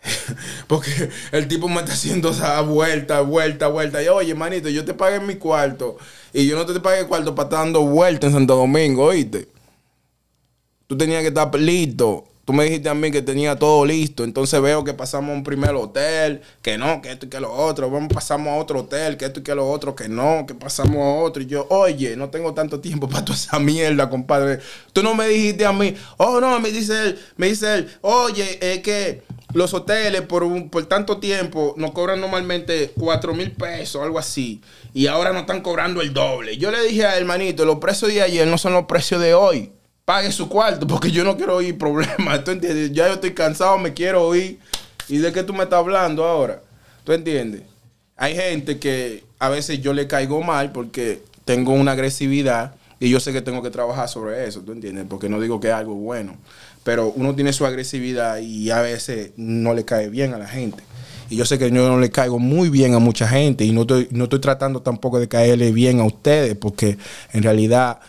porque 0.68 1.10
el 1.32 1.48
tipo 1.48 1.68
me 1.68 1.80
está 1.80 1.92
haciendo 1.92 2.30
esa 2.30 2.60
vuelta, 2.60 3.20
vuelta, 3.22 3.68
vuelta. 3.68 4.02
Y 4.02 4.08
oye, 4.08 4.34
manito, 4.34 4.68
yo 4.68 4.84
te 4.84 4.94
pagué 4.94 5.18
mi 5.20 5.36
cuarto. 5.36 5.98
Y 6.32 6.46
yo 6.46 6.56
no 6.56 6.64
te 6.66 6.78
pagué 6.80 7.00
el 7.00 7.06
cuarto 7.06 7.34
para 7.34 7.48
estar 7.48 7.60
dando 7.64 7.82
vueltas 7.82 8.28
en 8.28 8.34
Santo 8.34 8.56
Domingo, 8.56 9.06
¿oíste? 9.06 9.48
Tú 10.88 10.96
tenías 10.96 11.20
que 11.20 11.28
estar 11.28 11.54
listo. 11.54 12.24
Tú 12.46 12.54
me 12.54 12.64
dijiste 12.64 12.88
a 12.88 12.94
mí 12.94 13.10
que 13.10 13.20
tenía 13.20 13.56
todo 13.56 13.84
listo. 13.84 14.24
Entonces 14.24 14.58
veo 14.62 14.82
que 14.82 14.94
pasamos 14.94 15.32
a 15.32 15.34
un 15.34 15.44
primer 15.44 15.72
hotel, 15.74 16.40
que 16.62 16.78
no, 16.78 17.02
que 17.02 17.10
esto 17.12 17.26
y 17.26 17.28
que 17.28 17.40
lo 17.40 17.52
otro. 17.52 17.90
Vamos, 17.90 18.10
pasamos 18.10 18.48
a 18.48 18.54
otro 18.56 18.80
hotel, 18.80 19.18
que 19.18 19.26
esto 19.26 19.40
y 19.40 19.42
que 19.42 19.54
lo 19.54 19.68
otro, 19.68 19.94
que 19.94 20.08
no, 20.08 20.46
que 20.46 20.54
pasamos 20.54 20.96
a 20.96 21.22
otro. 21.22 21.42
Y 21.42 21.46
yo, 21.46 21.66
oye, 21.68 22.16
no 22.16 22.30
tengo 22.30 22.54
tanto 22.54 22.80
tiempo 22.80 23.06
para 23.06 23.22
toda 23.22 23.36
esa 23.36 23.58
mierda, 23.58 24.08
compadre. 24.08 24.60
Tú 24.94 25.02
no 25.02 25.14
me 25.14 25.28
dijiste 25.28 25.66
a 25.66 25.74
mí, 25.74 25.94
oh 26.16 26.40
no, 26.40 26.58
me 26.58 26.70
dice 26.70 26.94
él, 27.08 27.18
me 27.36 27.48
dice 27.48 27.74
él, 27.74 27.90
oye, 28.00 28.58
es 28.62 28.78
que 28.78 29.24
los 29.52 29.74
hoteles 29.74 30.22
por, 30.22 30.42
un- 30.42 30.70
por 30.70 30.86
tanto 30.86 31.18
tiempo 31.18 31.74
nos 31.76 31.90
cobran 31.90 32.18
normalmente 32.18 32.92
4 32.98 33.34
mil 33.34 33.52
pesos, 33.52 34.02
algo 34.02 34.18
así. 34.18 34.62
Y 34.94 35.06
ahora 35.06 35.32
nos 35.34 35.42
están 35.42 35.60
cobrando 35.60 36.00
el 36.00 36.14
doble. 36.14 36.56
Yo 36.56 36.70
le 36.70 36.82
dije 36.82 37.04
a 37.04 37.18
hermanito, 37.18 37.66
los 37.66 37.76
precios 37.76 38.10
de 38.10 38.22
ayer 38.22 38.46
no 38.48 38.56
son 38.56 38.72
los 38.72 38.86
precios 38.86 39.20
de 39.20 39.34
hoy. 39.34 39.72
Pague 40.08 40.32
su 40.32 40.48
cuarto 40.48 40.86
porque 40.86 41.10
yo 41.10 41.22
no 41.22 41.36
quiero 41.36 41.56
oír 41.56 41.76
problemas. 41.76 42.42
¿Tú 42.42 42.52
entiendes? 42.52 42.92
Ya 42.94 43.08
yo 43.08 43.12
estoy 43.12 43.34
cansado, 43.34 43.76
me 43.76 43.92
quiero 43.92 44.26
oír. 44.26 44.58
¿Y 45.06 45.18
de 45.18 45.30
qué 45.32 45.42
tú 45.42 45.52
me 45.52 45.64
estás 45.64 45.80
hablando 45.80 46.24
ahora? 46.24 46.62
¿Tú 47.04 47.12
entiendes? 47.12 47.60
Hay 48.16 48.34
gente 48.34 48.78
que 48.78 49.24
a 49.38 49.50
veces 49.50 49.82
yo 49.82 49.92
le 49.92 50.06
caigo 50.06 50.42
mal 50.42 50.72
porque 50.72 51.22
tengo 51.44 51.74
una 51.74 51.92
agresividad 51.92 52.72
y 52.98 53.10
yo 53.10 53.20
sé 53.20 53.34
que 53.34 53.42
tengo 53.42 53.62
que 53.62 53.68
trabajar 53.68 54.08
sobre 54.08 54.48
eso, 54.48 54.60
¿tú 54.62 54.72
entiendes? 54.72 55.04
Porque 55.06 55.28
no 55.28 55.38
digo 55.42 55.60
que 55.60 55.68
es 55.68 55.74
algo 55.74 55.92
bueno, 55.92 56.38
pero 56.84 57.12
uno 57.14 57.34
tiene 57.34 57.52
su 57.52 57.66
agresividad 57.66 58.38
y 58.38 58.70
a 58.70 58.80
veces 58.80 59.32
no 59.36 59.74
le 59.74 59.84
cae 59.84 60.08
bien 60.08 60.32
a 60.32 60.38
la 60.38 60.48
gente. 60.48 60.82
Y 61.28 61.36
yo 61.36 61.44
sé 61.44 61.58
que 61.58 61.70
yo 61.70 61.86
no 61.86 62.00
le 62.00 62.10
caigo 62.10 62.38
muy 62.38 62.70
bien 62.70 62.94
a 62.94 62.98
mucha 62.98 63.28
gente 63.28 63.66
y 63.66 63.72
no 63.72 63.82
estoy, 63.82 64.08
no 64.10 64.24
estoy 64.24 64.38
tratando 64.38 64.80
tampoco 64.80 65.20
de 65.20 65.28
caerle 65.28 65.70
bien 65.70 66.00
a 66.00 66.04
ustedes 66.04 66.56
porque 66.56 66.96
en 67.34 67.42
realidad 67.42 68.00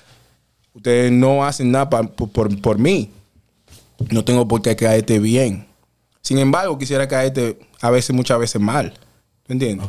ustedes 0.80 1.11
no 1.11 1.45
hacen 1.45 1.71
nada 1.71 1.89
pa- 1.89 2.03
por, 2.03 2.30
por- 2.32 2.61
por 2.61 2.77
mí. 2.80 3.11
No 4.11 4.23
tengo 4.23 4.47
por 4.47 4.61
qué 4.61 4.75
caerte 4.75 5.19
bien. 5.19 5.65
Sin 6.21 6.38
embargo, 6.38 6.77
quisiera 6.77 7.07
caerte 7.07 7.59
a 7.82 7.89
veces, 7.89 8.15
muchas 8.15 8.39
veces 8.39 8.61
mal. 8.61 8.93
¿Tú 9.45 9.53
entiendes? 9.53 9.88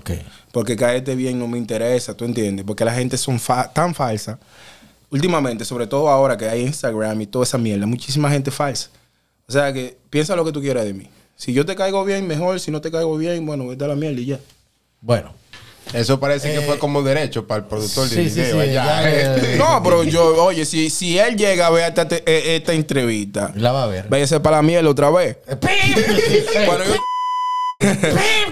Porque 0.53 0.75
caerte 0.77 1.15
bien 1.15 1.39
no 1.39 1.47
me 1.47 1.59
interesa, 1.59 2.15
¿tú 2.17 2.25
entiendes? 2.25 2.65
Porque 2.65 2.85
la 2.85 2.93
gente 2.95 3.17
son 3.17 3.39
fa- 3.39 3.73
tan 3.73 3.95
falsa. 3.95 4.39
Últimamente, 5.11 5.65
sobre 5.65 5.87
todo 5.87 6.09
ahora 6.09 6.37
que 6.37 6.49
hay 6.49 6.63
Instagram 6.63 7.21
y 7.21 7.27
toda 7.27 7.45
esa 7.45 7.59
mierda, 7.59 7.87
muchísima 7.87 8.31
gente 8.31 8.51
falsa. 8.51 8.91
O 9.49 9.53
sea 9.53 9.73
que 9.73 9.97
piensa 10.09 10.35
lo 10.37 10.45
que 10.45 10.53
tú 10.53 10.61
quieras 10.61 10.85
de 10.85 10.95
mí. 10.95 11.09
Si 11.37 11.53
yo 11.53 11.65
te 11.67 11.75
caigo 11.75 12.05
bien, 12.05 12.27
mejor. 12.27 12.59
Si 12.61 12.71
no 12.71 12.81
te 12.81 12.91
caigo 12.91 13.17
bien, 13.17 13.45
bueno, 13.47 13.67
vete 13.69 13.85
a 13.85 13.89
la 13.89 13.97
mierda 13.97 14.21
y 14.21 14.27
ya. 14.27 14.41
Bueno. 15.01 15.35
Eso 15.93 16.21
parece 16.21 16.53
que 16.53 16.59
Eh, 16.59 16.63
fue 16.63 16.79
como 16.79 17.03
derecho 17.03 17.47
para 17.47 17.63
el 17.63 17.67
productor 17.67 18.09
de 18.09 18.15
sí, 18.17 18.31
sí, 18.31 18.41
video 18.43 18.63
sí, 18.65 18.73
ya, 18.73 19.03
eh, 19.11 19.57
No, 19.59 19.83
pero 19.83 20.05
yo, 20.05 20.45
oye, 20.45 20.65
si, 20.65 20.89
si 20.91 21.19
él 21.19 21.37
llega 21.37 21.67
a 21.67 21.71
ver 21.71 21.89
esta, 21.89 22.07
te- 22.07 22.23
esta 22.57 22.73
entrevista, 22.75 23.53
La 23.57 23.73
va 23.73 23.85
a 23.85 23.87
ver. 23.87 24.07
váyase 24.09 24.39
para 24.41 24.57
la 24.59 24.63
mierda 24.63 24.89
otra 24.89 25.11
vez. 25.11 25.37
Cuando 26.67 26.85
yo, 26.85 26.95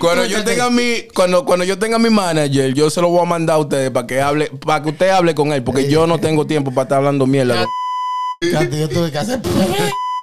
cuando 0.00 0.24
yo 0.24 0.42
tenga 0.42 0.70
mi, 0.70 1.02
cuando, 1.14 1.44
cuando 1.44 1.64
yo 1.64 1.78
tenga 1.78 1.98
mi 1.98 2.08
manager, 2.08 2.72
yo 2.72 2.88
se 2.88 3.00
lo 3.02 3.08
voy 3.10 3.20
a 3.20 3.24
mandar 3.26 3.56
a 3.56 3.58
ustedes 3.58 3.90
para 3.90 4.06
que 4.06 4.20
hable, 4.22 4.50
para 4.64 4.82
que 4.82 4.88
usted 4.90 5.10
hable 5.10 5.34
con 5.34 5.52
él, 5.52 5.62
porque 5.62 5.88
yo 5.90 6.06
no 6.06 6.18
tengo 6.18 6.46
tiempo 6.46 6.70
para 6.72 6.84
estar 6.84 6.98
hablando 6.98 7.26
mierda. 7.26 7.66
Yo 8.40 8.88
tuve 8.88 9.10
que 9.12 9.18
hacer. 9.18 9.40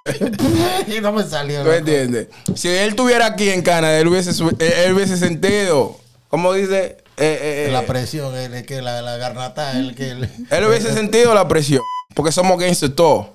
y 0.88 1.02
no 1.02 1.12
me 1.12 1.24
salió. 1.24 1.64
¿Tú 1.64 1.72
entiendes? 1.72 2.28
Si 2.56 2.68
él 2.68 2.90
estuviera 2.90 3.28
aquí 3.28 3.50
en 3.50 3.62
Canadá, 3.62 4.00
él 4.00 4.08
hubiese, 4.08 4.32
él 4.60 4.94
hubiese 4.94 5.18
sentido, 5.18 5.98
¿cómo 6.28 6.54
dice? 6.54 6.98
Eh, 7.18 7.40
eh, 7.42 7.66
eh, 7.68 7.72
La 7.72 7.86
presión, 7.86 8.36
el, 8.36 8.54
el 8.54 8.66
que 8.66 8.82
la, 8.82 9.02
la 9.02 9.18
garnata, 9.18 9.78
el 9.78 9.96
que. 9.96 10.12
El, 10.12 10.24
él 10.50 10.66
hubiese 10.66 10.94
sentido 10.94 11.34
la 11.34 11.48
presión, 11.48 11.82
porque 12.14 12.32
somos 12.32 12.60
gangsters 12.60 12.96
todos. 12.96 13.28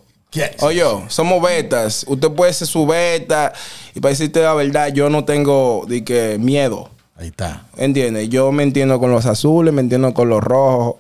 Oye, 0.61 0.85
somos 1.09 1.43
betas. 1.43 2.05
Usted 2.07 2.31
puede 2.31 2.53
ser 2.53 2.69
su 2.69 2.87
beta. 2.87 3.53
Y 3.95 4.01
para 4.01 4.11
decirte 4.11 4.41
la 4.41 4.55
verdad, 4.55 4.89
yo 4.93 5.11
no 5.11 5.25
tengo 5.25 5.85
de 5.89 6.05
que 6.05 6.39
miedo. 6.39 6.89
Ahí 7.17 7.29
está. 7.29 7.67
¿Entiendes? 7.77 8.29
Yo 8.29 8.53
me 8.53 8.63
entiendo 8.63 8.99
con 9.01 9.11
los 9.11 9.27
azules, 9.27 9.75
me 9.75 9.81
entiendo 9.81 10.15
con 10.15 10.29
los 10.29 10.43
rojos. 10.43 10.97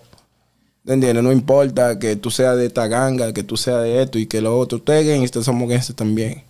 ¿Entiendes? 0.86 1.22
No 1.22 1.30
importa 1.30 1.98
que 1.98 2.16
tú 2.16 2.30
seas 2.30 2.56
de 2.56 2.66
esta 2.66 2.88
ganga, 2.88 3.32
que 3.32 3.42
tú 3.42 3.56
seas 3.56 3.82
de 3.82 4.02
esto 4.02 4.18
y 4.18 4.26
que 4.26 4.40
lo 4.40 4.58
otro. 4.58 4.78
Ustedes 4.78 5.06
gangsters 5.06 5.44
somos 5.44 5.68
gangsters 5.68 5.96
también. 5.96 6.42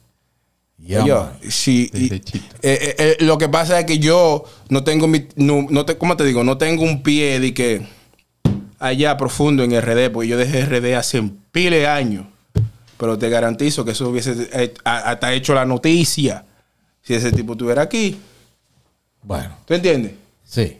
Man. 0.88 1.32
sí, 1.48 1.90
y- 1.94 2.12
eh, 2.12 2.20
eh, 2.62 2.94
eh, 2.98 3.16
lo 3.20 3.38
que 3.38 3.48
pasa 3.48 3.78
es 3.78 3.84
que 3.86 3.98
yo 3.98 4.44
no 4.70 4.82
tengo 4.82 5.06
mi, 5.06 5.26
no, 5.36 5.66
no 5.68 5.84
te, 5.84 5.96
¿cómo 5.98 6.16
te 6.16 6.24
digo? 6.24 6.42
No 6.42 6.58
tengo 6.58 6.82
un 6.82 7.02
pie 7.02 7.38
de 7.38 7.54
que 7.54 7.86
allá 8.78 9.16
profundo 9.16 9.62
en 9.62 9.72
RD, 9.72 10.10
porque 10.10 10.28
yo 10.28 10.36
dejé 10.38 10.62
RD 10.64 10.94
hace 10.96 11.22
pile 11.52 11.78
de 11.80 11.86
años. 11.86 12.24
Pero 12.98 13.18
te 13.18 13.28
garantizo 13.30 13.84
que 13.84 13.92
eso 13.92 14.08
hubiese 14.08 14.48
eh, 14.52 14.74
hasta 14.84 15.32
hecho 15.32 15.54
la 15.54 15.64
noticia 15.64 16.44
si 17.02 17.14
ese 17.14 17.32
tipo 17.32 17.52
estuviera 17.52 17.82
aquí. 17.82 18.18
Bueno, 19.22 19.56
¿Tú 19.66 19.74
entiendes? 19.74 20.12
sí. 20.44 20.76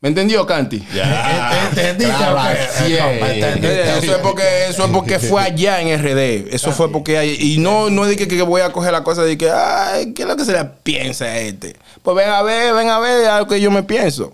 ¿Me 0.00 0.10
entendió, 0.10 0.46
Canti? 0.46 0.84
Ya. 0.94 1.70
Compa, 1.70 3.32
entendiste. 3.32 3.66
Eh, 3.66 3.98
Eso 3.98 4.12
es 4.12 4.18
porque 4.18 4.42
eso 4.68 4.84
es 4.84 4.90
porque 4.90 5.18
fue 5.18 5.42
allá 5.42 5.80
en 5.80 5.98
RD. 5.98 6.54
Eso 6.54 6.70
fue 6.72 6.92
porque 6.92 7.18
hay, 7.18 7.36
y 7.40 7.58
no 7.58 7.88
no 7.90 8.04
es 8.04 8.10
de 8.10 8.16
que, 8.16 8.28
que 8.28 8.42
voy 8.42 8.60
a 8.60 8.72
coger 8.72 8.92
la 8.92 9.02
cosa 9.02 9.22
de 9.22 9.38
que 9.38 9.50
ay, 9.50 10.12
¿qué 10.12 10.22
es 10.22 10.28
lo 10.28 10.36
que 10.36 10.44
se 10.44 10.52
le 10.52 10.64
piensa 10.82 11.24
a 11.24 11.38
este? 11.38 11.76
Pues 12.02 12.16
ven 12.16 12.28
a 12.28 12.42
ver, 12.42 12.74
ven 12.74 12.90
a 12.90 12.98
ver 12.98 13.26
algo 13.26 13.48
que 13.48 13.60
yo 13.60 13.70
me 13.70 13.82
pienso. 13.82 14.32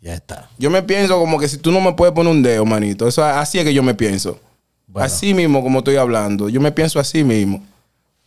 Ya 0.00 0.14
está. 0.14 0.48
Yo 0.56 0.70
me 0.70 0.82
pienso 0.82 1.18
como 1.18 1.38
que 1.38 1.46
si 1.46 1.58
tú 1.58 1.70
no 1.70 1.80
me 1.80 1.92
puedes 1.92 2.14
poner 2.14 2.32
un 2.32 2.42
dedo, 2.42 2.64
manito. 2.64 3.06
Eso 3.06 3.22
así 3.22 3.58
es 3.58 3.64
que 3.64 3.74
yo 3.74 3.82
me 3.82 3.94
pienso. 3.94 4.40
Bueno. 4.86 5.04
Así 5.04 5.34
mismo 5.34 5.62
como 5.62 5.80
estoy 5.80 5.96
hablando. 5.96 6.48
Yo 6.48 6.60
me 6.60 6.72
pienso 6.72 6.98
así 6.98 7.22
mismo. 7.22 7.62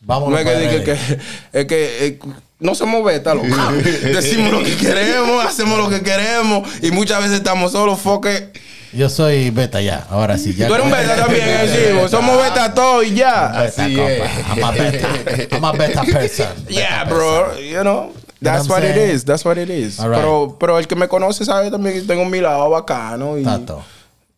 Vamos 0.01 0.29
No 0.29 0.37
es 0.37 0.45
que, 0.45 0.55
diga 0.55 0.83
que, 0.83 0.91
es 1.53 1.65
que 1.65 2.07
eh, 2.07 2.19
no 2.63 2.73
somos 2.75 3.03
beta, 3.03 3.35
loco. 3.35 3.47
Decimos 4.03 4.51
lo 4.51 4.63
que 4.63 4.75
queremos, 4.75 5.45
hacemos 5.45 5.77
lo 5.77 5.89
que 5.89 6.01
queremos 6.01 6.67
y 6.81 6.91
muchas 6.91 7.19
veces 7.21 7.37
estamos 7.37 7.73
solos, 7.73 7.99
foque. 7.99 8.51
Yo 8.93 9.09
soy 9.09 9.49
beta 9.49 9.81
ya. 9.81 10.05
Ahora 10.09 10.37
sí. 10.37 10.53
Ya 10.53 10.67
Tú 10.67 10.75
eres 10.75 10.85
un 10.85 10.91
beta 10.91 11.15
también, 11.15 11.43
eh, 11.45 11.87
sí, 11.89 11.93
vos 11.99 12.09
somos 12.11 12.37
beta 12.37 12.73
todos 12.73 13.05
y 13.05 13.15
ya. 13.15 13.47
Beta, 13.47 13.83
Así 13.83 13.95
compa. 13.95 14.11
es. 14.11 14.47
I'm 14.49 14.63
a 14.63 14.71
beta. 14.71 15.07
I'm 15.51 15.65
a 15.65 15.71
beta 15.73 16.03
person. 16.11 16.47
Yeah, 16.69 17.03
Beta 17.03 17.13
bro, 17.15 17.59
you 17.59 17.81
know. 17.81 18.13
That's 18.39 18.67
what 18.67 18.81
what 18.81 18.89
it 18.89 18.97
is, 18.97 19.23
that's 19.23 19.43
what 19.45 19.57
it 19.57 19.69
is. 19.69 19.97
Right. 19.99 20.15
Pero, 20.15 20.57
pero 20.59 20.77
el 20.77 20.85
que 20.87 20.95
me 20.95 21.07
conoce 21.07 21.43
sabe 21.45 21.71
también 21.71 21.95
que 21.95 22.01
tengo 22.01 22.25
mi 22.25 22.39
lado 22.41 22.69
bacano 22.69 23.37
y, 23.37 23.43
Tato. 23.43 23.81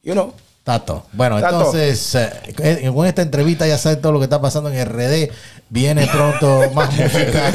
you 0.04 0.14
know. 0.14 0.34
Tato. 0.66 1.06
Bueno, 1.14 1.40
Tato. 1.40 1.58
entonces, 1.60 2.16
eh, 2.16 2.92
con 2.92 3.06
esta 3.06 3.22
entrevista 3.22 3.68
ya 3.68 3.78
saben 3.78 4.02
todo 4.02 4.12
lo 4.12 4.20
que 4.20 4.24
está 4.24 4.42
pasando 4.42 4.70
en 4.72 4.84
RD. 4.84 5.30
Viene 5.70 6.08
pronto 6.08 6.70
más 6.74 6.92
música, 6.92 7.52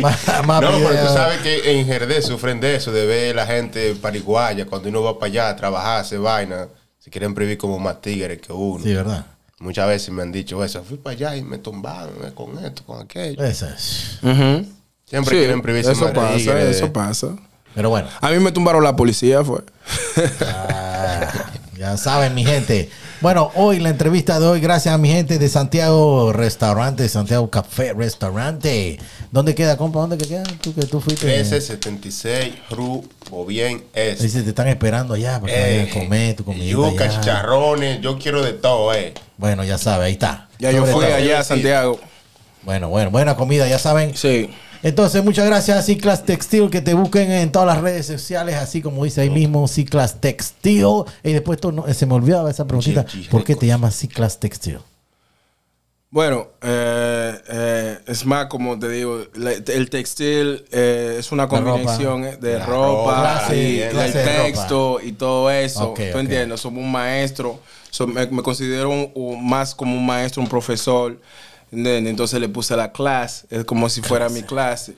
más, 0.00 0.46
más 0.46 0.60
No, 0.62 0.68
pero 0.68 0.78
videos. 0.90 1.08
tú 1.08 1.14
sabes 1.14 1.38
que 1.40 1.80
en 1.80 1.86
Jerez 1.86 2.26
sufren 2.26 2.60
de 2.60 2.76
eso, 2.76 2.92
de 2.92 3.06
ver 3.06 3.34
la 3.36 3.46
gente 3.46 3.94
pariguaya 3.94 4.66
cuando 4.66 4.90
uno 4.90 5.02
va 5.02 5.18
para 5.18 5.30
allá 5.32 5.48
a 5.48 5.56
trabajar, 5.56 6.00
hacer 6.02 6.18
vaina. 6.20 6.68
Se 6.98 7.10
quieren 7.10 7.34
prohibir 7.34 7.56
como 7.56 7.78
más 7.78 8.00
tigres 8.02 8.38
que 8.40 8.52
uno. 8.52 8.84
Sí, 8.84 8.92
¿verdad? 8.94 9.24
Muchas 9.58 9.88
veces 9.88 10.10
me 10.10 10.20
han 10.22 10.30
dicho 10.30 10.62
eso. 10.62 10.84
Fui 10.84 10.98
para 10.98 11.14
allá 11.16 11.36
y 11.36 11.42
me 11.42 11.56
tumbaron 11.56 12.14
eh, 12.22 12.32
con 12.34 12.62
esto, 12.64 12.82
con 12.84 13.00
aquello. 13.00 13.42
Eso 13.42 13.66
es. 13.66 14.18
Ujú. 14.22 14.66
Siempre 15.06 15.30
Sí, 15.34 15.38
quieren 15.40 15.62
prohibirse 15.62 15.92
eso 15.92 16.04
más 16.04 16.12
pasa, 16.12 16.36
tigres. 16.36 16.76
eso 16.76 16.92
pasa. 16.92 17.28
Pero 17.74 17.88
bueno, 17.88 18.08
A 18.20 18.28
mí 18.30 18.38
me 18.40 18.52
tumbaron 18.52 18.84
la 18.84 18.94
policía, 18.94 19.42
fue. 19.42 19.60
ah, 20.42 21.30
ya 21.82 21.96
saben, 21.96 22.32
mi 22.32 22.44
gente. 22.44 22.88
Bueno, 23.20 23.50
hoy 23.56 23.80
la 23.80 23.88
entrevista 23.88 24.38
de 24.38 24.46
hoy, 24.46 24.60
gracias 24.60 24.94
a 24.94 24.98
mi 24.98 25.08
gente 25.08 25.38
de 25.40 25.48
Santiago 25.48 26.32
Restaurante, 26.32 27.08
Santiago 27.08 27.50
Café 27.50 27.92
Restaurante. 27.92 29.00
¿Dónde 29.32 29.56
queda, 29.56 29.76
compa? 29.76 29.98
¿Dónde 29.98 30.16
que 30.16 30.28
queda? 30.28 30.44
Tú 30.60 30.72
que 30.74 30.82
tú 30.86 31.00
fuiste. 31.00 31.26
1376 31.26 32.54
Ru 32.70 33.04
Bien 33.48 33.82
S. 33.94 34.22
Dice, 34.22 34.42
te 34.42 34.50
están 34.50 34.68
esperando 34.68 35.14
allá 35.14 35.40
para 35.40 35.52
que 35.52 35.80
Eh, 35.82 35.88
a 35.90 35.94
comer 35.98 36.36
tu 36.36 36.44
comida. 36.44 36.64
yuca, 36.70 37.08
chicharrones, 37.08 38.00
yo 38.00 38.16
quiero 38.16 38.44
de 38.44 38.52
todo, 38.52 38.94
eh. 38.94 39.12
Bueno, 39.36 39.64
ya 39.64 39.76
sabes, 39.76 40.06
ahí 40.06 40.12
está. 40.12 40.48
Ya 40.60 40.70
yo 40.70 40.86
fui 40.86 41.04
allá 41.04 41.40
a 41.40 41.44
Santiago. 41.44 41.98
Bueno, 42.62 42.88
bueno, 42.90 43.10
buena 43.10 43.34
comida, 43.34 43.66
ya 43.66 43.80
saben. 43.80 44.16
Sí. 44.16 44.50
Entonces, 44.82 45.22
muchas 45.22 45.46
gracias 45.46 45.78
a 45.78 45.82
Ciclas 45.82 46.24
Textil, 46.24 46.68
que 46.68 46.80
te 46.80 46.94
busquen 46.94 47.30
en 47.30 47.52
todas 47.52 47.68
las 47.68 47.80
redes 47.80 48.04
sociales, 48.06 48.56
así 48.56 48.82
como 48.82 49.04
dice 49.04 49.20
ahí 49.20 49.30
mismo, 49.30 49.68
Ciclas 49.68 50.20
Textil. 50.20 50.84
Y 51.22 51.32
después 51.32 51.60
tú 51.60 51.70
no- 51.70 51.92
se 51.94 52.04
me 52.06 52.14
olvidaba 52.14 52.50
esa 52.50 52.66
preguntita, 52.66 53.06
¿por 53.30 53.44
qué 53.44 53.54
te 53.54 53.66
llamas 53.66 53.94
Ciclas 53.96 54.40
Textil? 54.40 54.78
Bueno, 56.10 56.48
eh, 56.60 57.38
eh, 57.48 57.98
es 58.06 58.26
más 58.26 58.46
como 58.46 58.78
te 58.78 58.86
digo, 58.90 59.22
la- 59.34 59.52
el 59.52 59.88
textil 59.88 60.62
eh, 60.70 61.16
es 61.18 61.32
una 61.32 61.44
La 61.44 61.48
ropa. 61.48 61.62
combinación 61.70 62.38
de 62.38 62.58
La 62.58 62.66
ropa, 62.66 63.40
ropa, 63.46 63.54
y 63.54 63.80
el 63.80 63.92
ropa. 63.92 64.12
texto 64.12 65.00
y 65.02 65.12
todo 65.12 65.50
eso. 65.50 65.90
Ok, 65.92 66.00
¿Tú 66.12 66.18
entiendes? 66.18 66.60
Somos 66.60 66.84
un 66.84 66.92
maestro. 66.92 67.60
So, 67.88 68.06
me, 68.06 68.26
me 68.26 68.42
considero 68.42 68.90
un- 68.90 69.10
un- 69.14 69.48
más 69.48 69.74
como 69.74 69.94
un 69.96 70.04
maestro, 70.04 70.42
un 70.42 70.48
profesor. 70.48 71.18
¿Entiendes? 71.72 72.10
Entonces 72.10 72.38
le 72.40 72.48
puse 72.48 72.76
la 72.76 72.92
clase, 72.92 73.46
es 73.50 73.64
como 73.64 73.88
si 73.88 74.02
fuera 74.02 74.28
mi 74.28 74.42
clase. 74.42 74.94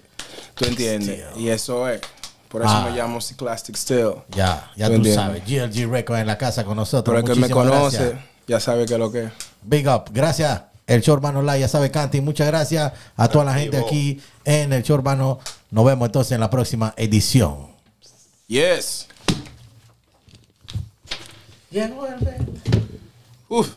¿Tú 0.54 0.64
entiendes? 0.66 1.24
Y 1.36 1.48
eso 1.48 1.88
es. 1.88 2.00
Por 2.48 2.62
eso 2.62 2.70
Ah. 2.70 2.88
me 2.88 2.96
llamo 2.96 3.20
C-Class 3.20 3.64
Textil. 3.64 4.12
Ya, 4.30 4.70
ya 4.76 4.88
Tú 4.88 5.02
tú 5.02 5.12
sabes. 5.12 5.42
GLG 5.44 5.90
Records 5.90 6.20
en 6.20 6.26
la 6.28 6.38
casa 6.38 6.64
con 6.64 6.76
nosotros. 6.76 7.12
Pero 7.14 7.18
el 7.18 7.24
que 7.24 7.40
me 7.40 7.48
Muchísimas 7.48 7.78
conoce 7.80 7.98
gracias. 8.10 8.24
ya 8.46 8.60
sabe 8.60 8.86
que 8.86 8.92
es 8.92 8.98
lo 9.00 9.10
que 9.10 9.24
es. 9.24 9.32
Big 9.62 9.88
up. 9.88 10.04
Gracias. 10.12 10.62
El 10.86 11.00
show 11.00 11.14
urbano 11.14 11.42
live, 11.42 11.60
ya 11.60 11.68
sabe, 11.68 11.90
Canti. 11.90 12.20
Muchas 12.20 12.46
gracias 12.46 12.92
a 13.16 13.26
toda 13.28 13.46
la 13.46 13.54
gente 13.54 13.76
aquí 13.78 14.20
en 14.44 14.72
el 14.72 14.82
show 14.84 14.96
urbano. 14.96 15.40
Nos 15.70 15.84
vemos 15.84 16.06
entonces 16.06 16.32
en 16.32 16.40
la 16.40 16.50
próxima 16.50 16.92
edición. 16.96 17.68
Yes. 18.46 19.08
Llegó 21.70 22.06
el 22.06 22.14
Uf. 23.48 23.70